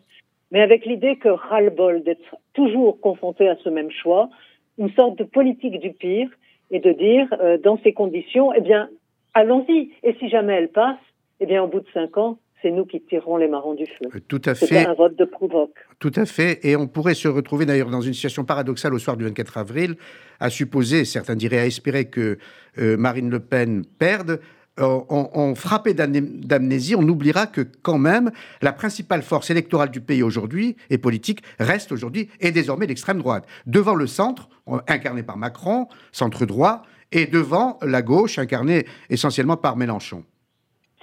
mais 0.51 0.61
avec 0.63 0.87
l'idée 0.87 1.17
que 1.17 1.29
ras-le-bol 1.29 2.03
d'être 2.03 2.37
toujours 2.55 3.01
confronté 3.01 3.49
à 3.49 3.57
ce 3.57 3.69
même 3.69 3.91
choix, 3.91 4.31
une 4.79 4.91
sorte 4.91 5.17
de 5.17 5.25
politique 5.25 5.79
du 5.79 5.93
pire, 5.93 6.29
et 6.71 6.81
de 6.81 6.93
dire, 6.93 7.29
euh, 7.41 7.59
dans 7.59 7.79
ces 7.85 7.93
conditions, 7.93 8.53
eh 8.53 8.61
bien, 8.61 8.89
allons-y. 9.35 9.91
Et 10.03 10.15
si 10.15 10.29
jamais 10.29 10.55
elle 10.55 10.71
passe, 10.71 10.99
eh 11.41 11.47
bien, 11.47 11.63
au 11.63 11.69
bout 11.69 11.81
de 11.81 11.87
cinq 11.93 12.17
ans, 12.17 12.39
c'est 12.65 12.71
nous 12.71 12.87
qui 12.87 13.01
tirerons 13.03 13.37
les 13.37 13.47
marrons 13.47 13.75
du 13.75 13.85
feu. 13.87 14.09
Tout 14.27 14.41
à 14.47 14.55
fait. 14.55 14.67
C'est 14.67 14.87
un 14.87 14.95
vote 14.95 15.17
de 15.17 15.27
provoque. 15.27 15.75
Tout 15.99 16.13
à 16.17 16.25
fait. 16.25 16.59
Et 16.67 16.77
on 16.77 16.87
pourrait 16.89 17.15
se 17.15 17.29
retrouver 17.29 17.67
d'ailleurs 17.67 17.91
dans 17.91 18.01
une 18.01 18.15
situation 18.15 18.45
paradoxale 18.45 18.95
au 18.95 18.99
soir 18.99 19.17
du 19.19 19.25
24 19.25 19.59
avril, 19.59 19.97
à 20.41 20.49
supposer, 20.49 21.05
certains 21.05 21.37
diraient 21.37 21.59
à 21.61 21.67
espérer 21.67 22.07
que 22.07 22.39
euh, 22.79 22.97
Marine 22.97 23.29
Le 23.29 23.39
Pen 23.41 23.85
perde, 23.99 24.41
euh, 24.81 24.99
on, 25.09 25.29
on 25.35 25.55
frappé 25.55 25.93
d'amné- 25.95 26.21
d'amnésie, 26.23 26.97
on 26.97 27.07
oubliera 27.07 27.47
que 27.47 27.61
quand 27.83 27.99
même 27.99 28.31
la 28.63 28.73
principale 28.73 29.23
force 29.23 29.51
électorale 29.51 29.91
du 29.91 30.01
pays 30.01 30.23
aujourd'hui 30.23 30.77
et 30.91 30.99
politique 30.99 31.43
reste 31.61 31.93
aujourd'hui 31.93 32.29
et 32.41 32.51
désormais 32.51 32.87
l'extrême 32.87 33.19
droite. 33.19 33.47
Devant 33.67 33.95
le 33.95 34.07
centre, 34.07 34.49
euh, 34.69 34.79
incarné 34.89 35.23
par 35.23 35.37
Macron, 35.37 35.87
centre 36.13 36.47
droit, 36.47 36.83
et 37.13 37.27
devant 37.27 37.79
la 37.83 38.03
gauche, 38.03 38.39
incarnée 38.41 38.87
essentiellement 39.11 39.57
par 39.57 39.77
Mélenchon. 39.77 40.25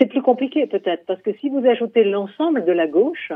C'est 0.01 0.07
plus 0.07 0.23
compliqué 0.23 0.65
peut-être, 0.65 1.05
parce 1.05 1.21
que 1.21 1.29
si 1.39 1.49
vous 1.49 1.63
ajoutez 1.63 2.03
l'ensemble 2.03 2.65
de 2.65 2.71
la 2.71 2.87
gauche, 2.87 3.31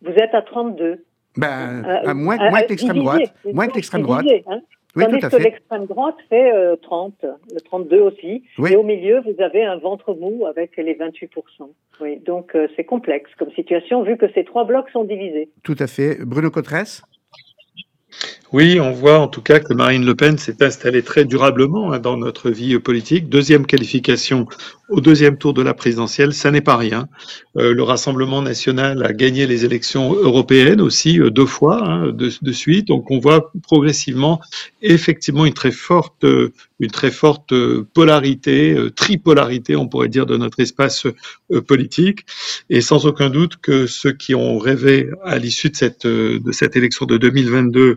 vous 0.00 0.12
êtes 0.12 0.32
à 0.34 0.40
32. 0.40 1.04
Ben, 1.36 1.84
Euh, 2.06 2.14
moins, 2.14 2.38
euh, 2.40 2.48
moins 2.48 2.62
que 2.62 2.68
l'extrême 2.70 2.94
divisé, 2.94 3.04
droite. 3.04 3.34
Moins 3.52 3.66
que 3.68 3.74
l'extrême 3.74 4.02
droite. 4.02 4.24
hein. 4.46 4.60
Oui, 4.96 5.04
Tandis 5.04 5.18
tout 5.20 5.26
à 5.26 5.30
que 5.30 5.36
l'extrême 5.36 5.84
droite 5.84 6.14
fait 6.30 6.50
euh, 6.54 6.76
30, 6.76 7.12
le 7.52 7.60
32 7.60 8.00
aussi. 8.00 8.42
Oui. 8.58 8.72
Et 8.72 8.76
au 8.76 8.82
milieu, 8.82 9.20
vous 9.20 9.40
avez 9.42 9.62
un 9.64 9.76
ventre 9.76 10.14
mou 10.14 10.46
avec 10.46 10.76
les 10.78 10.94
28%. 10.94 11.28
Oui, 12.00 12.16
donc 12.20 12.54
euh, 12.56 12.68
c'est 12.74 12.84
complexe 12.84 13.30
comme 13.38 13.50
situation, 13.52 14.02
vu 14.02 14.16
que 14.16 14.32
ces 14.32 14.44
trois 14.44 14.64
blocs 14.64 14.88
sont 14.90 15.04
divisés. 15.04 15.50
Tout 15.62 15.76
à 15.78 15.86
fait. 15.86 16.24
Bruno 16.24 16.50
Cotresse? 16.50 17.02
Oui, 18.52 18.80
on 18.80 18.92
voit 18.92 19.18
en 19.18 19.28
tout 19.28 19.42
cas 19.42 19.60
que 19.60 19.74
Marine 19.74 20.06
Le 20.06 20.14
Pen 20.14 20.38
s'est 20.38 20.62
installée 20.62 21.02
très 21.02 21.26
durablement 21.26 21.92
hein, 21.92 21.98
dans 21.98 22.16
notre 22.16 22.50
vie 22.50 22.78
politique. 22.78 23.28
Deuxième 23.28 23.66
qualification 23.66 24.46
au 24.88 25.02
deuxième 25.02 25.36
tour 25.36 25.52
de 25.52 25.60
la 25.60 25.74
présidentielle, 25.74 26.32
ça 26.32 26.50
n'est 26.50 26.62
pas 26.62 26.76
rien. 26.76 27.08
Euh, 27.58 27.74
le 27.74 27.82
Rassemblement 27.82 28.40
national 28.40 29.04
a 29.04 29.12
gagné 29.12 29.46
les 29.46 29.66
élections 29.66 30.14
européennes 30.14 30.80
aussi 30.80 31.20
euh, 31.20 31.28
deux 31.28 31.44
fois 31.44 31.86
hein, 31.86 32.10
de, 32.10 32.52
suite. 32.52 32.88
Donc 32.88 33.10
on 33.10 33.18
voit 33.18 33.52
progressivement 33.62 34.40
effectivement 34.80 35.44
une 35.44 35.52
très 35.52 35.72
forte, 35.72 36.24
euh, 36.24 36.54
une 36.80 36.90
très 36.90 37.10
forte 37.10 37.52
polarité, 37.92 38.76
tripolarité, 38.96 39.76
on 39.76 39.88
pourrait 39.88 40.08
dire, 40.08 40.24
de 40.24 40.36
notre 40.36 40.60
espace 40.60 41.06
politique. 41.66 42.24
Et 42.70 42.80
sans 42.80 43.04
aucun 43.04 43.30
doute 43.30 43.56
que 43.60 43.86
ceux 43.86 44.12
qui 44.12 44.34
ont 44.34 44.58
rêvé 44.58 45.10
à 45.24 45.38
l'issue 45.38 45.70
de 45.70 45.76
cette, 45.76 46.06
de 46.06 46.52
cette 46.52 46.76
élection 46.76 47.04
de 47.04 47.18
2022 47.18 47.96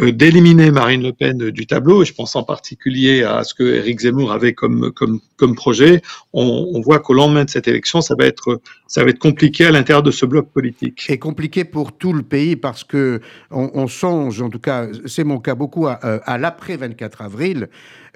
d'éliminer 0.00 0.70
Marine 0.70 1.02
Le 1.02 1.12
Pen 1.12 1.50
du 1.50 1.66
tableau, 1.66 2.02
et 2.02 2.06
je 2.06 2.14
pense 2.14 2.34
en 2.34 2.42
particulier 2.42 3.24
à 3.24 3.44
ce 3.44 3.52
que 3.52 3.62
Éric 3.62 4.00
Zemmour 4.00 4.32
avait 4.32 4.54
comme, 4.54 4.90
comme, 4.92 5.54
projet, 5.54 6.00
on, 6.32 6.80
voit 6.80 6.98
qu'au 6.98 7.12
lendemain 7.12 7.44
de 7.44 7.50
cette 7.50 7.68
élection, 7.68 8.00
ça 8.00 8.14
va 8.18 8.24
être, 8.24 8.60
ça 8.86 9.04
va 9.04 9.10
être 9.10 9.18
compliqué 9.18 9.66
à 9.66 9.70
l'intérieur 9.70 10.02
de 10.02 10.10
ce 10.10 10.24
bloc 10.24 10.50
politique. 10.50 11.04
Et 11.08 11.18
compliqué 11.18 11.64
pour 11.64 11.92
tout 11.92 12.12
le 12.12 12.22
pays 12.22 12.56
parce 12.56 12.84
que 12.84 13.20
on, 13.50 13.70
on 13.74 13.86
songe, 13.86 14.40
en 14.40 14.48
tout 14.48 14.60
cas, 14.60 14.86
c'est 15.06 15.24
mon 15.24 15.40
cas 15.40 15.54
beaucoup, 15.54 15.86
à, 15.86 16.00
euh, 16.04 16.38
l'après 16.38 16.76
24 16.76 17.22
avril. 17.22 17.68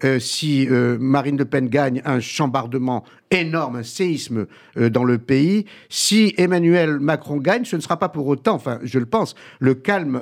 Euh, 0.05 0.19
si 0.19 0.69
euh, 0.71 0.99
Marine 1.01 1.39
Le 1.39 1.47
Pen 1.47 1.69
gagne 1.69 2.03
un 2.05 2.21
chambardement 2.21 3.03
énorme, 3.31 3.77
un 3.77 3.83
séisme 3.83 4.47
euh, 4.77 4.91
dans 4.91 5.05
le 5.05 5.17
pays, 5.17 5.65
si 5.89 6.35
Emmanuel 6.37 7.01
Macron 7.01 7.39
gagne, 7.39 7.65
ce 7.65 7.77
ne 7.77 7.81
sera 7.81 7.99
pas 7.99 8.11
pour 8.11 8.27
autant, 8.27 8.55
enfin, 8.55 8.79
je 8.83 8.99
le 8.99 9.07
pense, 9.07 9.35
le 9.59 9.75
calme 9.75 10.21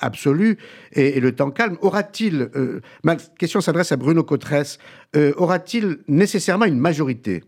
absolu 0.00 0.56
et, 0.92 1.16
et 1.16 1.20
le 1.20 1.34
temps 1.34 1.50
calme. 1.50 1.76
Aura-t-il, 1.80 2.50
euh, 2.56 2.80
ma 3.04 3.16
question 3.16 3.60
s'adresse 3.60 3.92
à 3.92 3.96
Bruno 3.96 4.22
Cotresse, 4.24 4.78
euh, 5.16 5.32
aura-t-il 5.36 5.98
nécessairement 6.08 6.64
une 6.66 6.78
majorité? 6.78 7.42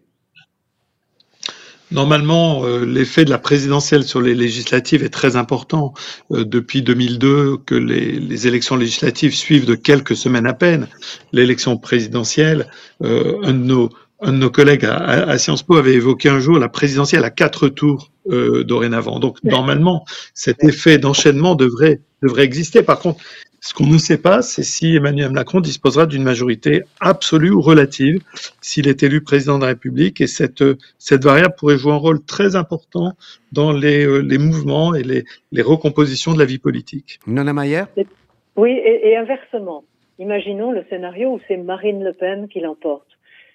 Normalement, 1.91 2.65
euh, 2.65 2.87
l'effet 2.87 3.27
de 3.27 3.31
la 3.31 3.39
présidentielle 3.39 4.03
sur 4.05 4.23
les 4.23 4.35
législatives 4.35 5.05
est 5.05 5.11
très 5.11 5.37
important. 5.37 5.93
Euh, 6.31 6.43
depuis 6.45 6.81
2002, 6.81 7.59
que 7.67 7.75
les, 7.75 8.13
les 8.19 8.47
élections 8.47 8.77
législatives 8.77 9.35
suivent 9.35 9.67
de 9.67 9.75
quelques 9.75 10.17
semaines 10.17 10.47
à 10.47 10.55
peine 10.55 10.89
l'élection 11.33 11.77
présidentielle, 11.77 12.67
euh, 13.05 13.37
un, 13.43 13.53
de 13.53 13.59
nos, 13.59 13.91
un 14.23 14.33
de 14.33 14.39
nos 14.39 14.49
collègues 14.49 14.87
à, 14.87 14.95
à- 14.97 15.29
à 15.33 15.37
Sciences 15.37 15.63
Po 15.65 15.77
avait 15.77 15.93
évoqué 15.93 16.31
un 16.31 16.41
jour 16.41 16.59
la 16.59 16.71
présidentielle 16.71 17.25
à 17.25 17.31
quatre 17.31 17.69
tours 17.69 18.11
euh, 18.31 18.65
dorénavant. 18.65 19.19
Donc 19.19 19.37
normalement, 19.45 20.07
cet 20.33 20.65
effet 20.65 20.97
d'enchaînement 20.97 21.57
devrait, 21.57 22.01
devrait 22.23 22.45
exister. 22.45 22.83
Par 22.83 22.99
contre, 23.01 23.23
ce 23.61 23.75
qu'on 23.75 23.87
ne 23.87 23.99
sait 23.99 24.21
pas, 24.21 24.43
c'est 24.43 24.65
si 24.65 24.97
Emmanuel 24.97 25.31
Macron 25.31 25.61
disposera 25.61 26.07
d'une 26.07 26.25
majorité 26.25 26.83
absolue 26.99 27.51
ou 27.51 27.61
relative 27.61 28.21
s'il 28.61 28.89
est 28.89 29.03
élu 29.05 29.21
président 29.23 29.57
de 29.57 29.63
la 29.63 29.69
République. 29.69 30.21
Et 30.21 30.27
cette, 30.27 30.65
cette 30.99 31.23
variable 31.23 31.55
pourrait 31.57 31.79
jouer 31.79 31.93
un 31.93 31.97
rôle 31.97 32.25
très 32.25 32.57
important 32.57 33.13
dans 33.53 33.73
les, 33.73 34.05
euh, 34.05 34.19
les 34.19 34.39
mouvements 34.39 34.95
et 34.95 35.05
les, 35.05 35.25
les 35.53 35.63
recompositions 35.63 36.35
de 36.35 36.41
la 36.41 36.45
vie 36.45 36.59
politique. 36.59 37.21
Nona 37.27 37.53
Mayer? 37.53 37.85
Oui, 38.57 38.73
et, 38.73 39.11
et 39.11 39.17
inversement. 39.17 39.85
Imaginons 40.19 40.73
le 40.73 40.85
scénario 40.91 41.35
où 41.35 41.41
c'est 41.47 41.57
Marine 41.57 42.03
Le 42.03 42.13
Pen 42.13 42.49
qui 42.49 42.61
l'emporte. 42.61 43.07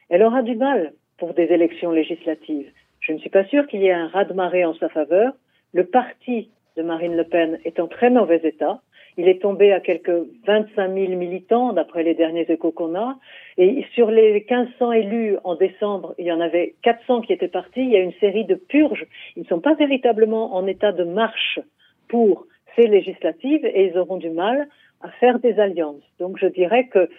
Elle 0.09 0.23
aura 0.23 0.41
du 0.41 0.55
mal 0.55 0.93
pour 1.17 1.33
des 1.33 1.43
élections 1.43 1.91
législatives. 1.91 2.67
Je 3.01 3.11
ne 3.11 3.19
suis 3.19 3.29
pas 3.29 3.45
sûre 3.45 3.67
qu'il 3.67 3.81
y 3.81 3.87
ait 3.87 3.93
un 3.93 4.07
raz-de-marée 4.07 4.63
en 4.63 4.73
sa 4.75 4.87
faveur. 4.87 5.33
Le 5.73 5.85
parti 5.85 6.49
de 6.77 6.83
Marine 6.83 7.17
Le 7.17 7.23
Pen 7.23 7.59
est 7.65 7.79
en 7.79 7.87
très 7.87 8.09
mauvais 8.09 8.39
état. 8.43 8.79
Il 9.17 9.27
est 9.27 9.41
tombé 9.41 9.73
à 9.73 9.79
quelques 9.79 10.11
25 10.45 10.93
000 10.93 11.13
militants, 11.15 11.73
d'après 11.73 12.03
les 12.03 12.13
derniers 12.13 12.45
échos 12.47 12.71
qu'on 12.71 12.95
a. 12.95 13.17
Et 13.57 13.83
sur 13.95 14.11
les 14.11 14.31
1500 14.33 14.91
élus 14.91 15.37
en 15.43 15.55
décembre, 15.55 16.13
il 16.19 16.27
y 16.27 16.31
en 16.31 16.39
avait 16.39 16.75
400 16.83 17.21
qui 17.21 17.33
étaient 17.33 17.47
partis. 17.47 17.81
Il 17.81 17.89
y 17.89 17.95
a 17.95 18.01
une 18.01 18.13
série 18.19 18.45
de 18.45 18.53
purges. 18.53 19.07
Ils 19.35 19.41
ne 19.41 19.47
sont 19.47 19.59
pas 19.59 19.73
véritablement 19.73 20.55
en 20.55 20.67
état 20.67 20.91
de 20.91 21.03
marche 21.03 21.59
pour 22.07 22.45
ces 22.75 22.87
législatives 22.87 23.65
et 23.65 23.87
ils 23.87 23.97
auront 23.97 24.17
du 24.17 24.29
mal 24.29 24.67
à 25.01 25.09
faire 25.09 25.39
des 25.39 25.59
alliances. 25.59 26.03
Donc 26.19 26.37
je 26.39 26.47
dirais 26.47 26.87
que 26.87 27.09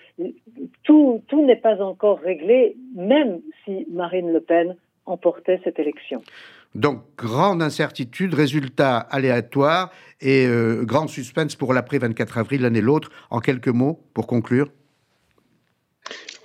tout, 0.84 1.22
tout 1.26 1.44
n'est 1.44 1.56
pas 1.56 1.82
encore 1.82 2.20
réglé, 2.20 2.76
même 2.94 3.40
si 3.64 3.86
Marine 3.90 4.32
Le 4.32 4.40
Pen 4.40 4.76
emportait 5.06 5.60
cette 5.64 5.78
élection. 5.80 6.22
Donc, 6.74 7.02
grande 7.16 7.62
incertitude, 7.62 8.34
résultat 8.34 8.98
aléatoire 8.98 9.90
et 10.20 10.46
euh, 10.46 10.84
grand 10.84 11.08
suspense 11.08 11.56
pour 11.56 11.72
l'après 11.72 11.98
24 11.98 12.38
avril 12.38 12.62
l'un 12.62 12.74
et 12.74 12.80
l'autre. 12.80 13.10
En 13.30 13.40
quelques 13.40 13.68
mots, 13.68 14.04
pour 14.14 14.26
conclure. 14.26 14.70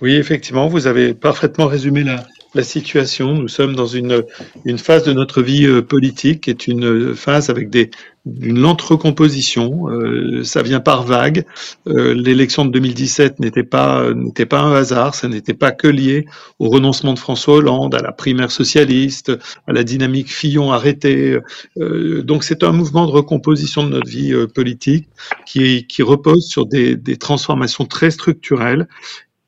Oui, 0.00 0.14
effectivement, 0.14 0.68
vous 0.68 0.86
avez 0.86 1.14
parfaitement 1.14 1.66
résumé 1.66 2.02
la, 2.02 2.26
la 2.54 2.62
situation. 2.62 3.34
Nous 3.34 3.48
sommes 3.48 3.74
dans 3.74 3.86
une, 3.86 4.22
une 4.64 4.78
phase 4.78 5.04
de 5.04 5.12
notre 5.12 5.42
vie 5.42 5.66
euh, 5.66 5.82
politique 5.82 6.42
qui 6.42 6.50
est 6.50 6.66
une 6.66 7.14
phase 7.14 7.50
avec 7.50 7.70
des, 7.70 7.90
une 8.26 8.58
lente 8.58 8.80
recomposition. 8.82 9.88
Euh, 9.88 10.42
ça 10.44 10.62
vient 10.62 10.80
par 10.80 11.04
vagues. 11.04 11.44
Euh, 11.88 12.14
L'élection 12.14 12.64
de 12.64 12.70
2017 12.70 13.40
n'était 13.40 13.64
pas, 13.64 14.12
n'était 14.14 14.46
pas 14.46 14.60
un 14.60 14.72
hasard. 14.72 15.14
Ça 15.14 15.28
n'était 15.28 15.54
pas 15.54 15.72
que 15.72 15.88
lié 15.88 16.26
au 16.58 16.68
renoncement 16.68 17.12
de 17.12 17.18
François 17.18 17.56
Hollande, 17.56 17.94
à 17.94 18.02
la 18.02 18.12
primaire 18.12 18.50
socialiste, 18.50 19.32
à 19.66 19.72
la 19.72 19.84
dynamique 19.84 20.32
Fillon 20.32 20.72
arrêtée. 20.72 21.38
Euh, 21.78 22.22
donc 22.22 22.44
c'est 22.44 22.62
un 22.62 22.72
mouvement 22.72 23.06
de 23.06 23.12
recomposition 23.12 23.84
de 23.84 23.90
notre 23.90 24.08
vie 24.08 24.32
euh, 24.32 24.46
politique 24.46 25.08
qui, 25.46 25.86
qui 25.86 26.02
repose 26.02 26.46
sur 26.46 26.66
des, 26.66 26.96
des 26.96 27.16
transformations 27.16 27.84
très 27.84 28.10
structurelles 28.10 28.86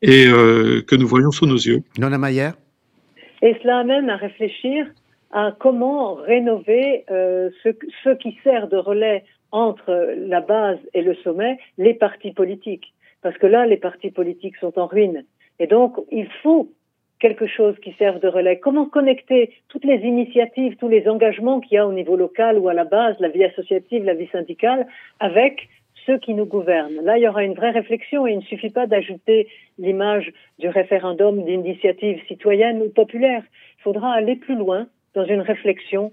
et 0.01 0.27
euh, 0.27 0.83
que 0.85 0.95
nous 0.95 1.07
voyons 1.07 1.31
sous 1.31 1.45
nos 1.45 1.55
yeux. 1.55 1.81
Nona 1.97 2.17
Mayer 2.17 2.51
Et 3.41 3.55
cela 3.61 3.79
amène 3.79 4.09
à 4.09 4.15
réfléchir 4.15 4.87
à 5.31 5.53
comment 5.59 6.15
rénover 6.15 7.05
euh, 7.11 7.49
ce, 7.63 7.69
ce 8.03 8.09
qui 8.11 8.37
sert 8.43 8.67
de 8.67 8.77
relais 8.77 9.23
entre 9.51 10.13
la 10.17 10.41
base 10.41 10.79
et 10.93 11.01
le 11.01 11.15
sommet, 11.15 11.57
les 11.77 11.93
partis 11.93 12.31
politiques. 12.31 12.93
Parce 13.21 13.37
que 13.37 13.47
là, 13.47 13.65
les 13.65 13.77
partis 13.77 14.11
politiques 14.11 14.57
sont 14.57 14.77
en 14.79 14.85
ruine. 14.85 15.23
Et 15.59 15.67
donc, 15.67 15.97
il 16.11 16.27
faut 16.43 16.69
quelque 17.19 17.47
chose 17.47 17.75
qui 17.79 17.93
serve 17.93 18.19
de 18.19 18.27
relais. 18.27 18.59
Comment 18.59 18.85
connecter 18.85 19.51
toutes 19.69 19.85
les 19.85 19.97
initiatives, 19.97 20.75
tous 20.77 20.87
les 20.87 21.07
engagements 21.07 21.59
qu'il 21.59 21.75
y 21.75 21.77
a 21.77 21.87
au 21.87 21.93
niveau 21.93 22.15
local 22.15 22.59
ou 22.59 22.69
à 22.69 22.73
la 22.73 22.83
base, 22.83 23.15
la 23.19 23.29
vie 23.29 23.43
associative, 23.43 24.03
la 24.03 24.13
vie 24.13 24.27
syndicale, 24.27 24.87
avec 25.19 25.67
ceux 26.07 26.17
qui 26.17 26.33
nous 26.33 26.45
gouvernent. 26.45 27.01
Là, 27.03 27.17
il 27.17 27.23
y 27.23 27.27
aura 27.27 27.43
une 27.43 27.53
vraie 27.53 27.71
réflexion 27.71 28.25
et 28.25 28.31
il 28.31 28.37
ne 28.37 28.43
suffit 28.43 28.71
pas 28.71 28.87
d'ajouter 28.87 29.47
l'image 29.77 30.31
du 30.57 30.69
référendum 30.69 31.43
d'initiative 31.43 32.19
citoyenne 32.27 32.81
ou 32.81 32.89
populaire. 32.89 33.43
Il 33.79 33.83
faudra 33.83 34.13
aller 34.13 34.37
plus 34.37 34.55
loin 34.55 34.87
dans 35.13 35.25
une 35.25 35.41
réflexion 35.41 36.11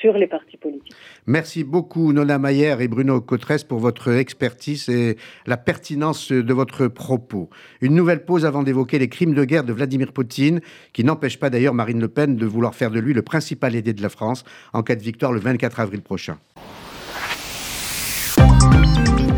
sur 0.00 0.12
les 0.12 0.28
partis 0.28 0.56
politiques. 0.56 0.94
Merci 1.26 1.64
beaucoup 1.64 2.12
Nona 2.12 2.38
Mayer 2.38 2.76
et 2.80 2.86
Bruno 2.86 3.20
Cotresse 3.20 3.64
pour 3.64 3.80
votre 3.80 4.12
expertise 4.12 4.88
et 4.88 5.16
la 5.46 5.56
pertinence 5.56 6.30
de 6.30 6.54
votre 6.54 6.86
propos. 6.86 7.50
Une 7.80 7.94
nouvelle 7.96 8.24
pause 8.24 8.46
avant 8.46 8.62
d'évoquer 8.62 9.00
les 9.00 9.08
crimes 9.08 9.34
de 9.34 9.44
guerre 9.44 9.64
de 9.64 9.72
Vladimir 9.72 10.12
Poutine, 10.12 10.60
qui 10.92 11.02
n'empêche 11.02 11.38
pas 11.38 11.50
d'ailleurs 11.50 11.74
Marine 11.74 12.00
Le 12.00 12.08
Pen 12.08 12.36
de 12.36 12.46
vouloir 12.46 12.76
faire 12.76 12.92
de 12.92 13.00
lui 13.00 13.12
le 13.12 13.22
principal 13.22 13.74
aidé 13.74 13.92
de 13.92 14.02
la 14.02 14.08
France 14.08 14.44
en 14.72 14.84
cas 14.84 14.94
de 14.94 15.02
victoire 15.02 15.32
le 15.32 15.40
24 15.40 15.80
avril 15.80 16.00
prochain. 16.00 16.38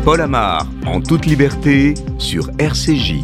Paul 0.05 0.21
Amar, 0.21 0.67
en 0.85 1.01
toute 1.01 1.25
liberté, 1.25 1.95
sur 2.19 2.51
RCJ. 2.59 3.23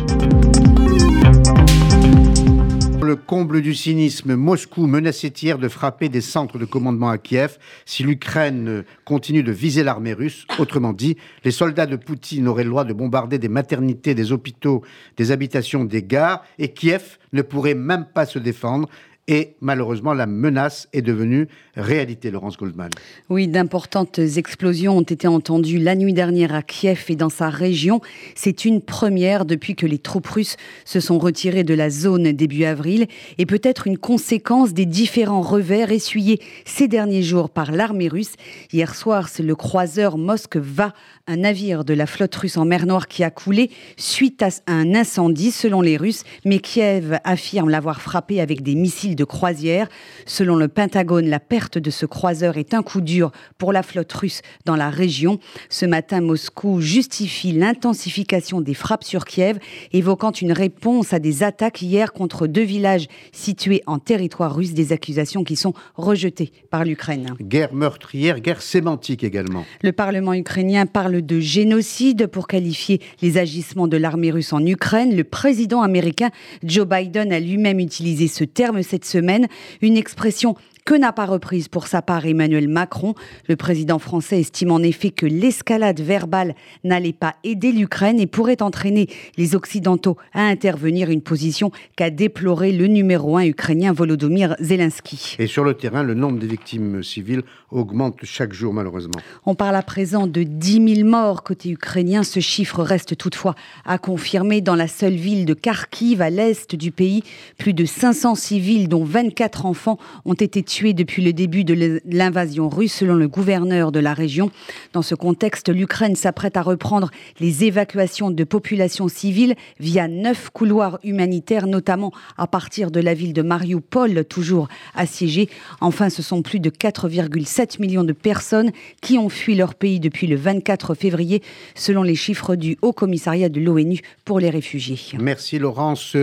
Le 3.03 3.15
comble 3.15 3.61
du 3.61 3.75
cynisme, 3.75 4.33
Moscou 4.33 4.87
menaçait 4.87 5.27
hier 5.27 5.59
de 5.59 5.67
frapper 5.67 6.09
des 6.09 6.21
centres 6.21 6.57
de 6.57 6.65
commandement 6.65 7.09
à 7.09 7.19
Kiev 7.19 7.59
si 7.85 8.01
l'Ukraine 8.01 8.83
continue 9.05 9.43
de 9.43 9.51
viser 9.51 9.83
l'armée 9.83 10.13
russe. 10.13 10.47
Autrement 10.57 10.91
dit, 10.91 11.17
les 11.43 11.51
soldats 11.51 11.85
de 11.85 11.97
Poutine 11.97 12.47
auraient 12.47 12.63
le 12.63 12.71
droit 12.71 12.83
de 12.83 12.93
bombarder 12.93 13.37
des 13.37 13.47
maternités, 13.47 14.15
des 14.15 14.31
hôpitaux, 14.31 14.81
des 15.17 15.31
habitations, 15.31 15.85
des 15.85 16.01
gares, 16.01 16.43
et 16.57 16.73
Kiev 16.73 17.19
ne 17.31 17.43
pourrait 17.43 17.75
même 17.75 18.05
pas 18.11 18.25
se 18.25 18.39
défendre. 18.39 18.89
Et 19.27 19.55
malheureusement, 19.61 20.13
la 20.13 20.25
menace 20.25 20.89
est 20.93 21.03
devenue 21.03 21.47
réalité, 21.75 22.31
Laurence 22.31 22.57
Goldman. 22.57 22.89
Oui, 23.29 23.47
d'importantes 23.47 24.19
explosions 24.19 24.97
ont 24.97 25.03
été 25.03 25.27
entendues 25.27 25.77
la 25.77 25.95
nuit 25.95 26.13
dernière 26.13 26.55
à 26.55 26.63
Kiev 26.63 27.05
et 27.07 27.15
dans 27.15 27.29
sa 27.29 27.49
région. 27.49 28.01
C'est 28.35 28.65
une 28.65 28.81
première 28.81 29.45
depuis 29.45 29.75
que 29.75 29.85
les 29.85 29.99
troupes 29.99 30.27
russes 30.27 30.57
se 30.85 30.99
sont 30.99 31.19
retirées 31.19 31.63
de 31.63 31.75
la 31.75 31.89
zone 31.91 32.31
début 32.31 32.65
avril 32.65 33.07
et 33.37 33.45
peut-être 33.45 33.85
une 33.85 33.97
conséquence 33.97 34.73
des 34.73 34.87
différents 34.87 35.41
revers 35.41 35.91
essuyés 35.91 36.41
ces 36.65 36.87
derniers 36.87 37.23
jours 37.23 37.51
par 37.51 37.71
l'armée 37.71 38.07
russe. 38.07 38.33
Hier 38.73 38.95
soir, 38.95 39.29
c'est 39.29 39.43
le 39.43 39.55
croiseur 39.55 40.17
Moskva, 40.17 40.93
un 41.31 41.37
navire 41.37 41.85
de 41.85 41.93
la 41.93 42.05
flotte 42.05 42.35
russe 42.35 42.57
en 42.57 42.65
mer 42.65 42.85
Noire 42.85 43.07
qui 43.07 43.23
a 43.23 43.31
coulé 43.31 43.71
suite 43.95 44.43
à 44.43 44.49
un 44.67 44.93
incendie 44.93 45.51
selon 45.51 45.81
les 45.81 45.95
Russes, 45.95 46.23
mais 46.43 46.59
Kiev 46.59 47.19
affirme 47.23 47.69
l'avoir 47.69 48.01
frappé 48.01 48.41
avec 48.41 48.63
des 48.63 48.75
missiles 48.75 49.15
de 49.15 49.23
croisière. 49.23 49.87
Selon 50.25 50.57
le 50.57 50.67
Pentagone, 50.67 51.27
la 51.27 51.39
perte 51.39 51.77
de 51.77 51.89
ce 51.89 52.05
croiseur 52.05 52.57
est 52.57 52.73
un 52.73 52.83
coup 52.83 52.99
dur 52.99 53.31
pour 53.57 53.71
la 53.71 53.81
flotte 53.81 54.11
russe 54.11 54.41
dans 54.65 54.75
la 54.75 54.89
région. 54.89 55.39
Ce 55.69 55.85
matin, 55.85 56.19
Moscou 56.19 56.81
justifie 56.81 57.53
l'intensification 57.53 58.59
des 58.59 58.73
frappes 58.73 59.05
sur 59.05 59.23
Kiev, 59.23 59.57
évoquant 59.93 60.31
une 60.31 60.51
réponse 60.51 61.13
à 61.13 61.19
des 61.19 61.43
attaques 61.43 61.81
hier 61.81 62.11
contre 62.11 62.45
deux 62.45 62.63
villages 62.63 63.07
situés 63.31 63.83
en 63.85 63.99
territoire 63.99 64.53
russe, 64.53 64.73
des 64.73 64.91
accusations 64.91 65.45
qui 65.45 65.55
sont 65.55 65.73
rejetées 65.95 66.51
par 66.69 66.83
l'Ukraine. 66.83 67.35
Guerre 67.39 67.73
meurtrière, 67.73 68.41
guerre 68.41 68.61
sémantique 68.61 69.23
également. 69.23 69.63
Le 69.81 69.93
Parlement 69.93 70.33
ukrainien 70.33 70.85
parle 70.85 71.20
de 71.21 71.39
génocide 71.39 72.27
pour 72.27 72.47
qualifier 72.47 73.01
les 73.21 73.37
agissements 73.37 73.87
de 73.87 73.97
l'armée 73.97 74.31
russe 74.31 74.53
en 74.53 74.65
Ukraine. 74.65 75.15
Le 75.15 75.23
président 75.23 75.81
américain 75.81 76.29
Joe 76.63 76.87
Biden 76.87 77.31
a 77.31 77.39
lui-même 77.39 77.79
utilisé 77.79 78.27
ce 78.27 78.43
terme 78.43 78.83
cette 78.83 79.05
semaine, 79.05 79.47
une 79.81 79.97
expression 79.97 80.55
que 80.85 80.93
n'a 80.95 81.11
pas 81.11 81.25
reprise 81.25 81.67
pour 81.67 81.87
sa 81.87 82.01
part 82.01 82.25
Emmanuel 82.25 82.67
Macron. 82.67 83.13
Le 83.47 83.55
président 83.55 83.99
français 83.99 84.39
estime 84.39 84.71
en 84.71 84.79
effet 84.79 85.11
que 85.11 85.25
l'escalade 85.25 85.99
verbale 85.99 86.55
n'allait 86.83 87.13
pas 87.13 87.35
aider 87.43 87.71
l'Ukraine 87.71 88.19
et 88.19 88.27
pourrait 88.27 88.61
entraîner 88.61 89.07
les 89.37 89.55
Occidentaux 89.55 90.17
à 90.33 90.43
intervenir, 90.43 91.09
une 91.09 91.21
position 91.21 91.71
qu'a 91.95 92.09
déploré 92.09 92.71
le 92.71 92.87
numéro 92.87 93.37
un 93.37 93.43
ukrainien 93.43 93.93
Volodymyr 93.93 94.55
Zelensky. 94.59 95.35
Et 95.39 95.47
sur 95.47 95.63
le 95.63 95.73
terrain, 95.73 96.03
le 96.03 96.13
nombre 96.13 96.39
des 96.39 96.47
victimes 96.47 97.03
civiles 97.03 97.43
augmente 97.69 98.19
chaque 98.23 98.53
jour 98.53 98.73
malheureusement. 98.73 99.19
On 99.45 99.55
parle 99.55 99.75
à 99.75 99.83
présent 99.83 100.27
de 100.27 100.43
10 100.43 100.95
000 100.95 101.09
morts 101.09 101.43
côté 101.43 101.69
ukrainien. 101.69 102.23
Ce 102.23 102.39
chiffre 102.39 102.83
reste 102.83 103.17
toutefois 103.17 103.55
à 103.85 103.97
confirmer 103.97 104.61
dans 104.61 104.75
la 104.75 104.87
seule 104.87 105.15
ville 105.15 105.45
de 105.45 105.53
Kharkiv, 105.53 106.21
à 106.21 106.29
l'est 106.29 106.75
du 106.75 106.91
pays. 106.91 107.23
Plus 107.57 107.73
de 107.73 107.85
500 107.85 108.35
civils, 108.35 108.87
dont 108.87 109.03
24 109.03 109.65
enfants, 109.65 109.97
ont 110.25 110.33
été 110.33 110.63
tués 110.71 110.93
depuis 110.93 111.21
le 111.21 111.33
début 111.33 111.65
de 111.65 111.99
l'invasion 112.05 112.69
russe, 112.69 112.93
selon 112.93 113.15
le 113.15 113.27
gouverneur 113.27 113.91
de 113.91 113.99
la 113.99 114.13
région. 114.13 114.51
Dans 114.93 115.01
ce 115.01 115.15
contexte, 115.15 115.67
l'Ukraine 115.67 116.15
s'apprête 116.15 116.55
à 116.55 116.61
reprendre 116.61 117.11
les 117.41 117.65
évacuations 117.65 118.31
de 118.31 118.43
populations 118.45 119.09
civiles 119.09 119.55
via 119.81 120.07
neuf 120.07 120.49
couloirs 120.49 120.97
humanitaires, 121.03 121.67
notamment 121.67 122.13
à 122.37 122.47
partir 122.47 122.89
de 122.89 123.01
la 123.01 123.13
ville 123.13 123.33
de 123.33 123.41
Mariupol, 123.41 124.23
toujours 124.23 124.69
assiégée. 124.95 125.49
Enfin, 125.81 126.09
ce 126.09 126.21
sont 126.21 126.41
plus 126.41 126.61
de 126.61 126.69
4,7 126.69 127.45
7 127.45 127.79
millions 127.79 128.05
de 128.05 128.13
personnes 128.13 128.71
qui 129.01 129.17
ont 129.17 129.27
fui 129.27 129.55
leur 129.55 129.75
pays 129.75 129.99
depuis 129.99 130.27
le 130.27 130.37
24 130.37 130.95
février, 130.95 131.43
selon 131.75 132.01
les 132.01 132.15
chiffres 132.15 132.55
du 132.55 132.77
Haut 132.81 132.93
Commissariat 132.93 133.49
de 133.49 133.59
l'ONU 133.59 133.99
pour 134.23 134.39
les 134.39 134.49
réfugiés. 134.49 134.99
Merci 135.19 135.59
Laurence. 135.59 136.15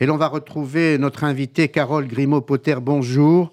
Et 0.00 0.06
l'on 0.06 0.16
va 0.16 0.28
retrouver 0.28 0.96
notre 0.96 1.24
invitée 1.24 1.68
Carole 1.68 2.06
Grimaud-Potter. 2.06 2.76
Bonjour. 2.80 3.52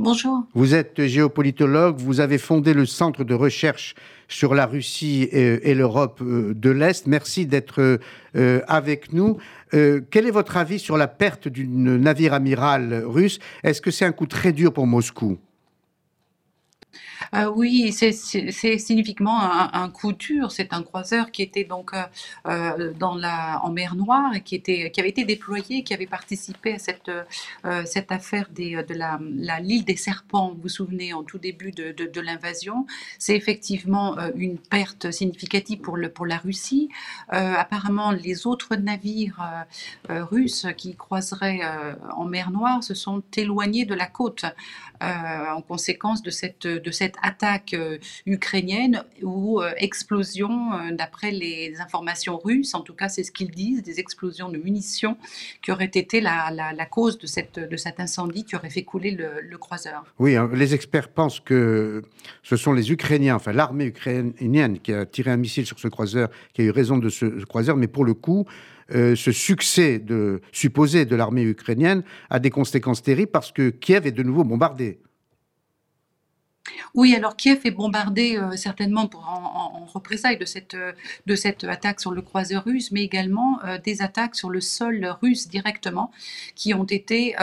Bonjour. 0.00 0.44
Vous 0.54 0.74
êtes 0.74 1.04
géopolitologue, 1.04 1.98
vous 1.98 2.20
avez 2.20 2.38
fondé 2.38 2.72
le 2.72 2.86
centre 2.86 3.22
de 3.22 3.34
recherche 3.34 3.94
sur 4.28 4.54
la 4.54 4.64
Russie 4.64 5.28
et, 5.30 5.74
l'Europe 5.74 6.22
euh, 6.22 6.54
de 6.54 6.70
l'Est. 6.70 7.06
Merci 7.06 7.44
d'être 7.44 8.00
euh, 8.34 8.60
avec 8.66 9.12
nous. 9.12 9.36
Euh, 9.74 10.00
quel 10.10 10.26
est 10.26 10.30
votre 10.30 10.56
avis 10.56 10.78
sur 10.78 10.96
la 10.96 11.06
perte 11.06 11.48
d'une 11.48 11.98
navire 11.98 12.32
amiral 12.32 13.04
russe? 13.04 13.40
Est-ce 13.62 13.82
que 13.82 13.90
c'est 13.90 14.06
un 14.06 14.12
coup 14.12 14.24
très 14.24 14.52
dur 14.52 14.72
pour 14.72 14.86
Moscou? 14.86 15.36
Euh, 17.34 17.50
oui, 17.54 17.92
c'est 17.92 18.12
signifiquement 18.78 19.40
un, 19.40 19.70
un, 19.72 19.88
coup 19.90 20.12
dur. 20.12 20.50
C'est 20.52 20.72
un 20.72 20.82
croiseur 20.82 21.30
qui 21.30 21.42
était 21.42 21.64
donc 21.64 21.92
euh, 21.94 22.02
euh, 22.46 22.92
dans 22.98 23.14
la, 23.14 23.60
en 23.62 23.70
mer 23.70 23.94
Noire 23.94 24.34
et 24.34 24.40
qui, 24.40 24.54
était, 24.54 24.90
qui 24.90 25.00
avait 25.00 25.10
été 25.10 25.24
déployé, 25.24 25.82
qui 25.82 25.94
avait 25.94 26.06
participé 26.06 26.74
à 26.74 26.78
cette, 26.78 27.10
cette 27.84 28.12
affaire 28.12 28.48
des, 28.50 28.82
de 28.82 28.94
la, 28.94 29.18
l'île 29.60 29.84
des 29.84 29.96
serpents, 29.96 30.52
vous 30.54 30.62
vous 30.62 30.68
souvenez, 30.68 31.12
en 31.12 31.22
tout 31.22 31.38
début 31.38 31.72
de, 31.72 31.92
de, 31.92 32.20
l'invasion. 32.20 32.86
C'est 33.18 33.36
effectivement 33.36 34.16
une 34.34 34.58
perte 34.58 35.10
significative 35.10 35.80
pour, 35.80 35.96
le, 35.96 36.10
pour 36.10 36.26
la 36.26 36.38
Russie. 36.38 36.88
apparemment, 37.28 38.10
les 38.10 38.46
autres 38.46 38.76
navires 38.76 39.66
russes 40.08 40.66
qui 40.76 40.94
croiseraient 40.94 41.60
en 42.16 42.24
mer 42.24 42.50
Noire 42.50 42.82
se 42.82 42.94
sont 42.94 43.22
éloignés 43.36 43.84
de 43.84 43.94
la 43.94 44.06
côte 44.06 44.44
en 45.00 45.62
conséquence 45.62 46.22
de 46.22 46.30
cette, 46.30 46.66
de 46.66 46.90
cette 46.90 47.09
attaque 47.22 47.74
euh, 47.74 47.98
ukrainienne 48.26 49.04
ou 49.22 49.60
euh, 49.60 49.72
explosion, 49.76 50.72
euh, 50.72 50.94
d'après 50.94 51.30
les 51.30 51.80
informations 51.80 52.38
russes, 52.38 52.74
en 52.74 52.80
tout 52.80 52.94
cas 52.94 53.08
c'est 53.08 53.22
ce 53.22 53.32
qu'ils 53.32 53.50
disent, 53.50 53.82
des 53.82 54.00
explosions 54.00 54.48
de 54.48 54.58
munitions 54.58 55.16
qui 55.62 55.72
auraient 55.72 55.84
été 55.86 56.20
la, 56.20 56.50
cause 56.90 57.18
de 57.18 57.26
cet 57.26 58.00
incendie 58.00 58.44
qui 58.44 58.56
aurait 58.56 58.70
fait 58.70 58.82
couler 58.82 59.10
le, 59.10 59.58
croiseur. 59.58 60.04
Oui, 60.18 60.36
hein, 60.36 60.50
les 60.54 60.74
experts 60.74 61.08
pensent 61.08 61.40
que 61.40 62.02
ce 62.42 62.56
sont 62.56 62.72
les 62.72 62.90
Ukrainiens, 62.90 63.36
enfin 63.36 63.52
l'armée 63.52 63.86
ukrainienne 63.86 64.78
qui 64.78 64.92
a 64.92 65.04
tiré 65.04 65.30
un 65.30 65.36
missile 65.36 65.66
sur 65.66 65.78
ce 65.78 65.88
croiseur, 65.88 66.30
qui 66.54 66.62
a 66.62 66.64
eu 66.64 66.70
raison 66.70 66.98
de 66.98 67.08
ce 67.08 67.26
croiseur, 67.44 67.76
mais 67.76 67.88
pour 67.88 68.04
le 68.04 68.14
coup, 68.14 68.46
ce 68.92 69.30
succès 69.32 69.98
de, 70.00 70.40
supposé 70.50 71.04
de 71.04 71.14
l'armée 71.14 71.42
ukrainienne 71.42 72.02
a 72.28 72.40
des 72.40 72.50
conséquences 72.50 73.02
terribles 73.02 73.30
parce 73.30 73.52
que 73.52 73.70
Kiev 73.70 74.06
est 74.06 74.12
de 74.12 74.22
nouveau 74.22 74.42
bombardé. 74.42 74.98
Oui, 76.94 77.14
alors 77.14 77.36
Kiev 77.36 77.60
est 77.64 77.70
bombardé 77.70 78.36
euh, 78.36 78.56
certainement 78.56 79.08
en, 79.14 79.86
représailles 79.86 80.38
de 80.38 80.44
cette, 80.44 80.74
euh, 80.74 80.92
de 81.26 81.34
cette 81.34 81.64
attaque 81.64 82.00
sur 82.00 82.10
le 82.12 82.22
croiseur 82.22 82.64
russe, 82.64 82.90
mais 82.90 83.02
également 83.02 83.58
euh, 83.64 83.78
des 83.78 84.02
attaques 84.02 84.34
sur 84.34 84.50
le 84.50 84.60
sol 84.60 85.16
russe 85.22 85.48
directement, 85.48 86.10
qui 86.54 86.74
ont 86.74 86.84
été 86.84 87.34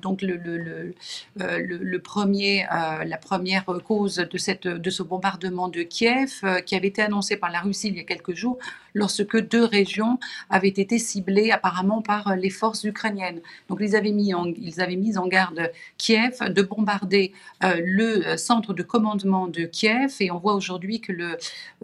donc 0.00 0.22
le, 0.22 0.36
le, 0.36 0.94
le, 1.36 1.98
premier, 1.98 2.66
la 2.70 3.16
première 3.16 3.64
cause 3.84 4.16
de, 4.16 4.38
cette, 4.38 4.66
de 4.66 4.90
ce 4.90 5.02
bombardement 5.02 5.68
de 5.68 5.82
Kiev, 5.82 6.40
qui 6.64 6.76
avait 6.76 6.88
été 6.88 7.02
annoncé 7.02 7.36
par 7.36 7.50
la 7.50 7.60
Russie 7.60 7.88
il 7.88 7.96
y 7.96 8.00
a 8.00 8.04
quelques 8.04 8.34
jours, 8.34 8.58
lorsque 8.94 9.38
deux 9.38 9.64
régions 9.64 10.18
avaient 10.50 10.68
été 10.68 10.98
ciblées 10.98 11.50
apparemment 11.50 12.02
par 12.02 12.36
les 12.36 12.50
forces 12.50 12.84
ukrainiennes. 12.84 13.40
Donc 13.68 13.78
ils 13.80 13.96
avaient 13.96 14.12
mis 14.12 14.32
ils 14.58 14.80
avaient 14.80 14.96
mis 14.96 15.18
en 15.18 15.26
garde 15.26 15.70
Kiev 15.96 16.38
de 16.52 16.62
bombarder 16.62 17.32
le 17.62 18.36
centre 18.38 18.72
de 18.72 18.82
commandement 18.82 19.46
de 19.48 19.64
Kiev 19.64 20.14
et 20.20 20.30
on 20.30 20.38
voit 20.38 20.54
aujourd'hui 20.54 21.00
que 21.00 21.12
euh, 21.12 21.36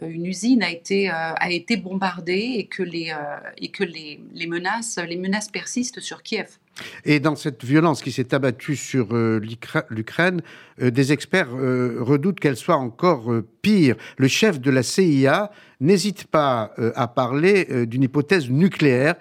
une 0.02 0.26
usine 0.26 0.62
a 0.62 0.70
été, 0.70 1.10
euh, 1.10 1.12
a 1.12 1.50
été 1.50 1.76
bombardée 1.76 2.54
et 2.56 2.66
que, 2.66 2.82
les, 2.82 3.10
euh, 3.10 3.36
et 3.58 3.68
que 3.68 3.84
les, 3.84 4.20
les, 4.32 4.46
menaces, 4.46 4.98
les 5.06 5.16
menaces 5.16 5.48
persistent 5.48 6.00
sur 6.00 6.22
Kiev. 6.22 6.58
Et 7.04 7.20
dans 7.20 7.36
cette 7.36 7.64
violence 7.64 8.02
qui 8.02 8.10
s'est 8.10 8.34
abattue 8.34 8.74
sur 8.74 9.14
l'Ukraine, 9.14 10.42
des 10.80 11.12
experts 11.12 11.50
redoutent 11.52 12.40
qu'elle 12.40 12.56
soit 12.56 12.74
encore 12.74 13.32
pire. 13.62 13.94
Le 14.16 14.26
chef 14.26 14.58
de 14.58 14.72
la 14.72 14.82
CIA 14.82 15.52
n'hésite 15.78 16.24
pas 16.24 16.74
à 16.96 17.06
parler 17.06 17.86
d'une 17.86 18.02
hypothèse 18.02 18.50
nucléaire. 18.50 19.14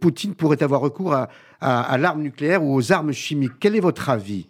Poutine 0.00 0.34
pourrait 0.34 0.62
avoir 0.62 0.80
recours 0.80 1.12
à, 1.12 1.28
à 1.60 1.98
l'arme 1.98 2.22
nucléaire 2.22 2.64
ou 2.64 2.74
aux 2.74 2.90
armes 2.90 3.12
chimiques. 3.12 3.52
Quel 3.60 3.76
est 3.76 3.80
votre 3.80 4.08
avis? 4.08 4.46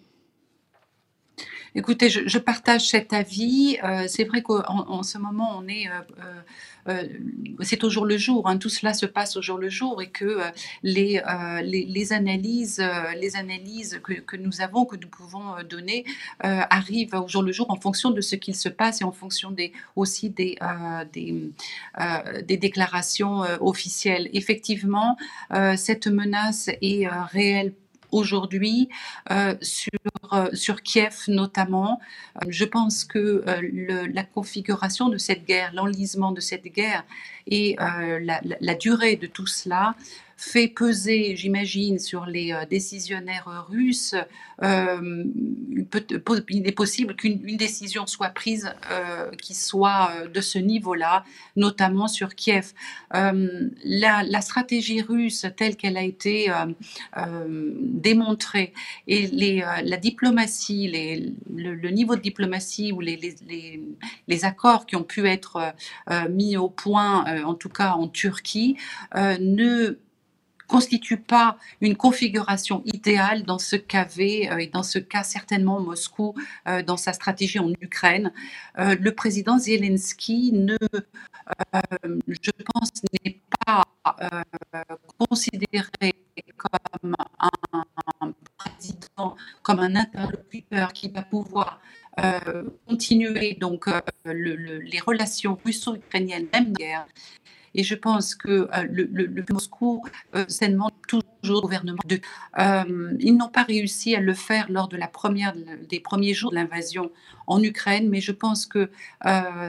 Écoutez, 1.75 2.09
je, 2.09 2.39
partage 2.39 2.89
cet 2.89 3.13
avis. 3.13 3.79
Euh, 3.85 4.05
c'est 4.09 4.25
vrai 4.25 4.43
qu'en 4.43 4.63
en 4.67 5.03
ce 5.03 5.19
moment, 5.19 5.59
on 5.59 5.69
est, 5.69 5.87
euh, 5.89 6.41
euh, 6.89 7.09
c'est 7.61 7.85
au 7.85 7.91
jour 7.91 8.07
le 8.07 8.17
jour. 8.17 8.49
hein, 8.49 8.57
tout 8.57 8.71
cela 8.71 8.95
se 8.95 9.05
passe 9.05 9.37
au 9.37 9.43
jour 9.43 9.59
le 9.59 9.69
jour 9.69 10.01
et 10.01 10.09
que 10.09 10.39
les, 10.83 11.21
analyses, 12.13 12.83
les 13.21 13.37
analyses 13.37 14.01
que, 14.03 14.37
nous 14.37 14.61
avons, 14.63 14.87
que 14.87 14.97
nous 14.97 15.09
pouvons 15.09 15.63
donner, 15.69 16.05
arrivent 16.41 17.15
au 17.15 17.29
jour 17.29 17.43
le 17.43 17.53
jour 17.53 17.71
en 17.71 17.77
fonction 17.77 18.11
de 18.11 18.21
ce 18.23 18.37
qu'il 18.37 18.57
se 18.57 18.71
passe 18.71 19.03
et 19.03 19.05
en 19.05 19.13
fonction 19.13 19.51
des, 19.51 19.73
aussi 19.95 20.31
des, 20.31 20.59
déclarations 22.49 23.41
officielles. 23.61 24.31
Effectivement, 24.33 25.19
cette 25.77 26.07
menace 26.07 26.71
est 26.81 27.07
réelle 27.09 27.75
aujourd'hui 28.13 28.89
euh, 29.31 29.55
sur, 29.63 29.91
euh, 30.33 30.49
sur 30.55 30.83
Kiev 30.83 31.17
notamment. 31.29 32.01
Euh, 32.37 32.47
je 32.49 32.65
pense 32.65 33.05
que 33.05 33.19
euh, 33.47 33.61
le- 33.73 34.07
la 34.07 34.25
configuration 34.25 35.09
de 35.09 35.19
cette 35.19 35.45
guerre, 35.47 35.73
l'enlisement 35.75 36.33
de 36.33 36.41
cette 36.41 36.65
guerre 36.65 37.05
et 37.47 37.77
euh, 37.81 38.19
la, 38.21 38.41
la- 38.45 38.57
la 38.61 38.75
durée 38.75 39.17
de 39.17 39.27
tout 39.27 39.47
cela 39.47 39.95
fait 40.39 40.69
peser, 40.69 41.35
j'imagine, 41.35 41.99
sur 41.99 42.25
les 42.25 42.53
euh, 42.53 42.65
décisionnaires 42.65 43.67
russes. 43.69 44.15
euh, 44.63 45.25
il 46.49 46.67
est 46.67 46.73
possible 46.73 47.17
qu'une 47.17 47.41
une 47.45 47.57
décision 47.57 48.07
soit 48.07 48.29
prise 48.29 48.73
euh, 48.91 49.31
qui 49.43 49.55
soit 49.55 50.13
de 50.33 50.41
ce 50.41 50.59
niveau-là, 50.59 51.25
notamment 51.57 52.07
sur 52.07 52.35
Kiev. 52.37 52.73
La, 53.13 54.41
stratégie 54.41 55.03
russe 55.03 55.47
telle 55.57 55.77
qu'elle 55.77 55.97
a 55.97 56.03
été 56.03 56.53
démontrée 57.81 58.73
et 59.07 59.27
la 59.27 59.97
diplomatie, 59.97 60.89
le, 61.51 61.91
niveau 61.91 62.15
de 62.15 62.21
diplomatie 62.21 62.93
ou 62.93 63.01
les, 63.01 63.19
les, 64.29 64.45
accords 64.45 64.87
qui 64.87 64.95
ont 64.97 65.03
pu 65.03 65.27
être 65.27 65.75
mis 66.31 66.57
au 66.57 66.69
point, 66.69 67.43
en 67.45 67.55
tout 67.55 67.71
cas 67.71 67.93
en 67.93 68.09
Turquie, 68.09 68.77
ne 69.15 69.99
constitue 70.69 71.17
pas 71.17 71.57
une 71.81 71.97
configuration 71.97 72.83
idéale 72.85 73.43
dans 73.43 73.59
ce 73.59 73.75
qu'avait, 73.77 74.49
euh, 74.51 74.59
et 74.59 74.67
dans 74.69 74.83
ce 74.85 74.99
cas 75.01 75.25
certainement 75.25 75.81
Moscou, 75.81 76.35
euh, 76.69 76.83
dans 76.83 76.97
sa 76.97 77.13
stratégie 77.13 77.59
en 77.59 77.71
Ukraine. 77.81 78.33
Euh, 78.79 78.95
le 79.01 79.15
président 79.15 79.59
Zelensky 79.59 80.53
ne, 80.53 80.77
je 82.29 82.51
pense, 82.73 82.91
n'est 83.25 83.41
pas 83.67 83.83
considéré 85.29 86.13
comme 86.57 87.15
un, 88.21 88.33
président, 88.59 89.37
comme 89.63 89.81
un 89.81 89.97
interlocuteur 89.97 90.93
qui 90.93 91.09
va 91.09 91.23
pouvoir 91.23 91.81
continuer 92.89 93.55
donc 93.55 93.87
le- 94.25 94.57
le- 94.57 94.79
les 94.81 94.99
relations 95.01 95.57
russo-ukrainiennes, 95.65 96.49
même 96.53 96.73
guerre. 96.73 97.07
Et 97.75 97.83
je 97.83 97.95
pense 97.95 98.35
que 98.35 98.49
euh, 98.51 98.69
le, 98.91 99.09
le- 99.13 99.27
le 99.27 99.45
Moscou 99.51 100.03
euh, 100.35 100.45
demande 100.61 100.93
toujours 101.41 101.59
au 101.59 101.63
gouvernement 101.63 101.99
de. 102.07 102.21
Euh, 102.59 103.15
ils 103.21 103.37
n'ont 103.37 103.49
pas 103.49 103.63
réussi 103.63 104.15
à 104.17 104.21
le 104.21 104.35
faire 104.35 104.67
lors 104.71 104.89
de 104.89 104.97
la 104.97 105.07
première, 105.09 105.55
des 105.89 106.01
premiers 106.01 106.35
jours 106.35 106.51
de 106.51 106.57
l'invasion 106.57 107.11
en 107.47 107.63
Ukraine, 107.63 108.09
mais 108.09 108.21
je 108.21 108.33
pense 108.33 108.67
que 108.67 108.91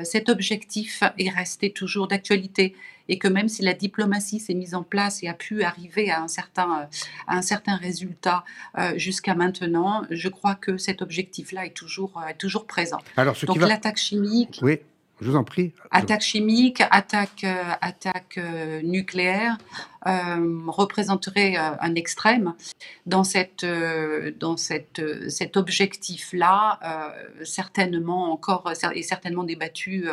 cet 0.04 0.28
objectif 0.30 1.04
est 1.18 1.30
resté 1.30 1.72
toujours 1.72 2.08
d'actualité 2.08 2.76
et 3.08 3.18
que 3.18 3.28
même 3.28 3.48
si 3.48 3.62
la 3.64 3.74
diplomatie 3.74 4.40
s'est 4.40 4.54
mise 4.54 4.76
en 4.76 4.84
place 4.84 5.24
et 5.24 5.28
a 5.28 5.34
pu 5.34 5.64
arriver 5.64 6.12
à 6.12 6.22
un 6.22 6.28
certain, 6.28 6.88
à 7.28 7.36
un 7.38 7.42
certain 7.42 7.76
résultat 7.78 8.44
jusqu'à 8.98 9.34
maintenant, 9.34 10.04
je 10.10 10.28
crois 10.30 10.56
que 10.56 10.78
cet 10.78 11.02
objectif-là 11.02 11.66
est 11.66 11.74
toujours, 11.74 12.22
est 12.30 12.36
toujours 12.36 12.66
présent. 12.68 13.00
Alors, 13.18 13.36
ce 13.38 13.46
Donc 13.46 13.58
l'attaque 13.60 13.98
chimique, 13.98 14.60
Oui, 14.62 14.80
je 15.22 15.30
vous 15.30 15.36
en 15.36 15.44
prie. 15.44 15.74
Attaque 15.92 16.22
chimique, 16.22 16.82
attaque, 16.92 17.44
euh, 17.44 17.64
attaque 17.82 18.38
euh, 18.38 18.82
nucléaire 18.82 19.58
euh, 20.08 20.60
représenterait 20.68 21.56
un 21.58 21.96
extrême 21.96 22.54
dans, 23.06 23.26
cette, 23.26 23.66
dans 24.40 24.56
cette, 24.56 25.02
cet 25.30 25.58
objectif-là, 25.58 26.80
certainement 27.44 28.32
encore 28.32 28.72
et 28.96 29.04
certainement 29.04 29.44
débattu 29.44 30.06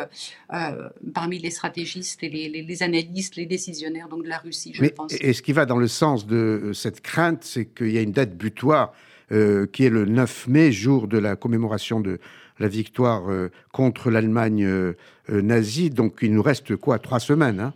parmi 1.13 1.39
les 1.39 1.51
stratégistes 1.51 2.21
et 2.23 2.29
les, 2.29 2.49
les- 2.49 2.63
les 2.63 2.83
analystes, 2.83 3.35
les 3.37 3.45
décisionnaires 3.45 4.09
donc 4.09 4.23
de 4.23 4.29
la 4.29 4.39
Russie, 4.39 4.71
je 4.73 4.81
Mais, 4.81 4.89
pense. 4.89 5.13
et 5.19 5.31
ce 5.33 5.41
qui 5.41 5.53
va 5.53 5.65
dans 5.65 5.77
le 5.77 5.87
sens 5.87 6.27
de 6.27 6.71
cette 6.73 6.99
crainte, 7.01 7.43
c'est 7.45 7.65
qu'il 7.65 7.91
y 7.91 7.97
a 7.97 8.01
une 8.01 8.11
date 8.11 8.35
butoir 8.35 8.91
qui 9.29 9.85
est 9.85 9.89
le 9.89 10.05
9 10.05 10.47
mai, 10.47 10.71
jour 10.71 11.07
de 11.07 11.17
la 11.17 11.35
commémoration 11.35 11.99
de 12.01 12.19
la 12.59 12.67
victoire 12.67 13.29
euh, 13.31 13.51
contre 13.71 14.09
l'Allemagne 14.09 14.65
euh, 14.65 14.97
euh, 15.29 15.41
nazie. 15.41 15.89
Donc 15.89 16.17
il 16.21 16.33
nous 16.33 16.43
reste 16.43 16.75
quoi 16.75 16.99
Trois 16.99 17.19
semaines 17.19 17.59
hein? 17.59 17.73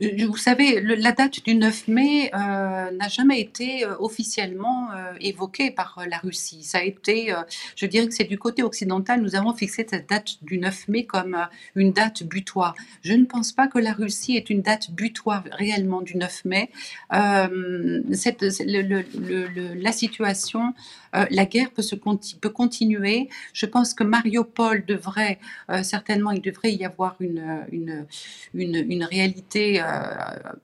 Vous 0.00 0.36
savez, 0.36 0.80
la 0.80 1.10
date 1.10 1.42
du 1.44 1.54
9 1.54 1.88
mai 1.88 2.30
n'a 2.32 3.08
jamais 3.08 3.40
été 3.40 3.84
officiellement 3.98 4.90
évoquée 5.18 5.72
par 5.72 6.04
la 6.08 6.18
Russie. 6.18 6.62
Ça 6.62 6.78
a 6.78 6.82
été, 6.82 7.34
je 7.74 7.86
dirais 7.86 8.06
que 8.06 8.14
c'est 8.14 8.24
du 8.24 8.38
côté 8.38 8.62
occidental, 8.62 9.20
nous 9.22 9.34
avons 9.34 9.52
fixé 9.54 9.84
cette 9.88 10.08
date 10.08 10.44
du 10.44 10.58
9 10.58 10.86
mai 10.86 11.04
comme 11.04 11.36
une 11.74 11.90
date 11.92 12.22
butoir. 12.22 12.76
Je 13.02 13.14
ne 13.14 13.24
pense 13.24 13.50
pas 13.52 13.66
que 13.66 13.78
la 13.78 13.92
Russie 13.92 14.36
est 14.36 14.50
une 14.50 14.62
date 14.62 14.92
butoir 14.92 15.42
réellement 15.50 16.02
du 16.02 16.16
9 16.16 16.44
mai. 16.44 16.70
La 17.10 17.48
situation, 19.92 20.74
euh, 21.14 21.26
la 21.30 21.46
guerre 21.46 21.70
peut, 21.70 21.82
se 21.82 21.94
peut 21.94 22.50
continuer. 22.50 23.28
Je 23.52 23.66
pense 23.66 23.94
que 23.94 24.04
Mariupol 24.04 24.84
devrait, 24.84 25.38
euh, 25.70 25.82
certainement, 25.82 26.30
il 26.30 26.40
devrait 26.40 26.72
y 26.72 26.84
avoir 26.84 27.16
une, 27.20 27.66
une, 27.70 28.06
une, 28.54 28.74
une 28.76 29.04
réalité, 29.04 29.80
euh, 29.82 29.86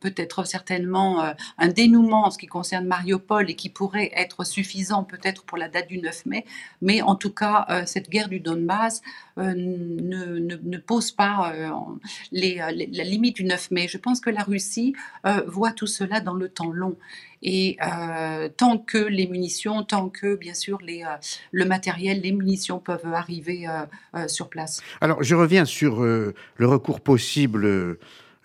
peut-être 0.01 0.45
certainement 0.45 1.23
euh, 1.23 1.33
un 1.59 1.69
dénouement 1.69 2.27
en 2.27 2.31
ce 2.31 2.39
qui 2.39 2.47
concerne 2.47 2.87
Mariupol 2.87 3.51
et 3.51 3.55
qui 3.55 3.69
pourrait 3.69 4.11
être 4.15 4.45
suffisant 4.45 5.05
peut-être 5.05 5.45
pour 5.45 5.59
la 5.59 5.69
date 5.69 5.89
du 5.89 5.99
9 5.99 6.27
mai. 6.27 6.45
Mais 6.83 7.03
en 7.03 7.15
tout 7.15 7.33
cas, 7.33 7.67
euh, 7.71 7.83
cette 7.87 8.09
guerre 8.11 8.29
du 8.29 8.41
Donbass 8.41 9.01
euh, 9.01 9.28
ne, 9.39 10.39
ne, 10.39 10.79
pose 10.79 11.13
pas 11.13 11.53
euh, 11.55 11.69
euh, 11.69 11.91
la 12.33 13.05
limite 13.05 13.37
du 13.37 13.45
9 13.45 13.71
mai. 13.71 13.89
Je 13.89 13.99
pense 13.99 14.21
que 14.21 14.31
la 14.31 14.43
Russie 14.43 14.95
euh, 15.27 15.43
voit 15.47 15.73
tout 15.73 15.87
cela 15.87 16.21
dans 16.21 16.35
le 16.35 16.49
temps 16.49 16.71
long. 16.73 16.97
Et 17.43 17.77
euh, 17.83 18.49
tant 18.57 18.79
que 18.79 18.99
les 18.99 19.27
munitions, 19.27 19.85
tant 19.85 20.09
que 20.09 20.35
bien 20.35 20.55
sûr 20.55 20.79
euh, 20.83 21.17
le 21.53 21.65
matériel, 21.65 22.21
les 22.21 22.33
munitions 22.33 22.81
peuvent 22.81 23.13
arriver 23.13 23.69
euh, 23.69 23.85
euh, 24.17 24.29
sur 24.29 24.49
place. 24.49 24.83
Alors, 25.01 25.23
je 25.23 25.35
reviens 25.35 25.65
sur 25.65 26.03
euh, 26.03 26.35
le 26.57 26.67
recours 26.67 27.01
possible 27.01 27.65
euh, 27.65 27.99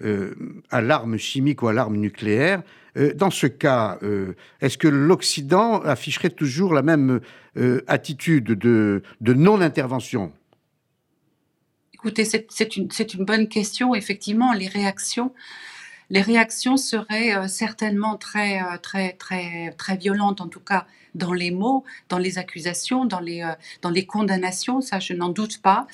euh, 0.04 0.36
à 0.70 0.82
l'arme 0.82 1.18
chimique 1.18 1.64
ou 1.64 1.68
à 1.68 1.74
l'arme 1.74 1.98
nucléaire. 1.98 2.62
Euh, 2.98 3.14
dans 3.14 3.32
ce 3.32 3.48
cas, 3.48 3.98
euh, 4.04 4.36
est-ce 4.62 4.78
que 4.78 4.88
l'Occident 4.88 5.82
afficherait 5.82 6.30
toujours 6.30 6.74
la 6.74 6.84
même 6.84 7.22
euh, 7.58 7.82
attitude 7.88 8.46
de, 8.46 9.02
de 9.22 9.34
non-intervention? 9.34 10.32
Écoutez, 12.06 12.26
c'est 12.26 12.76
une, 12.76 12.90
bonne 13.24 13.48
question. 13.48 13.96
Effectivement, 13.96 14.52
les 14.52 14.68
réactions, 14.68 15.32
les 16.10 16.20
réactions 16.20 16.76
seraient 16.76 17.34
euh, 17.34 17.48
certainement 17.48 18.18
très, 18.18 18.62
euh, 18.62 18.76
très, 18.82 19.14
très, 19.14 19.98
violentes, 19.98 20.42
en 20.42 20.50
tout 20.50 20.60
cas 20.60 20.86
dans 21.16 21.32
les 21.32 21.50
mots, 21.50 21.86
dans 22.10 22.18
les 22.18 22.38
accusations, 22.40 23.06
dans 23.06 23.22
les, 23.22 23.42
euh, 23.42 24.02
condamnations, 24.06 24.82
ça 24.82 25.00
je 25.00 25.14
n'en 25.14 25.30
doute 25.30 25.62
pas. 25.62 25.88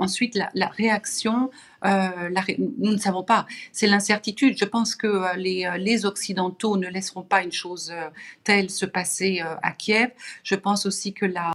Ensuite, 0.00 0.36
la, 0.54 0.66
réaction, 0.66 1.52
ré- 1.86 2.56
nous 2.58 2.92
ne 2.92 2.98
savons 2.98 3.22
pas. 3.22 3.46
C'est 3.72 3.86
l'incertitude. 3.86 4.56
Je 4.58 4.64
pense 4.64 4.94
que 4.94 5.06
euh, 5.06 5.34
les, 5.36 5.66
euh, 5.66 5.76
les 5.78 6.06
Occidentaux 6.06 6.76
ne 6.76 6.88
laisseront 6.88 7.22
pas 7.22 7.42
une 7.42 7.52
chose 7.52 7.90
euh, 7.92 8.08
telle 8.44 8.70
se 8.70 8.86
passer 8.86 9.42
euh, 9.42 9.54
à 9.62 9.72
Kiev. 9.72 10.10
Je 10.42 10.54
pense 10.54 10.86
aussi 10.86 11.12
que 11.12 11.26
la, 11.26 11.52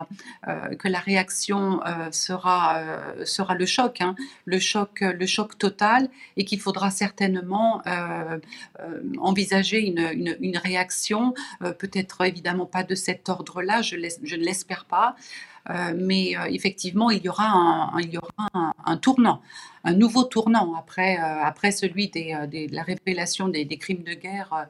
euh, 0.47 0.75
que 0.75 0.87
la 0.87 0.99
réaction 0.99 1.81
euh, 1.85 2.11
sera, 2.11 2.77
euh, 2.77 3.25
sera 3.25 3.55
le 3.55 3.65
choc, 3.65 4.01
hein, 4.01 4.15
le 4.45 4.59
choc, 4.59 5.01
le 5.01 5.25
choc 5.25 5.57
total, 5.57 6.09
et 6.37 6.45
qu'il 6.45 6.59
faudra 6.59 6.91
certainement 6.91 7.81
euh, 7.87 8.39
euh, 8.79 9.01
envisager 9.19 9.79
une, 9.79 10.35
une, 10.39 10.57
réaction, 10.57 11.33
euh, 11.63 11.73
peut-être 11.73 12.25
évidemment 12.25 12.65
pas 12.65 12.83
de 12.83 12.95
cet 12.95 13.29
ordre-là, 13.29 13.81
je, 13.81 13.95
ne 13.95 14.43
l'espère 14.43 14.85
pas, 14.85 15.15
euh, 15.15 15.50
mais 15.95 16.37
euh, 16.37 16.45
effectivement 16.49 17.09
il 17.09 17.23
y 17.23 17.29
aura 17.29 17.47
un, 17.47 17.99
il 17.99 18.11
y 18.11 18.17
aura 18.17 18.73
un, 18.85 18.97
tournant, 18.97 19.41
un 19.83 19.93
nouveau 19.93 20.23
tournant 20.23 20.73
après, 20.75 21.17
après 21.17 21.71
celui 21.71 22.09
de 22.09 22.75
la 22.75 22.83
révélation 22.83 23.47
des, 23.47 23.65
crimes 23.77 24.03
de 24.03 24.13
guerre 24.13 24.67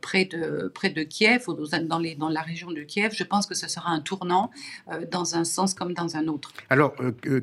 près, 0.00 0.24
de, 0.24 0.70
près 0.74 0.90
de 0.90 1.02
Kiev, 1.02 1.46
dans, 1.82 1.98
les, 1.98 2.14
dans 2.14 2.28
la 2.28 2.42
région 2.42 2.70
de 2.70 2.82
Kiev. 2.82 3.12
Je 3.14 3.24
pense 3.24 3.46
que 3.46 3.54
ce 3.54 3.68
sera 3.68 3.90
un 3.90 4.00
tournant 4.00 4.50
dans 5.10 5.36
un 5.36 5.44
sens 5.44 5.74
comme 5.74 5.94
dans 5.94 6.16
un 6.16 6.26
autre. 6.28 6.52
Alors, 6.70 6.94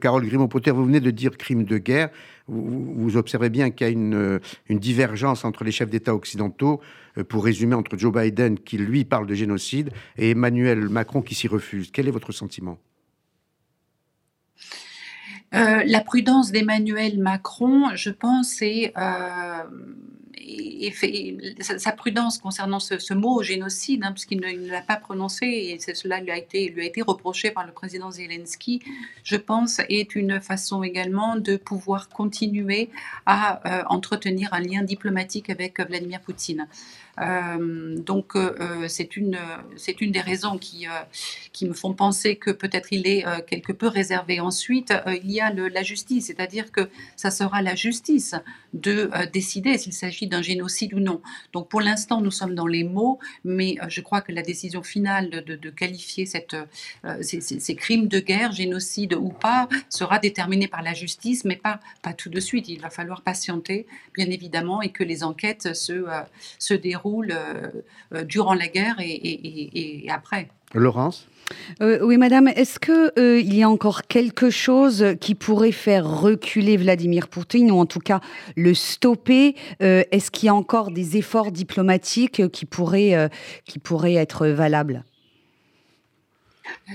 Carole 0.01 0.25
Grimaud-Potter, 0.25 0.71
vous 0.71 0.85
venez 0.85 0.99
de 0.99 1.11
dire 1.11 1.37
crimes 1.37 1.65
de 1.65 1.77
guerre. 1.77 2.09
Vous, 2.47 3.15
observez 3.15 3.49
bien 3.49 3.69
qu'il 3.71 3.87
y 3.87 3.89
a 3.89 3.93
une 3.93 4.39
divergence 4.69 5.45
entre 5.45 5.63
les 5.63 5.71
chefs 5.71 5.89
d'État 5.89 6.13
occidentaux 6.13 6.81
pour 7.29 7.43
résumer, 7.43 7.75
entre 7.75 7.97
Joe 7.97 8.13
Biden, 8.13 8.57
qui 8.57 8.77
lui 8.77 9.05
parle 9.05 9.27
de 9.27 9.35
génocide, 9.35 9.91
et 10.17 10.31
Emmanuel 10.31 10.89
Macron, 10.89 11.21
qui 11.21 11.35
s'y 11.35 11.47
refuse. 11.47 11.91
Quel 11.91 12.07
est 12.07 12.11
votre 12.11 12.31
sentiment? 12.31 12.79
Euh, 15.53 15.83
la 15.85 16.01
prudence 16.01 16.51
d'Emmanuel 16.51 17.19
Macron, 17.19 17.95
je 17.95 18.09
pense, 18.09 18.49
c'est 18.49 18.91
euh, 18.97 19.63
sa, 21.59 21.91
prudence 21.91 22.39
concernant 22.39 22.79
ce, 22.79 23.13
mot 23.13 23.43
génocide, 23.43 24.03
hein, 24.03 24.11
puisqu'il 24.13 24.41
ne, 24.41 24.71
l'a 24.71 24.81
pas 24.81 24.95
prononcé, 24.95 25.45
et 25.45 25.93
cela 25.93 26.21
lui 26.21 26.31
a, 26.31 26.37
été, 26.37 26.69
lui 26.69 26.81
a 26.81 26.85
été 26.85 27.03
reproché 27.03 27.51
par 27.51 27.67
le 27.67 27.71
président 27.71 28.09
Zelensky, 28.09 28.81
je 29.23 29.35
pense, 29.35 29.79
est 29.89 30.15
une 30.15 30.41
façon 30.41 30.81
également 30.81 31.35
de 31.35 31.55
pouvoir 31.55 32.09
continuer 32.09 32.89
à 33.27 33.81
euh, 33.81 33.83
entretenir 33.89 34.53
un 34.53 34.59
lien 34.59 34.81
diplomatique 34.81 35.51
avec 35.51 35.79
Vladimir 35.79 36.19
Poutine. 36.21 36.67
Euh, 37.19 37.95
donc 37.97 38.35
euh, 38.35 38.55
euh, 38.59 38.87
c'est 38.87 39.15
une, 39.17 39.37
c'est 39.75 40.01
une 40.01 40.11
des 40.11 40.19
raisons 40.19 40.57
qui, 40.57 40.87
qui 41.51 41.67
me 41.67 41.73
font 41.73 41.93
penser 41.93 42.37
que 42.37 42.49
peut-être 42.49 42.89
il 42.91 43.07
est 43.07 43.25
quelque 43.47 43.71
peu 43.71 43.87
réservé. 43.87 44.39
Ensuite, 44.39 44.93
il 45.23 45.31
y 45.31 45.39
a 45.39 45.51
la 45.51 45.83
justice, 45.83 46.27
c'est-à-dire 46.27 46.71
que 46.71 46.89
ça 47.15 47.31
sera 47.31 47.61
la 47.61 47.75
justice 47.75 48.35
de 48.73 49.09
décider 49.31 49.77
s'il 49.77 49.93
s'agit 49.93 50.27
d'un 50.27 50.41
génocide 50.41 50.93
ou 50.93 50.99
non. 50.99 51.21
Donc 51.53 51.69
pour 51.69 51.81
l'instant, 51.81 52.21
nous 52.21 52.31
sommes 52.31 52.55
dans 52.55 52.67
les 52.67 52.83
mots, 52.83 53.19
mais 53.43 53.77
je 53.87 54.01
crois 54.01 54.21
que 54.21 54.31
la 54.31 54.41
décision 54.41 54.83
finale 54.83 55.29
de, 55.29 55.69
qualifier 55.69 56.25
cette, 56.25 56.55
ces, 57.21 57.41
ces, 57.41 57.75
crimes 57.75 58.07
de 58.07 58.19
guerre, 58.19 58.51
génocide 58.51 59.13
ou 59.13 59.29
pas, 59.29 59.67
sera 59.89 60.19
déterminée 60.19 60.67
par 60.67 60.81
la 60.81 60.93
justice, 60.93 61.45
mais 61.45 61.55
pas, 61.55 61.79
pas 62.01 62.13
tout 62.13 62.29
de 62.29 62.39
suite. 62.39 62.67
Il 62.67 62.81
va 62.81 62.89
falloir 62.89 63.21
patienter, 63.21 63.85
bien 64.13 64.29
évidemment, 64.29 64.81
et 64.81 64.89
que 64.89 65.03
les 65.03 65.23
enquêtes 65.23 65.73
se, 65.75 66.05
se 66.59 66.73
déroulent 66.73 67.02
euh, 67.05 67.83
euh, 68.13 68.23
durant 68.23 68.53
la 68.53 68.67
guerre 68.67 68.95
et, 68.99 70.05
après. 70.09 70.49
Laurence 70.73 71.27
euh, 71.81 71.99
oui, 72.01 72.17
madame, 72.17 72.47
est-ce 72.47 72.79
qu'il 72.79 73.11
il 73.17 73.53
y 73.53 73.63
a 73.63 73.69
encore 73.69 74.03
quelque 74.03 74.49
chose 74.49 75.05
qui 75.19 75.35
pourrait 75.35 75.73
faire 75.73 76.21
reculer 76.21 76.77
Vladimir 76.77 77.27
Poutine 77.27 77.69
ou 77.69 77.79
en 77.79 77.85
tout 77.85 77.99
cas 77.99 78.21
le 78.55 78.73
stopper? 78.73 79.55
Est-ce 79.81 80.31
qu'il 80.31 80.47
y 80.47 80.49
a 80.49 80.55
encore 80.55 80.89
des 80.89 81.17
efforts 81.17 81.51
diplomatiques 81.51 82.49
qui 82.49 82.65
pourraient, 82.65 83.29
qui 83.65 83.77
pourraient 83.77 84.15
être 84.15 84.47
valables? 84.47 85.03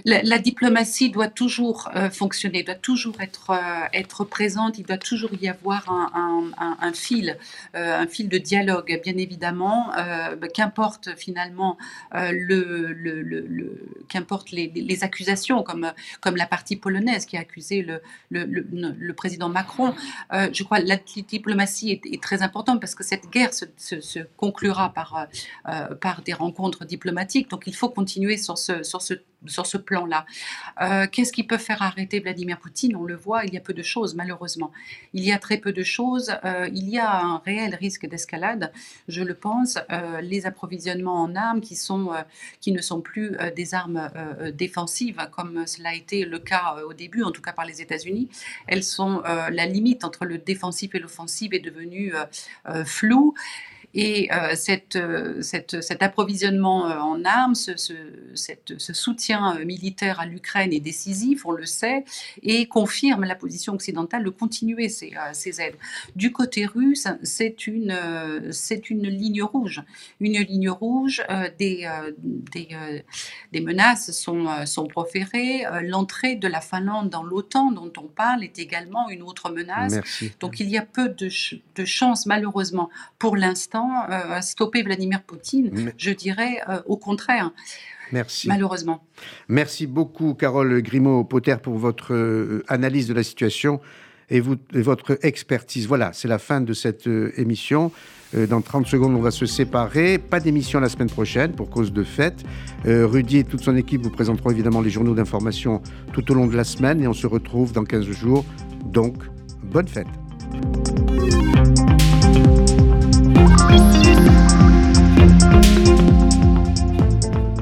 La, 0.05 0.39
diplomatie 0.39 1.11
doit 1.11 1.29
toujours 1.29 1.91
euh, 1.95 2.11
fonctionner, 2.11 2.63
doit 2.63 2.75
toujours 2.75 3.21
être, 3.21 3.51
euh, 3.51 3.87
être 3.93 4.25
présente, 4.25 4.79
il 4.79 4.85
doit 4.85 4.99
toujours 4.99 5.31
y 5.41 5.49
avoir 5.49 5.89
un, 5.89 6.93
fil, 6.93 7.37
euh, 7.75 8.01
un 8.01 8.07
fil 8.07 8.29
de 8.29 8.39
dialogue, 8.39 9.01
bien 9.03 9.17
évidemment, 9.17 9.89
bah, 9.95 10.49
qu'importe 10.53 11.15
finalement 11.17 11.77
le, 12.13 12.93
le, 12.93 14.05
qu'importe 14.09 14.51
les, 14.51 15.05
accusations, 15.05 15.63
comme, 15.63 15.93
comme 16.21 16.37
la 16.37 16.47
partie 16.47 16.77
polonaise 16.77 17.27
qui 17.27 17.37
a 17.37 17.41
accusé 17.41 17.83
le, 17.83 18.01
le, 18.31 19.13
président 19.13 19.49
Macron. 19.49 19.95
je 20.33 20.63
crois 20.63 20.81
que 20.81 20.87
la 20.87 20.97
diplomatie 20.97 22.01
est, 22.05 22.23
très 22.23 22.43
importante 22.43 22.81
parce 22.81 22.95
que 22.95 23.05
cette 23.05 23.31
guerre 23.31 23.53
se, 23.55 23.67
se, 23.77 24.21
conclura 24.37 24.93
par, 24.93 25.29
par 26.01 26.23
des 26.23 26.33
rencontres 26.33 26.85
diplomatiques, 26.85 27.51
donc 27.51 27.65
il 27.67 27.75
faut 27.75 27.89
continuer 27.89 28.37
sur 28.37 28.59
ce, 28.59 28.83
sur 28.83 29.03
ce 29.03 29.15
sur 29.47 29.67
ce 29.67 29.77
plan-là. 29.77 30.27
Euh, 30.81 31.07
qu'est-ce 31.11 31.33
qui 31.33 31.45
peut 31.45 31.59
faire 31.59 31.83
arrêter 31.83 32.21
Vladimir 32.21 32.59
Poutine? 32.59 32.97
On 32.97 33.05
le 33.05 33.15
voit, 33.15 33.45
il 33.45 33.55
y 33.55 33.57
a 33.57 33.61
peu 33.61 33.73
de 33.73 33.83
choses, 33.83 34.15
malheureusement. 34.15 34.73
Il 35.13 35.25
y 35.25 35.33
a 35.33 35.39
très 35.39 35.59
peu 35.59 35.73
de 35.73 35.83
choses. 35.83 36.33
Euh, 36.45 36.69
il 36.73 36.89
y 36.89 36.99
a 36.99 37.21
un 37.21 37.39
réel 37.39 37.75
risque 37.75 38.07
d'escalade, 38.07 38.73
je 39.07 39.23
le 39.23 39.35
pense. 39.35 39.79
Euh, 39.93 40.21
les 40.21 40.47
approvisionnements 40.47 41.23
en 41.23 41.37
armes 41.37 41.61
qui, 41.61 41.77
sont, 41.77 42.11
qui 42.61 42.73
ne 42.73 42.81
sont 42.81 43.01
plus 43.01 43.37
des 43.55 43.75
armes 43.75 44.11
défensives, 44.55 45.29
comme 45.33 45.67
cela 45.67 45.91
a 45.91 45.95
été 45.95 46.25
le 46.25 46.39
cas 46.39 46.77
au 46.87 46.93
début, 46.93 47.23
en 47.23 47.31
tout 47.31 47.43
cas 47.43 47.53
par 47.53 47.65
les 47.65 47.81
États-Unis. 47.81 48.29
Elles 48.67 48.85
sont 48.85 49.23
la 49.25 49.67
limite 49.67 50.05
entre 50.05 50.25
le 50.25 50.39
défensif 50.39 50.95
et 50.95 50.99
l'offensif 50.99 51.53
est 51.53 51.61
devenue 51.61 52.13
floue. 52.85 53.35
Et 53.95 54.31
euh, 54.33 54.55
cette, 54.55 54.97
euh, 54.97 55.41
cette, 55.41 55.81
cet 55.81 56.03
approvisionnement 56.03 56.91
euh, 56.91 56.99
en 56.99 57.25
armes, 57.25 57.55
ce, 57.55 57.77
ce, 57.77 57.95
cette, 58.35 58.79
ce 58.79 58.93
soutien 58.93 59.59
militaire 59.65 60.21
à 60.21 60.27
l'Ukraine 60.27 60.73
est 60.73 60.81
décisif, 60.81 61.47
on 61.47 61.53
le 61.53 61.65
sait, 61.65 62.05
et 62.43 62.67
confirme 62.67 63.25
la 63.25 63.35
position 63.35 63.73
occidentale 63.73 64.25
de 64.25 64.31
continuer 64.31 64.89
ces, 64.89 65.15
ces 65.33 65.61
aides. 65.61 65.77
Du 66.17 66.33
côté 66.33 66.67
russe, 66.67 67.09
c'est 67.23 67.67
une, 67.67 67.93
ligne 68.91 69.43
rouge. 69.43 69.83
Une 70.21 70.39
ligne 70.39 70.71
rouge, 70.71 71.23
des, 71.59 71.89
des, 72.19 72.69
des, 73.53 73.61
menaces 73.61 74.11
sont, 74.13 74.67
sont 74.67 74.87
proférées. 74.87 75.65
L'entrée 75.83 76.37
de 76.37 76.49
la 76.49 76.61
Finlande 76.61 77.11
dans 77.11 77.23
l'OTAN, 77.23 77.73
dont 77.73 77.93
on 77.99 78.07
parle, 78.07 78.45
est 78.45 78.59
également 78.59 79.09
une 79.09 79.23
autre 79.23 79.51
menace. 79.51 79.95
Merci. 79.95 80.33
Donc 80.41 80.61
il 80.61 80.69
y 80.69 80.77
a 80.77 80.83
peu 80.83 81.09
de, 81.09 81.29
de 81.75 81.85
chances, 81.85 82.27
malheureusement, 82.27 82.91
pour 83.19 83.37
l'instant 83.37 83.88
euh, 83.89 84.35
à 84.37 84.43
stopper 84.43 84.83
Vladimir 84.83 85.23
Poutine. 85.23 85.93
Je 85.97 86.11
dirais 86.11 86.61
euh, 86.69 86.81
au 86.87 86.97
contraire. 86.97 87.51
Merci. 88.13 88.49
Malheureusement. 88.49 89.05
Merci 89.49 89.87
beaucoup, 89.87 90.35
Carole 90.35 90.81
Grimaud-Potter, 90.81 91.57
pour 91.63 91.77
votre 91.77 92.15
euh, 92.15 92.65
analyse 92.69 93.07
de 93.07 93.15
la 93.15 93.23
situation 93.23 93.81
et, 94.31 94.41
vous, 94.41 94.57
votre 94.73 95.19
expertise. 95.23 95.87
Voilà, 95.87 96.13
c'est 96.13 96.29
la 96.29 96.39
fin 96.39 96.61
de 96.61 96.73
cette 96.73 97.09
émission. 97.37 97.93
dans 98.35 98.61
30 98.61 98.87
secondes, 98.87 99.15
on 99.15 99.21
va 99.21 99.31
se 99.31 99.47
séparer. 99.47 100.19
Pas 100.19 100.41
d'émission 100.41 100.81
la 100.81 100.91
semaine 100.91 101.09
prochaine 101.09 101.53
pour 101.53 101.71
cause 101.71 101.93
de 101.93 102.05
fête. 102.05 102.45
Rudy 102.85 103.39
et 103.39 103.45
toute 103.45 103.63
son 103.63 103.75
équipe 103.75 104.03
vous 104.03 104.11
présenteront 104.11 104.51
évidemment 104.51 104.83
les 104.83 104.91
journaux 104.91 105.15
d'information 105.15 105.81
tout 106.13 106.31
au 106.31 106.35
long 106.35 106.47
de 106.47 106.57
la 106.57 106.65
semaine 106.65 107.03
et 107.03 107.09
on 107.09 107.15
se 107.15 107.27
retrouve 107.27 107.73
dans 107.73 107.85
15 107.85 108.05
jours. 108.11 108.45
Donc, 108.85 109.17
bonne 109.65 109.89
fête. 109.89 110.09